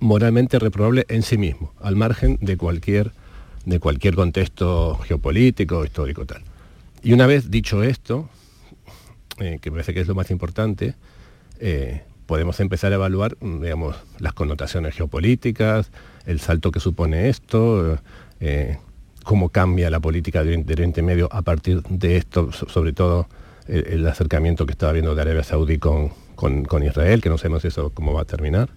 moralmente 0.00 0.58
reprobable 0.58 1.06
en 1.08 1.22
sí 1.22 1.38
mismo, 1.38 1.72
al 1.80 1.96
margen 1.96 2.38
de 2.40 2.56
cualquier, 2.56 3.12
de 3.66 3.78
cualquier 3.80 4.14
contexto 4.14 4.96
geopolítico, 5.04 5.84
histórico, 5.84 6.24
tal. 6.24 6.42
Y 7.02 7.12
una 7.12 7.26
vez 7.26 7.50
dicho 7.50 7.82
esto, 7.82 8.30
eh, 9.38 9.58
que 9.60 9.70
parece 9.70 9.92
que 9.92 10.00
es 10.00 10.06
lo 10.08 10.14
más 10.14 10.30
importante, 10.30 10.94
eh, 11.60 12.02
podemos 12.26 12.58
empezar 12.60 12.92
a 12.92 12.94
evaluar, 12.94 13.36
digamos, 13.40 13.96
las 14.18 14.32
connotaciones 14.32 14.94
geopolíticas, 14.94 15.90
el 16.26 16.40
salto 16.40 16.70
que 16.72 16.80
supone 16.80 17.28
esto, 17.28 17.98
eh, 18.40 18.78
cómo 19.24 19.48
cambia 19.50 19.90
la 19.90 20.00
política 20.00 20.42
de 20.44 20.56
Oriente- 20.56 21.02
Medio 21.02 21.28
a 21.32 21.42
partir 21.42 21.82
de 21.82 22.16
esto, 22.16 22.52
so- 22.52 22.68
sobre 22.68 22.92
todo 22.92 23.26
el, 23.68 23.86
el 23.88 24.06
acercamiento 24.08 24.64
que 24.66 24.72
estaba 24.72 24.92
viendo 24.92 25.14
de 25.14 25.22
Arabia 25.22 25.42
Saudí 25.44 25.78
con, 25.78 26.10
con- 26.36 26.64
con 26.64 26.82
Israel, 26.82 27.20
que 27.20 27.28
no 27.28 27.36
sabemos 27.38 27.64
eso 27.64 27.90
cómo 27.90 28.12
va 28.12 28.22
a 28.22 28.24
terminar. 28.24 28.70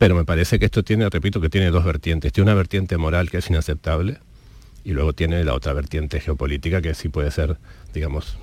Pero 0.00 0.14
me 0.14 0.24
parece 0.24 0.58
que 0.58 0.64
esto 0.64 0.82
tiene, 0.82 1.10
repito, 1.10 1.42
que 1.42 1.50
tiene 1.50 1.70
dos 1.70 1.84
vertientes. 1.84 2.32
Tiene 2.32 2.50
una 2.50 2.56
vertiente 2.56 2.96
moral 2.96 3.28
que 3.28 3.36
es 3.36 3.50
inaceptable 3.50 4.16
y 4.82 4.92
luego 4.92 5.12
tiene 5.12 5.44
la 5.44 5.52
otra 5.52 5.74
vertiente 5.74 6.20
geopolítica 6.20 6.80
que 6.80 6.94
sí 6.94 7.10
puede 7.10 7.30
ser, 7.30 7.58
digamos, 7.92 8.38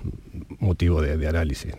motivo 0.60 1.02
de, 1.02 1.28
análisis. 1.28 1.74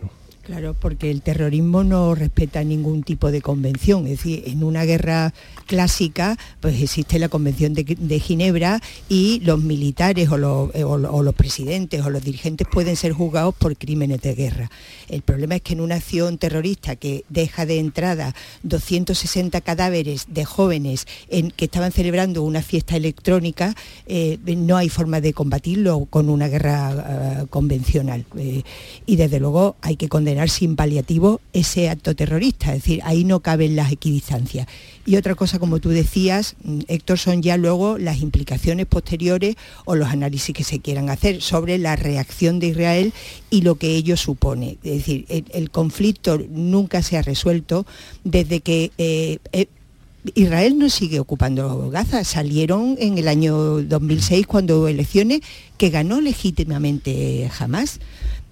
Claro, 0.49 0.73
porque 0.73 1.11
el 1.11 1.21
terrorismo 1.21 1.83
no 1.83 2.15
respeta 2.15 2.63
ningún 2.63 3.03
tipo 3.03 3.29
de 3.29 3.39
convención. 3.39 4.05
Es 4.07 4.17
decir, 4.17 4.45
en 4.47 4.63
una 4.63 4.83
guerra 4.83 5.31
clásica, 5.67 6.37
pues 6.59 6.81
existe 6.81 7.19
la 7.19 7.29
Convención 7.29 7.75
de, 7.75 8.19
Ginebra 8.19 8.81
y 9.07 9.41
los 9.41 9.61
militares 9.61 10.27
o 10.29 10.39
los, 10.39 10.73
eh, 10.73 10.83
o 10.83 10.97
lo- 10.97 11.13
o 11.13 11.21
los 11.21 11.35
presidentes 11.35 12.03
o 12.03 12.09
los 12.09 12.23
dirigentes 12.23 12.65
pueden 12.67 12.95
ser 12.95 13.11
juzgados 13.13 13.53
por 13.53 13.77
crímenes 13.77 14.21
de 14.23 14.33
guerra. 14.33 14.71
El 15.07 15.21
problema 15.21 15.53
es 15.57 15.61
que 15.61 15.73
en 15.73 15.81
una 15.81 15.95
acción 15.97 16.39
terrorista 16.39 16.95
que 16.95 17.25
deja 17.29 17.67
de 17.67 17.77
entrada 17.77 18.33
260 18.63 19.61
cadáveres 19.61 20.25
de 20.29 20.45
jóvenes 20.45 21.05
en- 21.29 21.51
que 21.51 21.65
estaban 21.65 21.91
celebrando 21.91 22.41
una 22.41 22.63
fiesta 22.63 22.95
electrónica, 22.95 23.75
eh, 24.07 24.39
no 24.57 24.77
hay 24.77 24.89
forma 24.89 25.21
de 25.21 25.31
combatirlo 25.33 26.07
con 26.09 26.27
una 26.27 26.47
guerra 26.47 26.89
ah, 26.89 27.45
convencional. 27.51 28.25
Eh, 28.35 28.63
y 29.05 29.15
desde 29.15 29.39
luego 29.39 29.75
hay 29.83 29.95
que 29.95 30.09
condenar 30.09 30.38
sin 30.47 30.75
paliativo 30.75 31.41
ese 31.51 31.89
acto 31.89 32.15
terrorista, 32.15 32.73
es 32.73 32.83
decir, 32.83 33.01
ahí 33.03 33.25
no 33.25 33.41
caben 33.41 33.75
las 33.75 33.91
equidistancias. 33.91 34.67
Y 35.05 35.17
otra 35.17 35.35
cosa, 35.35 35.59
como 35.59 35.79
tú 35.79 35.89
decías, 35.89 36.55
mm, 36.63 36.81
Héctor, 36.87 37.19
son 37.19 37.41
ya 37.41 37.57
luego 37.57 37.97
las 37.97 38.21
implicaciones 38.21 38.85
posteriores 38.85 39.55
o 39.85 39.95
los 39.95 40.09
análisis 40.09 40.55
que 40.55 40.63
se 40.63 40.79
quieran 40.79 41.09
hacer 41.09 41.41
sobre 41.41 41.77
la 41.77 41.95
reacción 41.95 42.59
de 42.59 42.67
Israel 42.67 43.13
y 43.49 43.61
lo 43.61 43.75
que 43.75 43.95
ello 43.95 44.15
supone. 44.15 44.77
Es 44.83 44.97
decir, 44.99 45.25
el, 45.27 45.71
conflicto 45.71 46.39
nunca 46.49 47.01
se 47.01 47.17
ha 47.17 47.21
resuelto 47.21 47.85
desde 48.23 48.61
que 48.61 48.91
eh, 48.97 49.39
eh, 49.51 49.67
Israel 50.35 50.77
no 50.77 50.89
sigue 50.89 51.19
ocupando 51.19 51.89
Gaza. 51.89 52.23
Salieron 52.23 52.97
en 52.99 53.17
el 53.17 53.27
año 53.27 53.81
2006 53.81 54.47
cuando 54.47 54.87
elecciones 54.87 55.41
que 55.77 55.89
ganó 55.89 56.21
legítimamente 56.21 57.49
Hamas. 57.57 57.99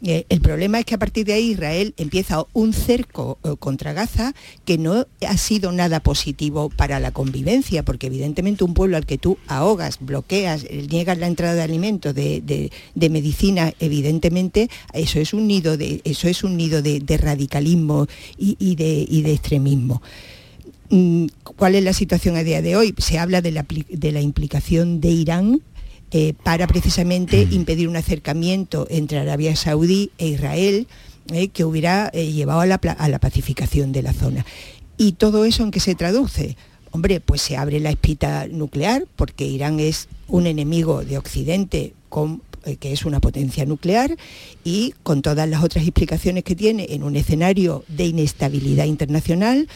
Eh, 0.03 0.25
el 0.29 0.41
problema 0.41 0.77
es 0.77 0.85
que 0.85 0.93
a 0.93 0.99
partir 0.99 1.25
de 1.25 1.33
ahí 1.33 1.51
Israel 1.53 1.95
empieza 1.97 2.45
un 2.53 2.71
cerco 2.71 3.39
eh, 3.43 3.55
contra 3.57 3.93
Gaza 3.93 4.35
que 4.63 4.77
no 4.77 5.07
ha 5.27 5.37
sido 5.37 5.71
nada 5.71 6.01
positivo 6.01 6.69
para 6.69 6.99
la 6.99 7.09
convivencia, 7.11 7.81
porque 7.83 8.05
evidentemente 8.05 8.63
un 8.63 8.75
pueblo 8.75 8.95
al 8.97 9.07
que 9.07 9.17
tú 9.17 9.39
ahogas, 9.47 9.97
bloqueas, 9.99 10.65
eh, 10.69 10.85
niegas 10.87 11.17
la 11.17 11.25
entrada 11.25 11.55
de 11.55 11.63
alimentos, 11.63 12.13
de, 12.13 12.41
de- 12.41 12.71
de 12.93 13.09
medicina, 13.09 13.73
evidentemente 13.79 14.69
eso 14.93 15.19
es 15.19 15.33
un 15.33 15.47
nido 15.47 15.77
de, 15.77 16.01
eso 16.03 16.27
es 16.27 16.43
un 16.43 16.57
nido 16.57 16.83
de, 16.83 17.01
radicalismo 17.17 18.05
y- 18.37 18.55
y 18.59 18.75
de- 18.75 19.03
y 19.09 19.23
de 19.23 19.33
extremismo. 19.33 20.03
Mm, 20.91 21.25
¿Cuál 21.55 21.73
es 21.73 21.83
la 21.83 21.93
situación 21.93 22.35
a 22.37 22.43
día 22.43 22.61
de 22.61 22.75
hoy? 22.75 22.93
Se 22.99 23.17
habla 23.17 23.41
de 23.41 23.51
la, 23.51 23.65
de 23.89 24.11
la 24.11 24.21
implicación 24.21 25.01
de 25.01 25.09
Irán 25.09 25.61
eh, 26.11 26.33
para 26.43 26.67
precisamente 26.67 27.47
impedir 27.51 27.87
un 27.87 27.95
acercamiento 27.95 28.87
entre 28.89 29.19
Arabia 29.19 29.55
Saudí 29.55 30.11
e 30.17 30.27
Israel 30.27 30.87
eh, 31.33 31.49
que 31.49 31.65
hubiera 31.65 32.09
eh, 32.13 32.31
llevado 32.31 32.61
a 32.61 32.65
la, 32.65 32.77
pla- 32.77 32.93
a 32.93 33.09
la 33.09 33.19
pacificación 33.19 33.91
de 33.91 34.01
la 34.03 34.13
zona. 34.13 34.45
¿Y 34.97 35.13
todo 35.13 35.45
eso 35.45 35.63
en 35.63 35.71
qué 35.71 35.79
se 35.79 35.95
traduce? 35.95 36.55
Hombre, 36.91 37.19
pues 37.19 37.41
se 37.41 37.57
abre 37.57 37.79
la 37.79 37.89
espita 37.89 38.47
nuclear 38.47 39.05
porque 39.15 39.45
Irán 39.45 39.79
es 39.79 40.07
un 40.27 40.47
enemigo 40.47 41.03
de 41.03 41.17
Occidente 41.17 41.93
con 42.09 42.41
que 42.81 42.91
es 42.91 43.05
una 43.05 43.21
potencia 43.21 43.65
nuclear 43.65 44.17
y 44.65 44.93
con 45.03 45.21
todas 45.21 45.47
las 45.47 45.63
otras 45.63 45.85
explicaciones 45.85 46.43
que 46.43 46.53
tiene 46.55 46.87
en 46.89 47.03
un 47.03 47.15
escenario 47.15 47.85
de 47.87 48.07
inestabilidad 48.07 48.83
internacional, 48.85 49.69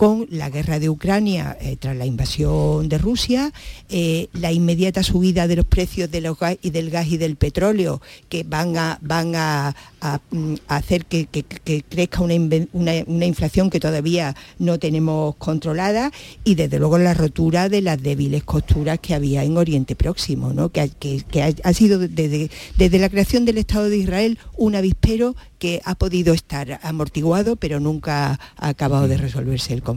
con 0.00 0.26
la 0.30 0.48
guerra 0.48 0.78
de 0.78 0.88
Ucrania 0.88 1.58
eh, 1.60 1.76
tras 1.78 1.94
la 1.94 2.06
invasión 2.06 2.88
de 2.88 2.96
Rusia, 2.96 3.52
eh, 3.90 4.28
la 4.32 4.50
inmediata 4.50 5.02
subida 5.02 5.46
de 5.46 5.56
los 5.56 5.66
precios 5.66 6.10
de 6.10 6.22
los 6.22 6.38
gas 6.38 6.56
y 6.62 6.70
del 6.70 6.88
gas 6.88 7.08
y 7.08 7.18
del 7.18 7.36
petróleo 7.36 8.00
que 8.30 8.42
van 8.42 8.78
a, 8.78 8.98
van 9.02 9.36
a, 9.36 9.76
a, 10.00 10.20
mm, 10.30 10.54
a 10.68 10.76
hacer 10.76 11.04
que, 11.04 11.26
que- 11.26 11.42
que 11.42 11.82
crezca 11.82 12.22
una, 12.22 12.32
una- 12.72 13.04
una 13.06 13.26
inflación 13.26 13.68
que 13.68 13.78
todavía 13.78 14.34
no 14.58 14.78
tenemos 14.78 15.36
controlada 15.36 16.10
y 16.44 16.54
desde 16.54 16.78
luego 16.78 16.96
la 16.96 17.12
rotura 17.12 17.68
de 17.68 17.82
las 17.82 18.02
débiles 18.02 18.42
costuras 18.44 19.00
que 19.00 19.12
había 19.14 19.44
en 19.44 19.58
Oriente 19.58 19.96
Próximo, 19.96 20.54
¿no? 20.54 20.70
que, 20.70 20.80
ha- 20.80 20.88
que- 20.88 21.22
que 21.30 21.42
ha, 21.42 21.52
ha 21.62 21.74
sido 21.74 21.98
desde, 21.98 22.50
desde 22.78 22.98
la 22.98 23.10
creación 23.10 23.44
del 23.44 23.58
Estado 23.58 23.90
de 23.90 23.98
Israel 23.98 24.38
un 24.56 24.76
avispero 24.76 25.36
que 25.58 25.82
ha 25.84 25.94
podido 25.94 26.32
estar 26.32 26.80
amortiguado 26.82 27.56
pero 27.56 27.80
nunca 27.80 28.40
ha 28.56 28.68
acabado 28.68 29.06
de 29.08 29.18
resolverse 29.18 29.74
el 29.74 29.82
conflicto. 29.82 29.89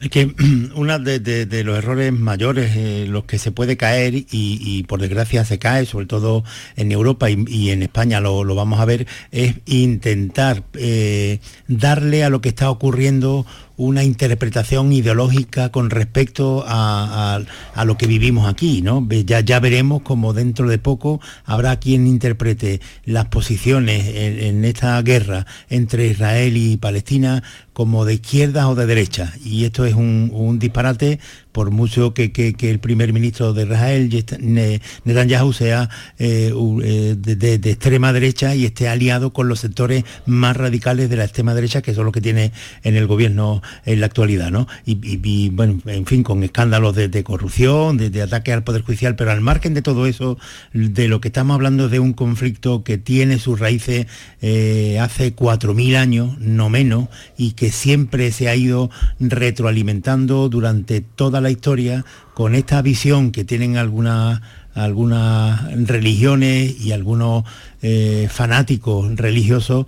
Es 0.00 0.10
que 0.10 0.34
uno 0.74 0.98
de, 0.98 1.64
los 1.64 1.78
errores 1.78 2.12
mayores, 2.12 2.72
eh, 2.76 3.06
los 3.08 3.24
que 3.24 3.38
se 3.38 3.50
puede 3.50 3.76
caer 3.76 4.14
y, 4.14 4.82
por 4.84 5.00
desgracia 5.00 5.44
se 5.44 5.58
cae, 5.58 5.86
sobre 5.86 6.06
todo 6.06 6.44
en 6.76 6.92
Europa 6.92 7.28
y, 7.30 7.70
en 7.70 7.82
España 7.82 8.20
lo, 8.20 8.44
lo 8.44 8.54
vamos 8.54 8.80
a 8.80 8.84
ver, 8.84 9.06
es 9.32 9.54
intentar 9.64 10.64
eh, 10.74 11.40
darle 11.68 12.24
a 12.24 12.30
lo 12.30 12.40
que 12.40 12.50
está 12.50 12.70
ocurriendo 12.70 13.46
una 13.76 14.02
interpretación 14.04 14.92
ideológica 14.92 15.70
con 15.70 15.90
respecto 15.90 16.64
a, 16.66 17.40
a- 17.74 17.84
lo 17.84 17.96
que 17.96 18.06
vivimos 18.06 18.48
aquí, 18.48 18.82
¿no? 18.82 19.06
Ya, 19.26 19.40
ya 19.40 19.60
veremos 19.60 20.02
como 20.02 20.32
dentro 20.32 20.68
de 20.68 20.78
poco 20.78 21.20
habrá 21.44 21.76
quien 21.78 22.06
interprete 22.06 22.80
las 23.04 23.26
posiciones 23.26 24.06
en, 24.08 24.38
en 24.40 24.64
esta 24.64 25.00
guerra 25.02 25.46
entre 25.68 26.06
Israel 26.08 26.56
y 26.56 26.76
Palestina 26.78 27.42
como 27.72 28.04
de 28.06 28.14
izquierda 28.14 28.68
o 28.68 28.74
de 28.74 28.86
derecha. 28.86 29.32
Y 29.44 29.64
esto 29.64 29.84
es 29.84 29.94
un, 29.94 30.30
un 30.32 30.58
disparate 30.58 31.20
por 31.56 31.70
mucho 31.70 32.12
que, 32.12 32.32
que- 32.32 32.54
el 32.70 32.80
primer 32.80 33.14
ministro 33.14 33.54
de 33.54 33.62
Israel, 33.62 34.10
Netanyahu, 35.04 35.54
sea 35.54 35.88
eh, 36.18 36.52
eh, 36.84 37.14
de, 37.18 37.34
de- 37.58 37.70
extrema 37.70 38.12
derecha 38.12 38.54
y 38.54 38.66
esté 38.66 38.88
aliado 38.90 39.32
con 39.32 39.48
los 39.48 39.60
sectores 39.60 40.04
más 40.26 40.54
radicales 40.54 41.08
de 41.08 41.16
la 41.16 41.24
extrema 41.24 41.54
derecha, 41.54 41.80
que 41.80 41.94
son 41.94 42.04
los 42.04 42.12
que 42.12 42.20
tiene 42.20 42.52
en 42.82 42.94
el 42.94 43.06
gobierno 43.06 43.62
en 43.86 44.00
la 44.00 44.06
actualidad, 44.06 44.50
¿no? 44.50 44.68
Y, 44.84 44.98
y- 45.02 45.48
bueno, 45.48 45.80
en 45.86 46.04
fin, 46.04 46.22
con 46.22 46.42
escándalos 46.44 46.94
de, 46.94 47.24
corrupción, 47.24 47.96
de 47.96 48.20
ataque 48.20 48.52
al 48.52 48.62
Poder 48.62 48.82
Judicial, 48.82 49.16
pero 49.16 49.30
al 49.30 49.40
margen 49.40 49.72
de 49.72 49.80
todo 49.80 50.04
eso, 50.06 50.36
de 50.74 51.08
lo 51.08 51.22
que 51.22 51.28
estamos 51.28 51.54
hablando 51.54 51.86
es 51.86 51.90
de 51.90 52.00
un 52.00 52.12
conflicto 52.12 52.84
que 52.84 52.98
tiene 52.98 53.38
sus 53.38 53.58
raíces 53.60 54.06
eh, 54.42 54.98
hace 55.00 55.34
4.000 55.34 55.96
años, 55.96 56.36
no 56.38 56.68
menos, 56.68 57.08
y 57.38 57.52
que 57.52 57.70
siempre 57.70 58.30
se 58.30 58.50
ha 58.50 58.54
ido 58.56 58.90
retroalimentando 59.20 60.50
durante 60.50 61.00
toda 61.00 61.40
la 61.40 61.45
historia 61.50 62.04
con 62.34 62.54
esta 62.54 62.82
visión 62.82 63.30
que 63.30 63.44
tienen 63.44 63.76
algunas 63.76 64.40
algunas 64.76 65.72
religiones 65.88 66.78
y 66.78 66.92
algunos 66.92 67.44
eh, 67.80 68.28
fanáticos 68.30 69.16
religiosos 69.16 69.86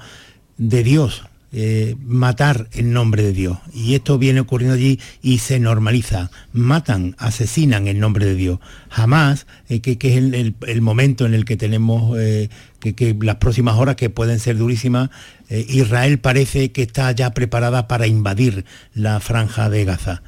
de 0.56 0.82
Dios, 0.82 1.24
eh, 1.52 1.94
matar 2.06 2.68
en 2.72 2.94
nombre 2.94 3.22
de 3.22 3.34
Dios. 3.34 3.58
Y 3.74 3.94
esto 3.94 4.18
viene 4.18 4.40
ocurriendo 4.40 4.74
allí 4.74 4.98
y 5.20 5.38
se 5.38 5.60
normaliza. 5.60 6.30
Matan, 6.54 7.14
asesinan 7.18 7.86
en 7.86 8.00
nombre 8.00 8.24
de 8.24 8.34
Dios. 8.34 8.60
Jamás, 8.88 9.46
eh, 9.68 9.80
que, 9.80 9.98
que 9.98 10.16
es 10.16 10.16
el, 10.16 10.80
momento 10.80 11.26
en 11.26 11.34
el 11.34 11.44
que 11.44 11.58
tenemos 11.58 12.16
que, 12.16 12.94
que 12.94 13.16
las 13.20 13.36
próximas 13.36 13.76
horas, 13.76 13.96
que 13.96 14.08
pueden 14.08 14.40
ser 14.40 14.56
durísimas, 14.56 15.10
eh, 15.48 15.64
Israel 15.68 16.18
parece 16.18 16.72
que 16.72 16.82
está 16.82 17.10
ya 17.12 17.30
preparada 17.32 17.88
para 17.88 18.06
invadir 18.06 18.64
la 18.94 19.20
franja 19.20 19.70
de 19.70 19.84
Gaza. 19.84 20.22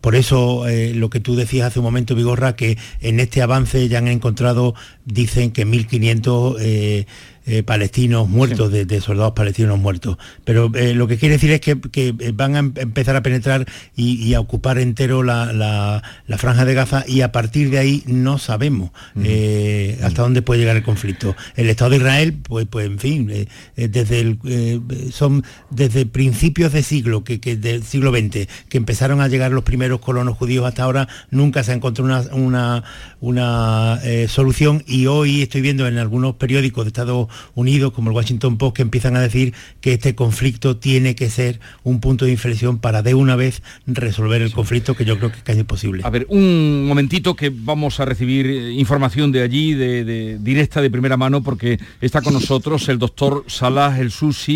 Por 0.00 0.14
eso 0.16 0.66
eh, 0.68 0.92
lo 0.94 1.10
que 1.10 1.20
tú 1.20 1.36
decías 1.36 1.68
hace 1.68 1.78
un 1.78 1.84
momento, 1.84 2.14
Vigorra, 2.14 2.56
que 2.56 2.78
en 3.00 3.20
este 3.20 3.42
avance 3.42 3.88
ya 3.88 3.98
han 3.98 4.08
encontrado, 4.08 4.74
dicen 5.04 5.50
que 5.52 5.66
1.500 5.66 6.56
eh, 6.60 7.06
eh, 7.44 7.64
palestinos 7.64 8.28
muertos, 8.28 8.70
de, 8.70 8.84
de 8.86 9.00
soldados 9.00 9.32
palestinos 9.32 9.76
muertos. 9.78 10.16
Pero 10.44 10.70
eh, 10.76 10.94
lo 10.94 11.08
que 11.08 11.16
quiere 11.18 11.34
decir 11.34 11.50
es 11.50 11.60
que, 11.60 11.80
que, 11.80 12.12
van 12.32 12.54
a 12.54 12.60
em- 12.60 12.72
empezar 12.76 13.16
a 13.16 13.22
penetrar 13.22 13.66
y, 13.96 14.14
y 14.22 14.34
a 14.34 14.40
ocupar 14.40 14.78
entero 14.78 15.24
la, 15.24 15.52
la- 15.52 16.02
la 16.28 16.38
franja 16.38 16.64
de 16.64 16.74
Gaza 16.74 17.04
y 17.06 17.22
a 17.22 17.32
partir 17.32 17.70
de 17.70 17.78
ahí 17.78 18.04
no 18.06 18.38
sabemos 18.38 18.90
eh, 19.24 19.98
hasta 20.04 20.22
dónde 20.22 20.42
puede 20.42 20.60
llegar 20.60 20.76
el 20.76 20.84
conflicto. 20.84 21.34
El 21.56 21.68
Estado 21.68 21.90
de 21.90 21.96
Israel, 21.96 22.34
pues, 22.44 22.66
pues 22.70 22.86
en 22.86 22.98
fin, 23.00 23.30
desde 23.76 24.20
el, 24.20 24.38
eh, 24.62 24.80
son 25.12 25.44
desde 25.70 26.06
principios 26.06 26.72
de 26.72 26.82
siglo, 26.82 27.24
que, 27.24 27.40
que 27.40 27.56
del 27.56 27.82
siglo 27.82 28.10
XX, 28.10 28.46
que 28.68 28.76
empezaron 28.78 29.20
a 29.20 29.28
llegar 29.28 29.50
los 29.52 29.64
primeros 29.64 30.00
colonos 30.00 30.36
judíos 30.36 30.64
hasta 30.66 30.84
ahora, 30.84 31.08
nunca 31.30 31.62
se 31.62 31.72
ha 31.72 31.74
encontrado 31.74 32.06
una, 32.06 32.22
una, 32.34 32.84
una, 33.20 34.00
eh, 34.04 34.26
solución 34.28 34.82
y 34.86 35.06
hoy 35.06 35.42
estoy 35.42 35.60
viendo 35.60 35.86
en 35.86 35.98
algunos 35.98 36.34
periódicos 36.36 36.84
de 36.84 36.88
Estados 36.88 37.28
Unidos, 37.54 37.92
como 37.92 38.10
el 38.10 38.16
Washington 38.16 38.58
Post, 38.58 38.76
que 38.76 38.82
empiezan 38.82 39.16
a 39.16 39.20
decir 39.20 39.54
que 39.80 39.92
este 39.94 40.14
conflicto 40.14 40.76
tiene 40.76 41.14
que 41.14 41.30
ser 41.30 41.60
un 41.84 42.00
punto 42.00 42.24
de 42.24 42.32
inflexión 42.32 42.78
para 42.78 43.02
de 43.02 43.14
una 43.14 43.36
vez 43.36 43.62
resolver 43.86 44.42
el 44.42 44.52
conflicto, 44.52 44.94
que 44.94 45.04
yo 45.04 45.18
creo 45.18 45.30
que 45.30 45.38
es 45.38 45.42
casi 45.44 45.62
posible. 45.64 46.02
A 46.04 46.10
ver, 46.10 46.26
un 46.30 46.86
momentito 46.86 47.34
que 47.36 47.50
vamos 47.54 48.00
a 48.00 48.04
recibir 48.04 48.46
eh, 48.46 48.72
información 48.72 49.32
de 49.32 49.42
allí, 49.42 49.74
de, 49.74 50.04
de- 50.04 50.38
directa 50.38 50.80
de 50.80 50.90
primera 50.90 51.16
mano, 51.16 51.42
porque 51.42 51.78
está 52.00 52.20
con 52.22 52.32
nosotros 52.40 52.88
el 52.88 52.98
doctor 52.98 53.44
Salah 53.48 53.98
El 54.00 54.10
Susi, 54.10 54.51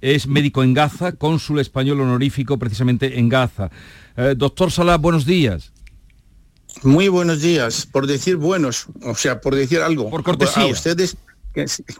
es 0.00 0.26
médico 0.26 0.62
en 0.62 0.74
Gaza, 0.74 1.12
cónsul 1.12 1.58
español 1.60 2.00
honorífico 2.00 2.58
precisamente 2.58 3.18
en 3.18 3.28
Gaza. 3.28 3.70
Eh, 4.16 4.34
doctor 4.36 4.70
Salah, 4.70 4.96
buenos 4.98 5.24
días. 5.24 5.72
Muy 6.82 7.08
buenos 7.08 7.40
días, 7.40 7.86
por 7.90 8.06
decir 8.06 8.36
buenos, 8.36 8.86
o 9.02 9.14
sea, 9.14 9.40
por 9.40 9.54
decir 9.54 9.80
algo. 9.80 10.10
Por 10.10 10.22
cortesía. 10.22 10.62
A 10.64 10.66
ustedes, 10.66 11.16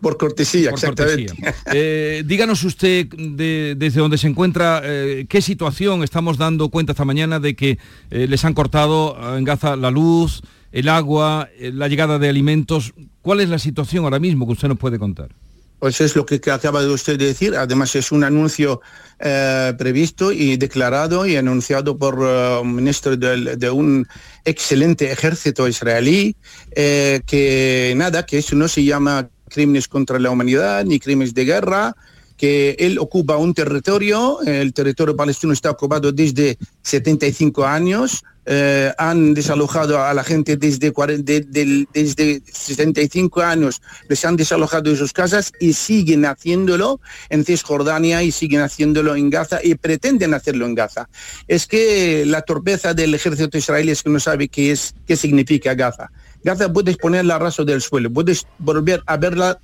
por 0.01 0.17
cortesía, 0.17 0.71
Por 0.71 0.79
exactamente. 0.79 1.27
cortesía. 1.35 1.55
Eh, 1.73 2.23
díganos 2.25 2.63
usted 2.63 3.07
de- 3.09 3.75
desde 3.77 4.01
donde 4.01 4.19
se 4.19 4.29
encuentra, 4.29 4.81
eh, 4.85 5.27
qué 5.29 5.41
situación 5.43 6.05
estamos 6.05 6.39
dando 6.39 6.69
cuenta 6.69 6.93
esta 6.93 7.05
mañana 7.05 7.41
de 7.41 7.57
que 7.57 7.79
eh, 8.11 8.27
les 8.29 8.45
han 8.45 8.55
cortado 8.55 9.17
en 9.37 9.43
Gaza 9.45 9.75
la 9.75 9.91
luz, 9.91 10.43
el 10.71 10.89
agua, 10.89 11.49
la 11.61 11.89
llegada 11.89 12.19
de 12.21 12.29
alimentos. 12.29 12.93
¿Cuál 13.23 13.41
es 13.41 13.49
la 13.49 13.59
situación 13.59 14.05
ahora 14.05 14.21
mismo 14.21 14.47
que 14.47 14.53
usted 14.53 14.69
nos 14.69 14.79
puede 14.79 14.99
contar? 14.99 15.31
Pues 15.79 16.01
es 16.01 16.17
lo 16.17 16.27
que, 16.27 16.41
acaba 16.51 16.83
de 16.83 16.89
usted 16.89 17.19
decir. 17.19 17.55
Además 17.55 17.95
es 17.95 18.11
un 18.11 18.25
anuncio 18.25 18.81
eh, 19.21 19.73
previsto 19.79 20.33
y 20.33 20.57
declarado 20.57 21.25
y 21.25 21.37
anunciado 21.37 21.97
por 21.97 22.19
eh, 22.21 22.59
un 22.61 22.75
ministro 22.75 23.17
de, 23.17 23.71
un 23.71 24.07
excelente 24.45 25.13
ejército 25.13 25.69
israelí, 25.69 26.35
eh, 26.73 27.21
que 27.27 27.95
nada, 27.97 28.27
que 28.27 28.39
eso 28.39 28.57
no 28.57 28.67
se 28.67 28.83
llama 28.83 29.29
crímenes 29.49 29.87
contra 29.87 30.19
la 30.19 30.31
humanidad 30.31 30.85
ni 30.85 30.99
crímenes 30.99 31.33
de 31.33 31.45
guerra, 31.45 31.95
que 32.37 32.77
él 32.79 32.99
ocupa 32.99 33.37
un 33.37 33.55
territorio, 33.55 34.41
el 34.43 34.73
territorio 34.73 35.17
palestino 35.17 35.53
está 35.53 35.71
ocupado 35.71 36.13
desde 36.13 36.57
75 36.83 37.67
años, 37.67 38.23
eh, 38.51 38.91
han 38.97 39.35
desalojado 39.35 40.03
a 40.03 40.15
la 40.15 40.25
gente 40.25 40.57
desde, 40.57 40.91
40 40.91 41.23
de- 41.31 41.41
del- 41.43 41.87
desde 41.93 42.41
75 42.51 43.43
años, 43.43 43.83
les 44.09 44.25
han 44.25 44.37
desalojado 44.37 44.85
de 44.91 44.97
sus 44.97 45.13
casas 45.13 45.53
y 45.61 45.75
siguen 45.75 46.25
haciéndolo 46.25 46.99
en 47.29 47.45
Cisjordania 47.45 48.23
y 48.23 48.33
siguen 48.33 48.63
haciéndolo 48.63 49.15
en 49.17 49.29
Gaza 49.29 49.61
y 49.63 49.75
pretenden 49.75 50.33
hacerlo 50.33 50.65
en 50.65 50.75
Gaza. 50.75 51.11
Es 51.47 51.67
que 51.67 52.25
la 52.27 52.41
torpeza 52.41 52.95
del 52.95 53.15
ejército 53.15 53.59
israelí 53.59 53.91
es 53.91 54.03
que 54.03 54.09
no 54.09 54.19
sabe 54.19 54.49
qué, 54.49 54.73
es, 54.73 54.95
qué 55.07 55.15
significa 55.15 55.75
Gaza. 55.75 56.11
Gaza 56.43 56.73
puedes 56.73 56.97
ponerla 56.97 57.35
a 57.35 57.39
raso 57.41 57.65
del 57.67 57.83
suelo, 57.83 58.11
puedes 58.11 58.47
volver 58.59 59.03
a 59.07 59.17
verla 59.19 59.59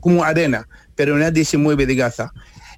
como 0.00 0.22
arena, 0.22 0.68
pero 0.94 1.16
nadie 1.16 1.44
se 1.44 1.56
mueve 1.58 1.86
de 1.86 1.94
Gaza. 1.96 2.32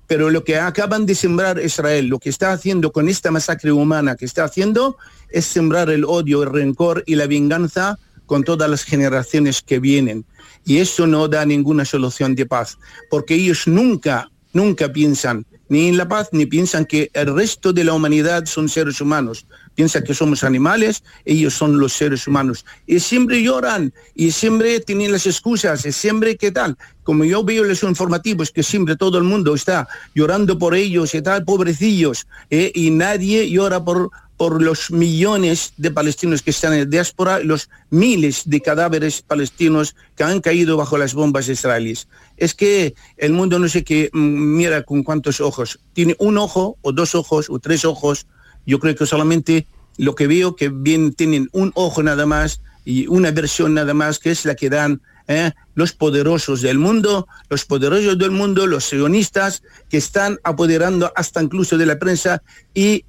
Pero 0.07 0.30
lo 0.30 0.44
que 0.44 0.59
acaban 0.59 1.07
de 1.07 1.14
sembrar 1.14 1.61
Israel, 1.62 2.07
lo 2.07 2.18
que 2.18 2.28
está 2.28 2.52
haciendo 2.52 2.92
con 2.92 3.09
esta 3.09 3.30
masacre 3.30 3.72
humana 3.72 4.16
que 4.16 4.24
está 4.24 4.44
haciendo, 4.44 4.96
es 5.30 5.44
sembrar 5.46 5.90
el 5.90 6.04
odio, 6.04 6.42
el 6.42 6.52
rencor 6.52 7.02
y 7.07 7.16
la 7.16 7.26
venganza 7.26 7.98
con 8.26 8.44
todas 8.44 8.68
las 8.68 8.84
generaciones 8.84 9.62
que 9.62 9.78
vienen. 9.78 10.24
Y 10.64 10.78
eso 10.78 11.07
no 11.07 11.28
da 11.28 11.44
ninguna 11.44 11.84
solución 11.84 12.34
de 12.34 12.46
paz, 12.46 12.78
porque 13.11 13.34
ellos 13.34 13.66
nunca, 13.66 14.30
nunca 14.52 14.92
piensan 14.92 15.46
ni 15.68 15.88
en 15.88 15.96
la 15.96 16.08
paz, 16.08 16.28
ni 16.32 16.46
piensan 16.46 16.84
que 16.84 17.10
el 17.12 17.34
resto 17.34 17.72
de 17.72 17.84
la 17.84 17.92
humanidad 17.92 18.46
son 18.46 18.68
seres 18.68 19.00
humanos. 19.00 19.46
Piensan 19.74 20.04
que 20.04 20.14
somos 20.14 20.44
animales, 20.44 21.02
ellos 21.24 21.54
son 21.54 21.78
los 21.78 21.92
seres 21.92 22.26
humanos. 22.26 22.64
Y 22.86 23.00
siempre 23.00 23.42
lloran, 23.42 23.92
y 24.14 24.30
siempre 24.30 24.80
tienen 24.80 25.12
las 25.12 25.26
excusas, 25.26 25.84
y 25.84 25.92
siempre 25.92 26.36
qué 26.36 26.50
tal. 26.52 26.76
Como 27.02 27.24
yo 27.24 27.44
veo 27.44 27.64
los 27.64 27.82
informativos, 27.82 28.50
que 28.50 28.62
siempre 28.62 28.96
todo 28.96 29.18
el 29.18 29.24
mundo 29.24 29.54
está 29.54 29.86
llorando 30.14 30.58
por 30.58 30.74
ellos 30.74 31.14
y 31.14 31.22
tal, 31.22 31.44
pobrecillos, 31.44 32.26
¿eh? 32.50 32.72
y 32.74 32.90
nadie 32.90 33.50
llora 33.50 33.84
por, 33.84 34.10
por 34.37 34.62
los 34.62 34.91
millones 34.91 35.72
de 35.76 35.91
palestinos 35.91 36.43
que 36.43 36.51
están 36.51 36.72
en 36.74 36.80
la 36.80 36.84
diáspora, 36.84 37.41
los 37.41 37.70
miles 37.91 38.43
de 38.45 38.61
cadáveres 38.61 39.22
palestinos 39.22 39.97
que 40.14 40.24
han 40.24 40.41
caído 40.41 40.76
bajo 40.76 40.99
las 40.99 41.14
bombas 41.14 41.49
israelíes. 41.49 42.09
Es 42.37 42.55
que 42.55 42.95
el 43.16 43.32
mundo 43.32 43.59
no 43.59 43.68
sé 43.68 43.82
qué 43.82 44.11
mm, 44.12 44.57
mira 44.57 44.82
con 44.82 45.03
cuántos 45.03 45.41
ojos. 45.41 45.80
Tiene 45.95 46.16
un 46.18 46.37
ojo 46.39 46.76
o 46.82 46.93
dos 46.93 47.14
ojos 47.14 47.49
o 47.49 47.59
tres 47.59 47.84
ojos. 47.84 48.26
Yo 48.66 48.78
creo 48.78 48.95
que 48.95 49.07
solamente 49.07 49.66
lo 49.97 50.14
que 50.14 50.26
veo 50.26 50.57
que 50.57 50.68
bien 50.68 51.14
tienen 51.14 51.49
un 51.53 51.72
ojo 51.74 52.03
nada 52.03 52.26
más 52.26 52.61
y 52.84 53.07
una 53.07 53.30
versión 53.30 53.74
nada 53.74 53.95
más 53.95 54.18
que 54.18 54.30
es 54.30 54.45
la 54.45 54.55
que 54.55 54.68
dan 54.68 55.01
¿eh? 55.28 55.52
los 55.74 55.92
poderosos 55.92 56.62
del 56.62 56.78
mundo, 56.78 57.26
los 57.48 57.64
poderosos 57.64 58.18
del 58.18 58.30
mundo, 58.30 58.66
los 58.66 58.84
sionistas 58.84 59.62
que 59.88 59.96
están 59.98 60.38
apoderando 60.44 61.12
hasta 61.16 61.42
incluso 61.42 61.76
de 61.76 61.86
la 61.86 61.98
prensa 61.98 62.42
eh, 62.74 63.02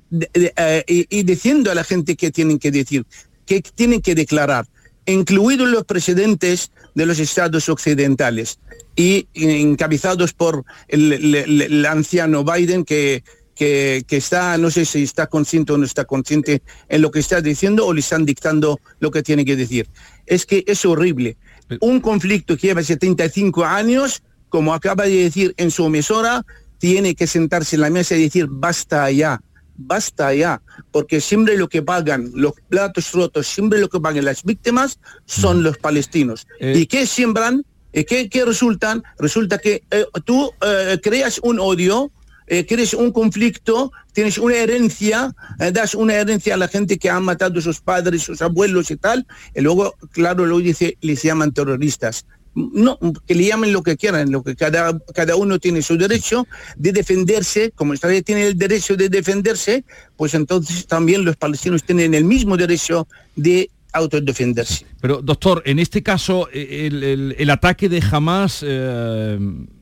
y- 0.88 1.24
diciendo 1.24 1.72
a 1.72 1.76
la 1.76 1.84
gente 1.84 2.16
qué 2.16 2.32
tienen 2.32 2.60
que 2.60 2.72
decir, 2.72 3.06
qué 3.46 3.62
tienen 3.62 4.02
que 4.02 4.16
declarar, 4.16 4.66
incluidos 5.06 5.70
los 5.70 5.86
presidentes 5.86 6.72
de 6.96 7.06
los 7.06 7.20
estados 7.20 7.70
occidentales 7.70 8.60
y 8.96 9.28
encabezados 9.34 10.34
por 10.34 10.64
el 10.88 11.86
anciano 11.88 12.44
Biden 12.44 12.84
que, 12.84 13.24
que, 13.56 14.04
que 14.08 14.18
está, 14.18 14.58
no 14.58 14.70
sé 14.70 14.86
si 14.86 15.04
está 15.04 15.28
consciente 15.28 15.74
o 15.74 15.78
no 15.78 15.86
está 15.86 16.06
consciente 16.06 16.62
en 16.90 17.02
lo 17.02 17.12
que 17.12 17.20
está 17.20 17.42
diciendo 17.42 17.86
o 17.86 17.94
le 17.94 18.02
están 18.02 18.26
dictando 18.26 18.80
lo 19.00 19.12
que 19.12 19.24
tiene 19.24 19.46
que 19.46 19.56
decir. 19.56 19.88
Es 20.26 20.46
que 20.46 20.64
es 20.68 20.86
horrible. 20.86 21.38
Un 21.82 22.00
conflicto 22.00 22.56
que 22.58 22.68
lleva 22.68 22.84
75 22.84 23.66
años, 23.66 24.24
como 24.50 24.74
acaba 24.74 25.06
de 25.06 25.24
decir 25.24 25.54
en 25.58 25.72
su 25.72 25.86
emisora, 25.86 26.46
tiene 26.78 27.16
que 27.16 27.28
sentarse 27.28 27.76
en 27.76 27.82
la 27.82 27.90
mesa 27.90 28.16
y 28.16 28.24
decir 28.24 28.48
basta 28.50 29.10
ya, 29.12 29.42
basta 29.76 30.34
ya, 30.34 30.62
porque 30.92 31.22
siempre 31.22 31.58
lo 31.58 31.70
que 31.70 31.82
pagan 31.82 32.32
los 32.34 32.54
platos 32.70 33.12
rotos, 33.14 33.48
siempre 33.48 33.80
lo 33.80 33.90
que 33.90 34.00
pagan 34.00 34.26
las 34.26 34.44
víctimas 34.44 35.00
son 35.26 35.64
los 35.64 35.78
palestinos. 35.78 36.48
¿Y 36.60 36.86
qué 36.86 37.06
siembran? 37.06 37.66
¿Y 37.94 38.04
qué, 38.04 38.30
qué 38.30 38.46
resultan? 38.46 39.04
Resulta 39.18 39.58
que 39.58 39.84
eh, 39.90 40.06
tú 40.26 40.52
eh, 40.62 41.00
creas 41.02 41.40
un 41.42 41.60
odio, 41.60 42.12
eh, 42.48 42.66
crees 42.66 42.94
un 42.94 43.12
conflicto, 43.12 43.92
tienes 44.14 44.38
una 44.38 44.56
herencia, 44.56 45.34
eh, 45.60 45.72
das 45.72 45.94
una 45.96 46.16
herencia 46.16 46.54
a 46.56 46.58
la 46.58 46.68
gente 46.68 46.98
que 46.98 47.10
ha 47.10 47.20
matado 47.20 47.60
a 47.60 47.62
sus 47.62 47.80
padres, 47.82 48.24
sus 48.24 48.42
abuelos 48.42 48.90
y 48.92 48.96
tal, 48.98 49.26
y 49.56 49.62
luego, 49.62 49.96
claro, 50.12 50.46
lo 50.46 50.58
dice, 50.60 50.98
les 51.02 51.22
llaman 51.24 51.52
terroristas. 51.52 52.26
No, 52.56 52.98
que 53.28 53.36
le 53.36 53.46
llamen 53.46 53.72
lo 53.72 53.84
que 53.84 53.96
quieran, 53.98 54.32
lo 54.32 54.42
que 54.44 54.56
cada, 54.56 54.98
cada 55.14 55.36
uno 55.36 55.60
tiene 55.60 55.84
su 55.84 55.96
derecho 55.96 56.48
de 56.76 56.92
defenderse, 56.92 57.72
como 57.76 57.94
Israel 57.94 58.24
tiene 58.24 58.48
el 58.48 58.58
derecho 58.58 58.96
de 58.96 59.10
defenderse, 59.10 59.84
pues 60.16 60.34
entonces 60.34 60.88
también 60.88 61.24
los 61.24 61.36
palestinos 61.36 61.84
tienen 61.84 62.16
el 62.16 62.24
mismo 62.24 62.58
derecho 62.58 63.08
de 63.36 63.70
autodefenderse. 63.94 64.88
Pero, 65.02 65.22
doctor, 65.22 65.62
en 65.66 65.78
este 65.78 66.02
caso, 66.02 66.50
eh, 66.52 66.88
el, 66.88 67.04
el- 67.04 67.36
el 67.38 67.50
ataque 67.52 67.90
de 67.90 68.02
Hamas 68.12 68.62
eh, 68.66 69.38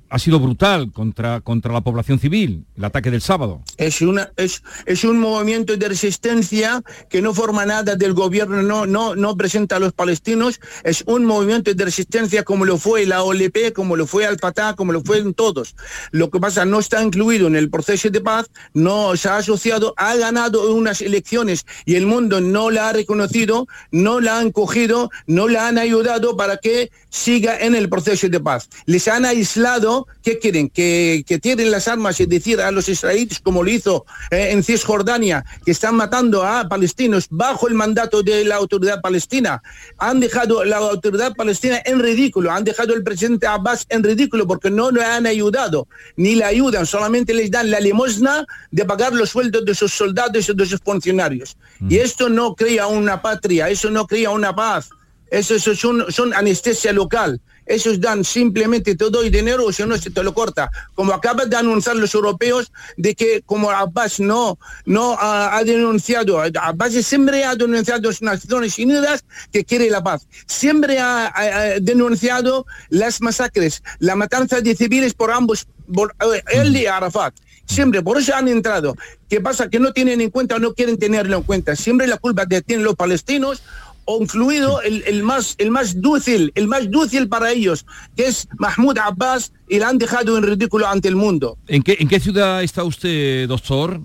ha 0.09 0.19
sido 0.19 0.39
brutal 0.39 0.91
contra, 0.91 1.41
contra 1.41 1.73
la 1.73 1.81
población 1.81 2.19
civil, 2.19 2.65
el 2.75 2.85
ataque 2.85 3.11
del 3.11 3.21
sábado. 3.21 3.61
Es, 3.77 4.01
una, 4.01 4.31
es, 4.37 4.63
es 4.85 5.03
un 5.03 5.19
movimiento 5.19 5.77
de 5.77 5.87
resistencia 5.87 6.81
que 7.09 7.21
no 7.21 7.33
forma 7.33 7.65
nada 7.65 7.95
del 7.95 8.13
gobierno, 8.13 8.61
no, 8.61 8.85
no, 8.85 9.15
no 9.15 9.35
presenta 9.35 9.77
a 9.77 9.79
los 9.79 9.93
palestinos, 9.93 10.59
es 10.83 11.03
un 11.07 11.25
movimiento 11.25 11.73
de 11.73 11.85
resistencia 11.85 12.43
como 12.43 12.65
lo 12.65 12.77
fue 12.77 13.05
la 13.05 13.23
OLP, 13.23 13.73
como 13.73 13.95
lo 13.95 14.07
fue 14.07 14.25
Al-Fatah, 14.25 14.75
como 14.75 14.91
lo 14.91 15.01
fueron 15.01 15.33
todos. 15.33 15.75
Lo 16.11 16.29
que 16.29 16.39
pasa 16.39 16.65
no 16.65 16.79
está 16.79 17.01
incluido 17.03 17.47
en 17.47 17.55
el 17.55 17.69
proceso 17.69 18.09
de 18.09 18.21
paz, 18.21 18.47
no 18.73 19.15
se 19.17 19.29
ha 19.29 19.37
asociado, 19.37 19.93
ha 19.97 20.15
ganado 20.15 20.73
unas 20.73 21.01
elecciones 21.01 21.65
y 21.85 21.95
el 21.95 22.05
mundo 22.05 22.41
no 22.41 22.69
la 22.69 22.89
ha 22.89 22.93
reconocido, 22.93 23.67
no 23.91 24.19
la 24.19 24.39
han 24.39 24.51
cogido, 24.51 25.09
no 25.27 25.47
la 25.47 25.67
han 25.67 25.77
ayudado 25.77 26.37
para 26.37 26.57
que 26.57 26.91
siga 27.09 27.57
en 27.57 27.75
el 27.75 27.89
proceso 27.89 28.27
de 28.29 28.39
paz. 28.39 28.69
Les 28.85 29.07
han 29.07 29.25
aislado, 29.25 29.94
¿qué 30.23 30.39
quieren? 30.39 30.69
Que, 30.69 31.23
que 31.27 31.39
tiren 31.39 31.71
las 31.71 31.87
armas 31.87 32.19
y 32.19 32.25
decir 32.25 32.59
a 32.61 32.71
los 32.71 32.87
israelíes, 32.89 33.39
como 33.39 33.63
lo 33.63 33.69
hizo 33.69 34.05
eh, 34.31 34.49
en 34.51 34.63
Cisjordania, 34.63 35.45
que 35.63 35.71
están 35.71 35.95
matando 35.95 36.43
a 36.43 36.67
palestinos 36.67 37.27
bajo 37.29 37.67
el 37.67 37.73
mandato 37.73 38.23
de 38.23 38.45
la 38.45 38.55
autoridad 38.55 39.01
palestina. 39.01 39.61
Han 39.97 40.19
dejado 40.19 40.63
la 40.63 40.77
autoridad 40.77 41.33
palestina 41.35 41.81
en 41.85 41.99
ridículo, 41.99 42.51
han 42.51 42.63
dejado 42.63 42.93
el 42.93 43.03
presidente 43.03 43.47
Abbas 43.47 43.85
en 43.89 44.03
ridículo 44.03 44.47
porque 44.47 44.69
no 44.69 44.91
le 44.91 45.03
han 45.03 45.25
ayudado, 45.25 45.87
ni 46.15 46.35
le 46.35 46.45
ayudan, 46.45 46.85
solamente 46.85 47.33
les 47.33 47.49
dan 47.51 47.71
la 47.71 47.79
limosna 47.79 48.45
de 48.71 48.85
pagar 48.85 49.13
los 49.13 49.29
sueldos 49.29 49.65
de 49.65 49.75
sus 49.75 49.93
soldados 49.93 50.49
y 50.49 50.53
de 50.53 50.65
sus 50.65 50.79
funcionarios. 50.79 51.57
Y 51.89 51.97
esto 51.97 52.29
no 52.29 52.55
crea 52.55 52.87
una 52.87 53.21
patria, 53.21 53.69
eso 53.69 53.89
no 53.89 54.07
crea 54.07 54.31
una 54.31 54.55
paz. 54.55 54.89
Eso, 55.31 55.55
eso 55.55 55.75
son, 55.75 56.05
son 56.09 56.33
anestesia 56.33 56.93
local. 56.93 57.41
Esos 57.65 57.99
dan 57.99 58.23
simplemente 58.23 58.95
te 58.95 59.09
doy 59.09 59.29
dinero 59.29 59.65
o 59.65 59.71
si 59.71 59.83
no 59.83 59.97
se 59.97 60.11
te 60.11 60.23
lo 60.23 60.33
corta. 60.33 60.69
Como 60.93 61.13
acaban 61.13 61.49
de 61.49 61.55
anunciar 61.55 61.95
los 61.95 62.13
europeos 62.13 62.71
de 62.97 63.15
que 63.15 63.41
como 63.45 63.71
Abbas 63.71 64.19
no, 64.19 64.57
no 64.85 65.13
ha, 65.19 65.57
ha 65.57 65.63
denunciado, 65.63 66.39
Abbas 66.39 66.93
siempre 66.93 67.43
ha 67.43 67.55
denunciado 67.55 68.09
las 68.09 68.21
Naciones 68.21 68.77
Unidas 68.77 69.25
que 69.51 69.63
quiere 69.65 69.89
la 69.89 70.03
paz. 70.03 70.27
Siempre 70.45 70.99
ha, 70.99 71.33
denunciado 71.81 72.65
las 72.89 73.21
masacres, 73.21 73.83
la 73.99 74.15
matanza 74.15 74.61
de 74.61 74.75
civiles 74.75 75.13
por 75.13 75.31
ambos, 75.31 75.67
por, 75.93 76.15
eh, 76.33 76.43
él 76.51 76.75
y 76.75 76.85
Arafat. 76.85 77.33
Siempre, 77.67 78.03
por 78.03 78.19
eso 78.19 78.35
han 78.35 78.47
entrado. 78.47 78.95
¿Qué 79.27 79.41
pasa? 79.41 79.69
Que 79.69 79.79
no 79.79 79.91
tienen 79.91 80.21
en 80.21 80.29
cuenta 80.29 80.59
no 80.59 80.75
quieren 80.75 80.97
tenerlo 80.97 81.37
en 81.37 81.43
cuenta. 81.43 81.75
Siempre 81.75 82.05
la 82.05 82.17
culpa 82.17 82.45
que 82.45 82.61
tienen 82.61 82.85
los 82.85 82.95
palestinos 82.95 83.63
o 84.05 84.21
incluido 84.21 84.81
el, 84.81 85.03
el 85.07 85.23
más 85.23 85.55
el 85.57 85.71
más 85.71 86.01
dúcil, 86.01 86.51
el 86.55 86.67
más 86.67 86.89
dúcil 86.89 87.27
para 87.27 87.51
ellos, 87.51 87.85
que 88.15 88.27
es 88.27 88.47
Mahmoud 88.57 88.97
Abbas, 88.97 89.51
y 89.67 89.79
la 89.79 89.89
han 89.89 89.97
dejado 89.97 90.37
en 90.37 90.43
ridículo 90.43 90.87
ante 90.87 91.07
el 91.07 91.15
mundo. 91.15 91.57
¿En 91.67 91.81
qué, 91.81 91.97
en 91.99 92.07
qué 92.07 92.19
ciudad 92.19 92.63
está 92.63 92.83
usted, 92.83 93.47
doctor? 93.47 94.01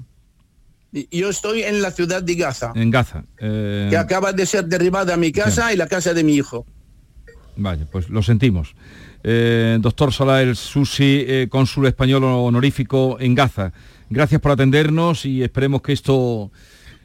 Yo 1.12 1.30
estoy 1.30 1.62
en 1.62 1.82
la 1.82 1.92
ciudad 1.92 2.20
de 2.22 2.34
Gaza, 2.34 2.72
En 2.74 2.90
Gaza. 2.90 3.24
Eh, 3.38 3.86
que 3.90 3.96
acaba 3.96 4.32
de 4.32 4.44
ser 4.44 4.64
derribada 4.64 5.16
mi 5.16 5.30
casa 5.30 5.72
y 5.72 5.76
la 5.76 5.86
casa 5.86 6.12
de 6.14 6.24
mi 6.24 6.34
hijo. 6.34 6.66
Vaya, 7.56 7.86
pues 7.90 8.08
lo 8.08 8.22
sentimos. 8.22 8.74
Eh, 9.22 9.78
doctor 9.80 10.12
Salah 10.12 10.42
El 10.42 10.56
Susi, 10.56 11.24
eh, 11.26 11.46
cónsul 11.48 11.86
español 11.86 12.24
honorífico 12.24 13.18
en 13.20 13.34
Gaza. 13.34 13.72
Gracias 14.08 14.40
por 14.40 14.50
atendernos 14.50 15.24
y 15.26 15.42
esperemos 15.42 15.82
que 15.82 15.92
esto 15.92 16.50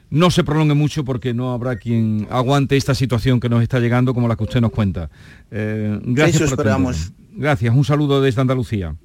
no 0.10 0.32
se 0.32 0.44
prolongue 0.44 0.74
mucho 0.76 1.04
porque 1.04 1.34
no 1.34 1.52
habrá 1.54 1.76
quien 1.78 2.28
aguante 2.30 2.78
esta 2.78 2.94
situación 2.96 3.40
que 3.40 3.50
nos 3.50 3.62
está 3.64 3.80
llegando 3.80 4.14
como 4.14 4.28
la 4.28 4.36
que 4.36 4.44
usted 4.44 4.62
nos 4.62 4.72
cuenta. 4.72 5.10
Eh, 5.52 6.00
gracias 6.04 6.42
Eso 6.42 6.56
por 6.56 6.60
esperamos. 6.66 7.12
Gracias, 7.36 7.76
un 7.76 7.84
saludo 7.84 8.22
desde 8.22 8.42
Andalucía. 8.42 8.96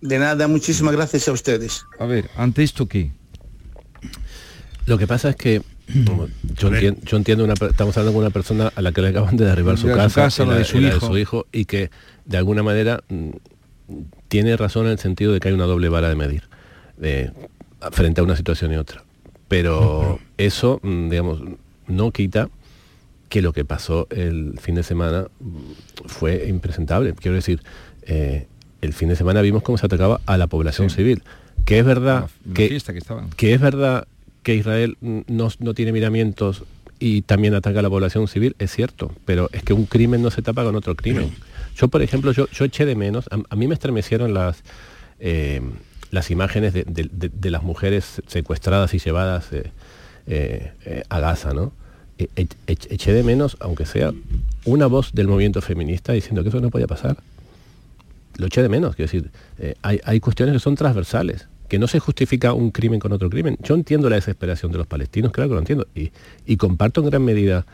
De 0.00 0.18
nada, 0.18 0.48
muchísimas 0.48 0.94
gracias 0.94 1.28
a 1.28 1.32
ustedes. 1.32 1.84
A 1.98 2.06
ver, 2.06 2.28
ante 2.36 2.62
esto 2.62 2.86
qué? 2.86 3.10
Lo 4.86 4.96
que 4.98 5.06
pasa 5.06 5.30
es 5.30 5.36
que 5.36 5.62
yo, 6.56 6.70
entien- 6.70 7.02
yo 7.04 7.16
entiendo, 7.16 7.44
una, 7.44 7.54
estamos 7.54 7.96
hablando 7.96 8.12
con 8.12 8.22
una 8.24 8.30
persona 8.30 8.72
a 8.74 8.82
la 8.82 8.92
que 8.92 9.02
le 9.02 9.08
acaban 9.08 9.36
de 9.36 9.44
derribar 9.44 9.76
su 9.76 9.86
De 9.86 9.92
su 9.92 9.98
casa, 9.98 10.44
la 10.46 10.54
de 10.56 10.64
su 10.64 10.78
hijo. 10.78 11.18
hijo, 11.18 11.46
y 11.52 11.64
que 11.66 11.90
de 12.24 12.36
alguna 12.36 12.62
manera 12.62 13.02
mm, 13.08 13.30
tiene 14.28 14.56
razón 14.56 14.86
en 14.86 14.92
el 14.92 14.98
sentido 14.98 15.32
de 15.32 15.40
que 15.40 15.48
hay 15.48 15.54
una 15.54 15.64
doble 15.66 15.88
vara 15.88 16.08
de 16.08 16.14
medir 16.16 16.44
de- 16.96 17.32
frente 17.92 18.20
a 18.20 18.24
una 18.24 18.36
situación 18.36 18.72
y 18.72 18.76
otra. 18.76 19.04
Pero 19.48 20.18
eso, 20.36 20.78
mm, 20.82 21.08
digamos, 21.08 21.40
no 21.86 22.10
quita 22.12 22.48
que 23.28 23.42
lo 23.42 23.52
que 23.52 23.64
pasó 23.64 24.06
el 24.10 24.58
fin 24.60 24.74
de 24.74 24.82
semana 24.82 25.26
mm, 25.40 25.56
fue 26.06 26.46
impresentable. 26.48 27.14
Quiero 27.14 27.34
decir, 27.34 27.62
eh, 28.02 28.46
el 28.80 28.92
fin 28.92 29.08
de 29.08 29.16
semana 29.16 29.40
vimos 29.42 29.62
cómo 29.62 29.78
se 29.78 29.86
atacaba 29.86 30.20
a 30.26 30.36
la 30.38 30.46
población 30.46 30.90
Sí. 30.90 30.96
civil. 30.96 31.22
Que 31.64 31.78
es 31.80 31.84
verdad 31.84 32.28
La 32.46 32.54
que, 32.54 33.52
es 33.54 33.60
verdad 33.60 34.06
que 34.42 34.54
Israel 34.54 34.96
no, 35.00 35.48
no 35.58 35.74
tiene 35.74 35.92
miramientos 35.92 36.64
y 36.98 37.22
también 37.22 37.54
ataca 37.54 37.80
a 37.80 37.82
la 37.82 37.90
población 37.90 38.26
civil, 38.28 38.56
es 38.58 38.70
cierto, 38.72 39.12
pero 39.24 39.50
es 39.52 39.62
que 39.62 39.72
un 39.72 39.84
crimen 39.86 40.22
no 40.22 40.30
se 40.30 40.40
tapa 40.42 40.64
con 40.64 40.74
otro 40.76 40.94
crimen. 40.96 41.30
Yo, 41.76 41.88
por 41.88 42.02
ejemplo, 42.02 42.32
yo, 42.32 42.48
yo 42.50 42.64
eché 42.64 42.86
de 42.86 42.96
menos, 42.96 43.28
a, 43.30 43.38
a 43.50 43.56
mí 43.56 43.68
me 43.68 43.74
estremecieron 43.74 44.32
las, 44.34 44.62
eh, 45.20 45.60
las 46.10 46.30
imágenes 46.30 46.72
de, 46.72 47.50
las 47.50 47.62
mujeres 47.62 48.22
secuestradas 48.26 48.94
y 48.94 48.98
llevadas 48.98 49.52
eh, 49.52 49.70
eh, 50.26 50.72
eh, 50.84 51.02
a 51.08 51.20
Gaza, 51.20 51.52
¿no? 51.52 51.72
E- 52.18 52.28
e- 52.36 52.46
e- 52.66 52.76
eché 52.90 53.12
de 53.12 53.22
menos, 53.22 53.56
aunque 53.60 53.86
sea 53.86 54.12
una 54.64 54.86
voz 54.86 55.12
del 55.12 55.28
movimiento 55.28 55.60
feminista 55.60 56.12
diciendo 56.12 56.42
que 56.42 56.48
eso 56.48 56.60
no 56.60 56.70
podía 56.70 56.86
pasar. 56.86 57.16
lo 58.36 58.46
eché 58.46 58.62
de 58.62 58.68
menos, 58.68 58.94
quiero 58.94 59.10
decir, 59.10 59.30
hay, 59.82 60.00
hay 60.04 60.20
cuestiones 60.20 60.52
que 60.54 60.60
son 60.60 60.76
transversales, 60.76 61.48
que 61.68 61.78
no 61.78 61.88
se 61.88 61.98
justifica 61.98 62.52
un 62.52 62.70
crimen 62.70 63.00
con 63.00 63.12
otro 63.12 63.28
crimen. 63.28 63.58
Yo 63.62 63.74
entiendo 63.74 64.08
la 64.08 64.16
desesperación 64.16 64.70
de 64.72 64.78
los 64.78 64.86
palestinos, 64.86 65.32
claro 65.32 65.48
que 65.50 65.54
lo 65.54 65.60
entiendo, 65.60 65.86
y, 65.94 66.56
comparto 66.56 67.00
en 67.00 67.06
gran 67.10 67.24
medida 67.24 67.66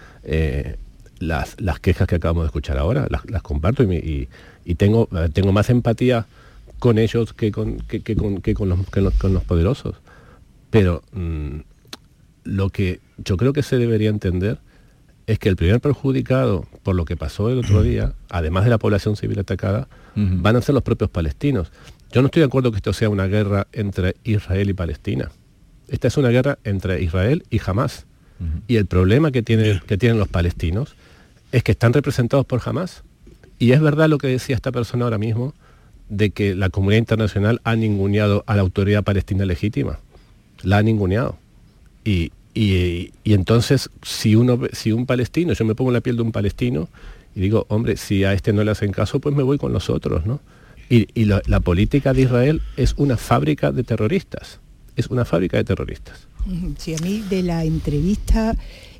las, 1.18 1.60
las 1.60 1.80
quejas 1.80 2.08
que 2.08 2.14
acabamos 2.16 2.44
de 2.44 2.46
escuchar 2.46 2.78
ahora, 2.78 3.06
las, 3.10 3.28
las 3.30 3.42
comparto 3.42 3.82
y, 3.82 4.28
y- 4.64 4.74
tengo, 4.76 5.08
tengo 5.32 5.52
más 5.52 5.68
empatía 5.70 6.26
con 6.84 6.98
ellos 6.98 7.32
que 7.32 7.50
con, 7.50 7.78
que, 7.88 8.00
que 8.02 8.14
con, 8.14 8.42
que 8.42 8.52
con 8.52 8.68
los, 8.68 8.78
que 8.90 9.00
los- 9.00 9.14
con 9.14 9.32
los 9.32 9.42
poderosos. 9.42 9.94
Pero 10.68 11.02
mm, 11.12 11.60
lo 12.44 12.68
que 12.68 13.00
yo 13.16 13.38
creo 13.38 13.54
que 13.54 13.62
se 13.62 13.78
debería 13.78 14.10
entender 14.10 14.58
es 15.26 15.38
que 15.38 15.48
el 15.48 15.56
primer 15.56 15.80
perjudicado 15.80 16.66
por 16.82 16.94
lo 16.94 17.06
que 17.06 17.16
pasó 17.16 17.48
el 17.48 17.58
otro 17.60 17.82
día, 17.82 18.12
además 18.28 18.64
de 18.64 18.70
la 18.70 18.76
población 18.78 19.16
civil 19.16 19.38
atacada, 19.38 19.88
van 20.42 20.56
a 20.56 20.60
ser 20.60 20.74
los 20.74 20.82
propios 20.82 21.08
palestinos. 21.08 21.72
Yo 22.12 22.20
no 22.20 22.26
estoy 22.26 22.40
de 22.40 22.46
acuerdo 22.46 22.70
que 22.70 22.76
esto 22.76 22.92
sea 22.92 23.08
una 23.08 23.26
guerra 23.28 23.66
entre 23.72 24.16
Israel 24.24 24.68
y 24.68 24.74
Palestina. 24.74 25.30
Esta 25.88 26.08
es 26.08 26.16
una 26.18 26.28
guerra 26.28 26.58
entre 26.64 27.00
Israel 27.02 27.44
y 27.50 27.60
Hamas. 27.64 28.04
Y 28.68 28.76
el 28.76 28.84
problema 28.86 29.30
que, 29.32 29.42
tiene- 29.42 29.80
que 29.86 29.96
tienen 29.96 30.18
los 30.18 30.28
palestinos 30.28 30.94
es 31.50 31.62
que 31.62 31.72
están 31.72 31.94
representados 31.94 32.44
por 32.44 32.60
Hamas. 32.64 33.02
Y 33.58 33.72
es 33.72 33.80
verdad 33.80 34.10
lo 34.10 34.18
que 34.18 34.26
decía 34.28 34.54
esta 34.54 34.70
persona 34.72 35.04
ahora 35.04 35.16
mismo, 35.18 35.54
de 36.08 36.30
que 36.30 36.54
la 36.54 36.68
comunidad 36.70 36.98
internacional 36.98 37.60
ha 37.64 37.76
ninguneado 37.76 38.44
a 38.46 38.56
la 38.56 38.62
autoridad 38.62 39.02
palestina 39.04 39.44
legítima. 39.44 39.98
La 40.62 40.78
ha 40.78 40.82
ninguneado. 40.82 41.36
Y, 42.04 42.32
y- 42.54 43.10
entonces, 43.24 43.90
si, 44.02 44.36
uno, 44.36 44.60
si 44.72 44.92
un 44.92 45.06
palestino, 45.06 45.52
yo 45.54 45.64
me 45.64 45.74
pongo 45.74 45.90
la 45.90 46.00
piel 46.00 46.16
de 46.16 46.22
un 46.22 46.32
palestino 46.32 46.88
y 47.34 47.40
digo, 47.40 47.66
hombre, 47.68 47.96
si 47.96 48.24
a 48.24 48.32
este 48.32 48.52
no 48.52 48.62
le 48.62 48.70
hacen 48.70 48.92
caso, 48.92 49.18
pues 49.20 49.34
me 49.34 49.42
voy 49.42 49.58
con 49.58 49.72
los 49.72 49.90
otros, 49.90 50.24
¿no? 50.26 50.40
Y, 50.90 51.08
y 51.14 51.24
la, 51.24 51.42
la 51.46 51.60
política 51.60 52.12
de 52.12 52.22
Israel 52.22 52.60
es 52.76 52.94
una 52.98 53.16
fábrica 53.16 53.72
de 53.72 53.82
terroristas. 53.84 54.60
Es 54.96 55.08
una 55.08 55.24
fábrica 55.24 55.56
de 55.56 55.64
terroristas. 55.64 56.28
Sí, 56.78 56.94
a 56.94 56.98
mí 56.98 57.24
de 57.28 57.42
la 57.42 57.64
entrevista 57.64 58.54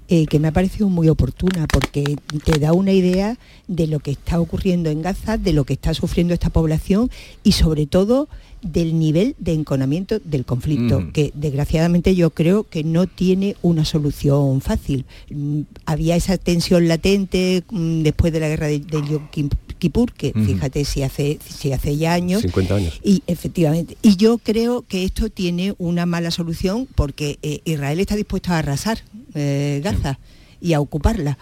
eh, 0.09 0.27
que 0.27 0.39
me 0.39 0.49
ha 0.49 0.53
parecido 0.53 0.89
muy 0.89 1.09
oportuna 1.09 1.67
porque 1.67 2.17
te 2.45 2.59
da 2.59 2.73
una 2.73 2.93
idea 2.93 3.39
de 3.69 3.87
lo 3.87 4.01
que 4.01 4.11
está 4.11 4.39
ocurriendo 4.39 4.91
en 4.91 5.03
Gaza, 5.03 5.39
de 5.39 5.53
lo 5.53 5.65
que 5.65 5.73
está 5.73 5.95
sufriendo 5.95 6.35
esta 6.35 6.51
población 6.51 7.11
y 7.43 7.53
sobre 7.53 7.87
todo 7.87 8.29
del 8.65 8.99
nivel 8.99 9.37
de 9.39 9.53
enconamiento 9.53 10.19
del 10.25 10.45
conflicto, 10.45 11.13
que 11.13 11.31
desgraciadamente 11.35 12.15
yo 12.17 12.31
creo 12.31 12.65
que 12.65 12.83
no 12.83 13.07
tiene 13.07 13.57
una 13.63 13.85
solución 13.85 14.61
fácil. 14.61 15.05
Mm, 15.31 15.61
Había 15.87 16.17
esa 16.17 16.37
tensión 16.39 16.89
latente 16.89 17.63
mm, 17.71 18.03
después 18.03 18.33
de 18.33 18.41
la 18.41 18.49
guerra 18.49 18.67
de, 18.67 18.81
de 18.81 19.03
Yom 19.09 19.29
Kip- 19.31 19.55
Kippur, 19.79 20.13
que 20.13 20.33
fíjate 20.33 20.85
si 20.87 21.03
hace, 21.03 21.39
si 21.47 21.73
hace 21.73 21.97
ya 21.97 22.15
años, 22.15 22.41
50 22.43 22.75
años. 22.75 23.01
y 23.05 23.23
efectivamente, 23.27 23.97
y 24.03 24.17
yo 24.17 24.39
creo 24.39 24.83
que 24.89 25.05
esto 25.05 25.29
tiene 25.29 25.75
una 25.79 26.07
mala 26.07 26.31
solución 26.31 26.89
porque 26.95 27.39
eh, 27.43 27.61
Israel 27.67 28.01
está 28.01 28.17
dispuesto 28.17 28.53
a 28.53 28.59
arrasar 28.61 28.99
eh, 29.35 29.81
Gaza 29.85 30.19
y 30.61 30.73
a 30.73 30.81
ocuparla. 30.81 31.37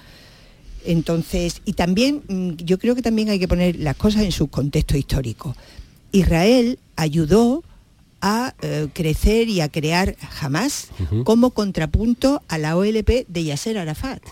Entonces, 0.85 1.63
y 1.65 1.75
también 1.75 2.23
mm, 2.29 2.51
yo 2.65 2.79
creo 2.79 2.95
que 2.97 3.03
también 3.03 3.29
hay 3.29 3.39
que 3.39 3.47
poner 3.47 3.77
las 3.79 3.97
cosas 3.97 4.23
en 4.23 4.33
su 4.33 4.49
contexto 4.49 4.97
histórico. 4.97 5.55
Israel 6.13 6.79
ayudó 6.97 7.65
a 8.21 8.55
eh, 8.63 8.89
crecer 8.93 9.49
y 9.49 9.61
a 9.61 9.69
crear 9.69 10.15
Hamas 10.41 10.89
Ujú. 11.01 11.25
como 11.25 11.51
contrapunto 11.51 12.43
a 12.49 12.59
la 12.59 12.77
OLP 12.77 13.27
de 13.29 13.45
Yasser 13.45 13.79
Arafat. 13.79 14.23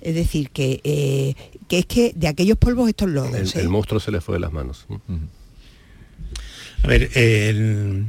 Es 0.00 0.14
decir, 0.14 0.50
que, 0.50 0.80
eh, 0.84 1.34
que 1.66 1.78
es 1.80 1.86
que 1.86 2.12
de 2.14 2.28
aquellos 2.28 2.56
polvos 2.58 2.88
estos 2.88 3.08
lodos. 3.10 3.54
El, 3.56 3.60
el 3.62 3.68
monstruo 3.68 3.98
se 3.98 4.12
le 4.12 4.20
fue 4.20 4.36
de 4.36 4.40
las 4.40 4.52
manos. 4.52 4.86
A 6.82 6.86
ver, 6.86 7.10
el- 7.14 8.06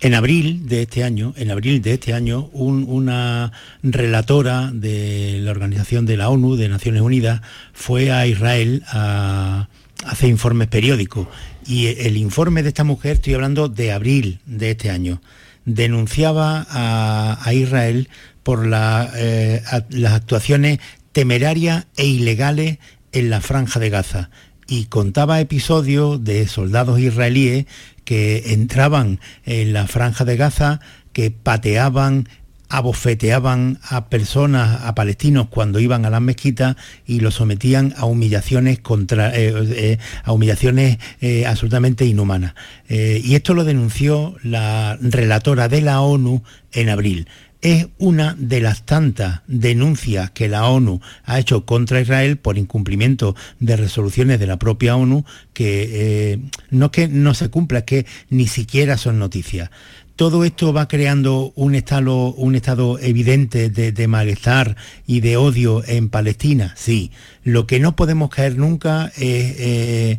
en 0.00 0.14
abril 0.14 0.68
de 0.68 0.82
este 0.82 1.02
año, 1.02 1.32
en 1.36 1.50
abril 1.50 1.82
de 1.82 1.94
este 1.94 2.12
año, 2.12 2.50
un- 2.52 2.84
una 2.88 3.52
relatora 3.82 4.70
de 4.72 5.40
la 5.42 5.50
Organización 5.50 6.06
de 6.06 6.16
la 6.16 6.28
ONU, 6.28 6.56
de 6.56 6.68
Naciones 6.68 7.02
Unidas, 7.02 7.40
fue 7.72 8.12
a 8.12 8.26
Israel 8.26 8.82
a 8.88 9.68
hacer 10.04 10.28
informes 10.28 10.68
periódicos. 10.68 11.26
Y 11.68 11.88
el 11.88 12.16
informe 12.16 12.62
de 12.62 12.68
esta 12.68 12.82
mujer, 12.82 13.16
estoy 13.16 13.34
hablando 13.34 13.68
de 13.68 13.92
abril 13.92 14.40
de 14.46 14.70
este 14.70 14.88
año, 14.88 15.20
denunciaba 15.66 16.66
a, 16.70 17.52
Israel 17.52 18.08
por 18.42 18.66
eh, 18.74 19.62
las 19.90 20.12
actuaciones 20.14 20.78
temerarias 21.12 21.86
e 21.98 22.06
ilegales 22.06 22.78
en 23.12 23.28
la 23.28 23.42
franja 23.42 23.80
de 23.80 23.90
Gaza. 23.90 24.30
Y 24.66 24.86
contaba 24.86 25.40
episodios 25.40 26.24
de 26.24 26.48
soldados 26.48 27.00
israelíes 27.00 27.66
que 28.06 28.54
entraban 28.54 29.20
en 29.44 29.74
la 29.74 29.86
franja 29.86 30.24
de 30.24 30.38
Gaza, 30.38 30.80
que 31.12 31.30
pateaban, 31.30 32.30
abofeteaban 32.68 33.78
a 33.82 34.08
personas, 34.08 34.82
a 34.84 34.94
palestinos 34.94 35.48
cuando 35.48 35.80
iban 35.80 36.04
a 36.04 36.10
las 36.10 36.20
mezquitas 36.20 36.76
y 37.06 37.20
los 37.20 37.34
sometían 37.34 37.94
a 37.96 38.04
humillaciones 38.04 38.78
contra 38.80 39.34
eh, 39.34 39.52
eh, 39.56 39.98
a 40.24 40.32
humillaciones 40.32 40.98
eh, 41.20 41.46
absolutamente 41.46 42.04
inhumanas. 42.04 42.54
Y 42.88 43.34
esto 43.34 43.54
lo 43.54 43.64
denunció 43.64 44.36
la 44.42 44.98
relatora 45.00 45.68
de 45.68 45.82
la 45.82 46.00
ONU 46.00 46.42
en 46.72 46.88
abril 46.88 47.28
es 47.60 47.88
una 47.98 48.36
de 48.38 48.60
las 48.60 48.86
tantas 48.86 49.40
denuncias 49.48 50.30
que 50.30 50.48
la 50.48 50.68
ONU 50.68 51.00
ha 51.24 51.40
hecho 51.40 51.66
contra 51.66 52.00
Israel 52.00 52.36
por 52.36 52.56
incumplimiento 52.56 53.34
de 53.58 53.76
resoluciones 53.76 54.38
de 54.38 54.46
la 54.46 54.60
propia 54.60 54.94
ONU 54.94 55.24
que 55.54 56.40
no 56.70 56.92
que 56.92 57.08
no 57.08 57.34
se 57.34 57.48
cumpla, 57.48 57.80
es 57.80 57.84
que 57.84 58.06
ni 58.30 58.46
siquiera 58.46 58.96
son 58.96 59.18
noticias. 59.18 59.70
Todo 60.18 60.42
esto 60.42 60.72
va 60.72 60.88
creando 60.88 61.52
un 61.54 61.76
estado, 61.76 62.34
un 62.34 62.56
estado 62.56 62.98
evidente 62.98 63.70
de, 63.70 64.08
malestar 64.08 64.74
y 65.06 65.20
de 65.20 65.36
odio 65.36 65.84
en 65.86 66.08
Palestina, 66.08 66.74
sí. 66.76 67.12
Lo 67.44 67.68
que 67.68 67.78
no 67.78 67.94
podemos 67.94 68.28
caer 68.28 68.56
nunca 68.56 69.12
es 69.14 69.54
eh, 69.60 70.18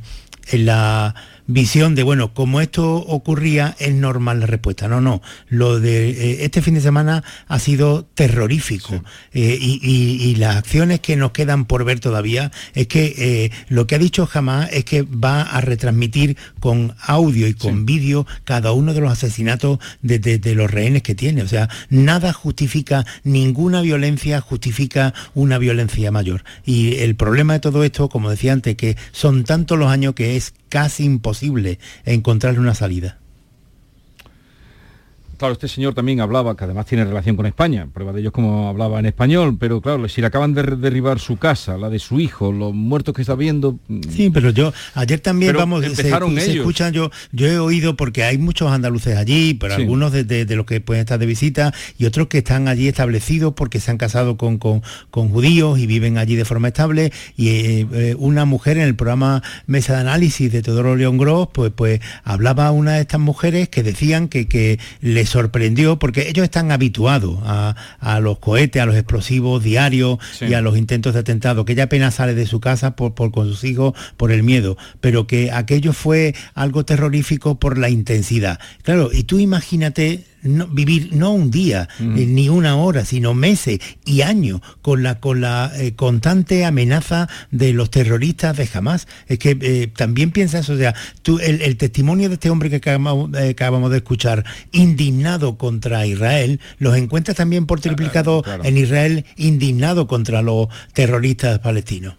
en 0.51 0.65
la 0.65 1.15
visión 1.49 1.95
de, 1.95 2.03
bueno, 2.03 2.33
como 2.33 2.61
esto 2.61 2.95
ocurría, 2.95 3.75
es 3.79 3.93
normal 3.93 4.39
la 4.39 4.45
respuesta. 4.45 4.87
No, 4.87 5.01
no. 5.01 5.21
Lo 5.47 5.79
de 5.79 6.09
eh, 6.11 6.37
este 6.45 6.61
fin 6.61 6.75
de 6.75 6.81
semana 6.81 7.23
ha 7.47 7.59
sido 7.59 8.05
terrorífico. 8.13 9.03
Eh, 9.33 9.57
y, 9.59 9.79
y- 9.83 10.29
y 10.29 10.35
las 10.35 10.55
acciones 10.57 10.99
que 10.99 11.15
nos 11.15 11.31
quedan 11.31 11.65
por 11.65 11.83
ver 11.83 11.99
todavía 11.99 12.51
es 12.75 12.87
que 12.87 13.13
eh, 13.17 13.51
lo 13.67 13.87
que 13.87 13.95
ha 13.95 13.99
dicho 13.99 14.25
jamás 14.27 14.69
es 14.71 14.85
que 14.85 15.01
va 15.01 15.41
a 15.41 15.59
retransmitir 15.61 16.37
con 16.59 16.95
audio 17.01 17.47
y 17.47 17.53
con 17.55 17.85
vídeo 17.85 18.25
cada 18.43 18.71
uno 18.71 18.93
de 18.93 19.01
los 19.01 19.11
asesinatos 19.11 19.79
de, 20.01 20.19
de- 20.19 20.37
de 20.37 20.55
los 20.55 20.69
rehenes 20.69 21.01
que 21.03 21.15
tiene. 21.15 21.41
O 21.41 21.47
sea, 21.47 21.67
nada 21.89 22.31
justifica, 22.31 23.05
ninguna 23.23 23.81
violencia 23.81 24.39
justifica 24.39 25.13
una 25.33 25.57
violencia 25.57 26.11
mayor. 26.11 26.43
Y 26.65 26.95
el 26.97 27.15
problema 27.15 27.53
de 27.53 27.59
todo 27.59 27.83
esto, 27.83 28.07
como 28.09 28.29
decía 28.29 28.53
antes, 28.53 28.75
que 28.75 28.95
son 29.11 29.43
tantos 29.43 29.79
los 29.79 29.89
años 29.91 30.13
que 30.13 30.37
es 30.37 30.53
casi 30.69 31.03
imposible 31.03 31.79
encontrarle 32.05 32.59
una 32.59 32.75
salida. 32.75 33.18
Claro, 35.39 35.53
este 35.53 35.67
señor 35.67 35.93
también 35.95 36.19
hablaba, 36.21 36.55
que 36.55 36.65
además 36.65 36.85
tiene 36.85 37.05
relación 37.05 37.35
con 37.35 37.45
España, 37.45 37.87
prueba 37.93 38.11
de 38.11 38.19
ello 38.19 38.29
es 38.29 38.33
como 38.33 38.67
hablaba 38.69 38.99
en 38.99 39.05
español, 39.07 39.57
pero 39.59 39.81
claro, 39.81 40.07
si 40.09 40.21
le 40.21 40.27
acaban 40.27 40.53
de 40.53 40.63
derribar 40.63 41.17
su 41.19 41.37
casa, 41.37 41.77
la 41.77 41.89
de 41.89 41.97
su 41.97 42.19
hijo, 42.19 42.51
los 42.51 42.73
muertos 42.73 43.15
que 43.15 43.21
está 43.21 43.35
viendo... 43.35 43.79
mm, 43.87 44.01
Sí, 44.09 44.29
pero 44.29 44.49
yo 44.51 44.73
ayer 44.95 45.19
también 45.21 45.49
Pero 45.53 45.59
vamos 45.59 45.81
se, 45.81 45.87
empezaron 45.87 46.35
se 46.35 46.43
ellos. 46.43 46.57
escuchan 46.57 46.91
yo 46.93 47.09
yo 47.31 47.47
he 47.47 47.57
oído 47.57 47.95
porque 47.95 48.23
hay 48.25 48.37
muchos 48.37 48.69
andaluces 48.71 49.15
allí, 49.17 49.53
pero 49.53 49.75
Sí. 49.75 49.81
algunos 49.81 50.11
de, 50.11 50.25
de- 50.25 50.45
de 50.45 50.55
los 50.57 50.65
que 50.65 50.81
pueden 50.81 51.01
estar 51.01 51.17
de 51.17 51.25
visita 51.25 51.73
y 51.97 52.05
otros 52.05 52.27
que 52.27 52.39
están 52.39 52.67
allí 52.67 52.87
establecidos 52.89 53.53
porque 53.55 53.79
se 53.79 53.91
han 53.91 53.97
casado 53.97 54.35
con, 54.35 54.57
con- 54.57 54.81
con 55.09 55.29
judíos 55.29 55.79
y 55.79 55.87
viven 55.87 56.17
allí 56.17 56.35
de 56.35 56.43
forma 56.43 56.67
estable 56.67 57.13
y 57.37 57.47
eh, 57.49 57.87
eh, 57.93 58.15
una 58.19 58.43
mujer 58.45 58.75
en 58.77 58.83
el 58.83 58.95
programa 58.95 59.41
Mesa 59.67 59.93
de 59.93 59.99
Análisis 60.01 60.51
de 60.51 60.61
Teodoro 60.61 60.97
León 60.97 61.17
Gross 61.17 61.47
pues 61.53 61.71
pues 61.73 62.01
hablaba 62.25 62.67
a 62.67 62.71
una 62.71 62.95
de 62.95 63.01
estas 63.01 63.21
mujeres 63.21 63.69
que 63.69 63.83
decían 63.83 64.27
que, 64.27 64.47
que 64.49 64.79
les 64.99 65.28
sorprendió 65.29 65.97
porque 65.99 66.27
ellos 66.27 66.43
están 66.43 66.71
habituados 66.71 67.39
a, 67.43 67.75
a 67.99 68.19
los 68.19 68.39
cohetes, 68.39 68.81
a 68.81 68.85
los 68.85 68.95
explosivos 68.95 69.63
diarios 69.63 70.19
Sí. 70.37 70.45
y 70.45 70.53
a 70.53 70.61
los 70.61 70.77
intentos 70.77 71.13
de 71.13 71.21
atentado, 71.21 71.63
que 71.65 71.73
ella 71.73 71.83
apenas 71.83 72.15
sale 72.15 72.35
de 72.35 72.45
su 72.45 72.59
casa 72.59 72.95
por, 72.95 73.13
por- 73.13 73.31
con 73.31 73.47
sus 73.47 73.63
hijos 73.63 73.93
por 74.17 74.31
el 74.31 74.43
miedo, 74.43 74.77
pero 74.99 75.27
que 75.27 75.51
aquello 75.51 75.93
fue 75.93 76.35
algo 76.53 76.83
terrorífico 76.83 77.59
por 77.59 77.77
la 77.77 77.89
intensidad. 77.89 78.59
Claro, 78.83 79.09
y 79.13 79.23
tú 79.23 79.39
imagínate 79.39 80.25
no- 80.43 80.67
vivir 80.67 81.09
no 81.13 81.31
un 81.31 81.51
día 81.51 81.87
eh, 81.99 82.03
ni 82.03 82.49
una 82.49 82.75
hora, 82.75 83.05
sino 83.05 83.33
meses 83.33 83.79
y 84.05 84.21
años 84.21 84.61
con 84.81 85.03
la 85.03 85.19
con 85.19 85.41
la 85.41 85.71
eh, 85.75 85.93
constante 85.95 86.65
amenaza 86.65 87.27
de 87.51 87.73
los 87.73 87.89
terroristas 87.89 88.57
de 88.57 88.69
Hamas. 88.73 89.07
Es 89.27 89.39
que 89.39 89.57
eh, 89.61 89.87
también 89.95 90.31
piensas, 90.31 90.69
o 90.69 90.77
sea, 90.77 90.93
tú, 91.21 91.39
el, 91.39 91.61
el 91.61 91.77
testimonio 91.77 92.29
de 92.29 92.35
este 92.35 92.49
hombre 92.49 92.69
que 92.69 92.77
acabamos, 92.77 93.31
acabamos 93.37 93.91
de 93.91 93.97
escuchar, 93.97 94.45
indignado 94.71 95.57
contra 95.57 96.05
Israel, 96.05 96.59
los 96.77 96.95
encuentras 96.97 97.37
también 97.37 97.65
por 97.65 97.79
triplicado 97.81 98.41
claro. 98.41 98.63
en 98.63 98.77
Israel 98.77 99.25
indignado 99.37 100.07
contra 100.07 100.41
los 100.41 100.67
terroristas 100.93 101.59
palestinos. 101.59 102.15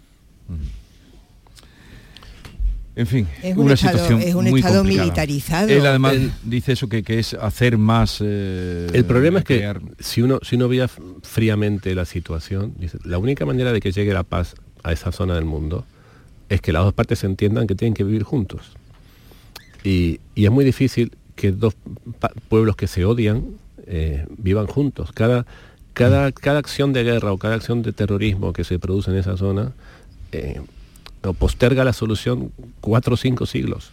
En 3.01 3.07
fin, 3.07 3.27
Es 3.41 3.57
un 3.57 3.63
una 3.65 3.73
estado- 3.73 3.97
situación 3.97 4.21
es 4.21 4.35
un 4.35 4.45
muy 4.49 4.59
estado 4.59 4.77
complicada. 4.79 5.05
militarizado. 5.05 5.67
Él 5.69 5.85
además 5.87 6.13
El- 6.13 6.31
dice 6.43 6.73
eso 6.73 6.87
que, 6.87 7.01
que 7.01 7.17
es 7.17 7.33
hacer 7.33 7.77
más. 7.79 8.19
eh, 8.21 8.87
El 8.93 9.05
problema 9.05 9.39
es 9.39 9.45
que 9.45 9.57
crear- 9.57 9.81
si 9.99 10.21
uno, 10.21 10.37
si 10.43 10.55
uno 10.55 10.67
veía 10.67 10.87
fríamente 11.23 11.95
la 11.95 12.05
situación, 12.05 12.73
dice, 12.77 12.99
la 13.03 13.17
única 13.17 13.45
manera 13.45 13.73
de 13.73 13.79
que 13.79 13.91
llegue 13.91 14.13
la 14.13 14.21
paz 14.23 14.53
a 14.83 14.91
esa 14.91 15.11
zona 15.11 15.33
del 15.33 15.45
mundo 15.45 15.83
es 16.49 16.61
que 16.61 16.71
las 16.71 16.83
dos 16.83 16.93
partes 16.93 17.23
entiendan 17.23 17.65
que 17.65 17.73
tienen 17.75 17.93
que 17.95 18.03
vivir 18.03 18.21
juntos. 18.23 18.61
Y, 19.83 20.19
y 20.35 20.45
es 20.45 20.51
muy 20.51 20.63
difícil 20.63 21.11
que 21.35 21.51
dos 21.51 21.73
pueblos 22.49 22.75
que 22.75 22.85
se 22.87 23.03
odian 23.05 23.45
eh, 23.87 24.25
vivan 24.37 24.67
juntos. 24.67 25.11
Cada, 25.11 25.45
cada, 25.93 26.31
cada 26.31 26.59
acción 26.59 26.93
de 26.93 27.03
guerra 27.03 27.31
o 27.33 27.37
cada 27.39 27.55
acción 27.55 27.81
de 27.81 27.93
terrorismo 27.93 28.53
que 28.53 28.63
se 28.63 28.77
produce 28.77 29.09
en 29.11 29.17
esa 29.17 29.37
zona 29.37 29.71
eh, 30.31 30.61
o 31.23 31.33
posterga 31.33 31.83
la 31.83 31.93
solución 31.93 32.51
cuatro 32.79 33.13
o 33.13 33.17
cinco 33.17 33.45
siglos 33.45 33.91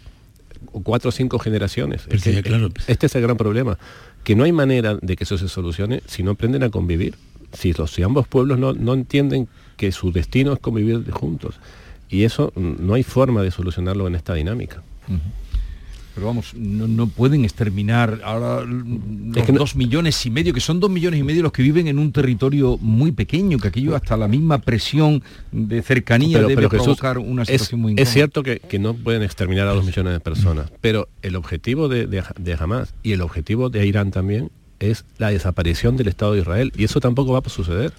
o 0.72 0.80
cuatro 0.80 1.10
o 1.10 1.12
cinco 1.12 1.38
generaciones. 1.38 2.06
Pero 2.08 2.42
claro. 2.42 2.68
Este 2.86 3.06
es 3.06 3.14
el 3.14 3.22
gran 3.22 3.36
problema, 3.36 3.78
que 4.24 4.34
no 4.34 4.44
hay 4.44 4.52
manera 4.52 4.96
de 5.00 5.16
que 5.16 5.24
eso 5.24 5.38
se 5.38 5.48
solucione 5.48 6.02
si 6.06 6.22
no 6.22 6.32
aprenden 6.32 6.62
a 6.62 6.70
convivir. 6.70 7.14
Si, 7.52 7.72
los, 7.72 7.92
si 7.92 8.02
ambos 8.02 8.28
pueblos 8.28 8.58
no, 8.58 8.74
no 8.74 8.92
entienden 8.92 9.48
que 9.76 9.90
su 9.92 10.12
destino 10.12 10.52
es 10.52 10.58
convivir 10.58 11.10
juntos. 11.10 11.54
Y 12.10 12.24
eso 12.24 12.52
mm, 12.54 12.74
no 12.80 12.94
hay 12.94 13.02
forma 13.02 13.42
de 13.42 13.50
solucionarlo 13.50 14.06
en 14.06 14.14
esta 14.14 14.34
dinámica. 14.34 14.82
Pero 16.18 16.26
vamos, 16.26 16.52
no, 16.56 16.88
no 16.88 17.06
pueden 17.06 17.44
exterminar 17.44 18.20
ahora 18.24 18.64
los 18.64 19.46
que 19.46 19.52
no- 19.52 19.60
dos 19.60 19.76
millones 19.76 20.26
y 20.26 20.30
medio, 20.32 20.52
que 20.52 20.58
son 20.58 20.80
dos 20.80 20.90
millones 20.90 21.20
y 21.20 21.22
medio 21.22 21.44
los 21.44 21.52
que 21.52 21.62
viven 21.62 21.86
en 21.86 21.96
un 22.00 22.10
territorio 22.10 22.76
muy 22.78 23.12
pequeño, 23.12 23.56
que 23.58 23.68
aquello 23.68 23.94
hasta 23.94 24.16
la 24.16 24.26
misma 24.26 24.58
presión 24.58 25.22
de 25.52 25.80
cercanía 25.80 26.38
debe 26.42 26.68
Jesús, 26.68 26.70
provocar 26.98 27.18
una 27.18 27.42
es- 27.42 27.48
situación 27.50 27.80
muy 27.80 27.92
es, 27.92 28.00
incómoda. 28.00 28.12
cierto 28.12 28.42
que, 28.42 28.58
que 28.58 28.80
no 28.80 28.94
pueden 28.94 29.22
exterminar 29.22 29.68
a 29.68 29.74
dos 29.74 29.84
millones 29.84 30.12
de 30.12 30.18
personas, 30.18 30.72
pero 30.80 31.08
el 31.22 31.36
objetivo 31.36 31.88
de, 31.88 32.08
de, 32.08 32.24
de 32.36 32.54
Hamas 32.58 32.94
y 33.04 33.12
el 33.12 33.20
objetivo 33.20 33.70
de 33.70 33.86
Irán 33.86 34.10
también 34.10 34.50
es 34.80 35.04
la 35.18 35.30
desaparición 35.30 35.96
del 35.96 36.08
Estado 36.08 36.32
de 36.34 36.40
Israel 36.40 36.72
y 36.76 36.82
eso 36.82 36.98
tampoco 36.98 37.32
va 37.32 37.42
a 37.44 37.48
suceder. 37.48 37.92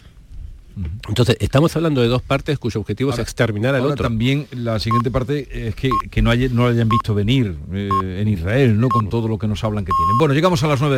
Entonces, 1.07 1.37
estamos 1.39 1.75
hablando 1.75 2.01
de 2.01 2.07
dos 2.07 2.21
partes 2.21 2.57
cuyo 2.59 2.79
objetivo 2.79 3.11
es 3.11 3.19
exterminar 3.19 3.75
al 3.75 3.81
Ahora 3.81 3.93
otro. 3.93 4.03
también 4.03 4.47
la 4.51 4.79
siguiente 4.79 5.11
parte 5.11 5.67
es 5.69 5.75
que, 5.75 5.89
que 6.09 6.21
no, 6.21 6.29
haya- 6.31 6.49
no 6.49 6.63
lo 6.63 6.69
hayan 6.69 6.87
visto 6.89 7.13
venir 7.13 7.57
eh, 7.73 7.89
en 8.21 8.27
Israel, 8.27 8.79
¿no? 8.79 8.89
Con 8.89 9.09
todo 9.09 9.27
lo 9.27 9.37
que 9.37 9.47
nos 9.47 9.63
hablan 9.63 9.85
que 9.85 9.91
tienen. 9.91 10.17
Bueno, 10.17 10.33
llegamos 10.33 10.63
a 10.63 10.67
las 10.67 10.79
9 10.79 10.93
de 10.93 10.97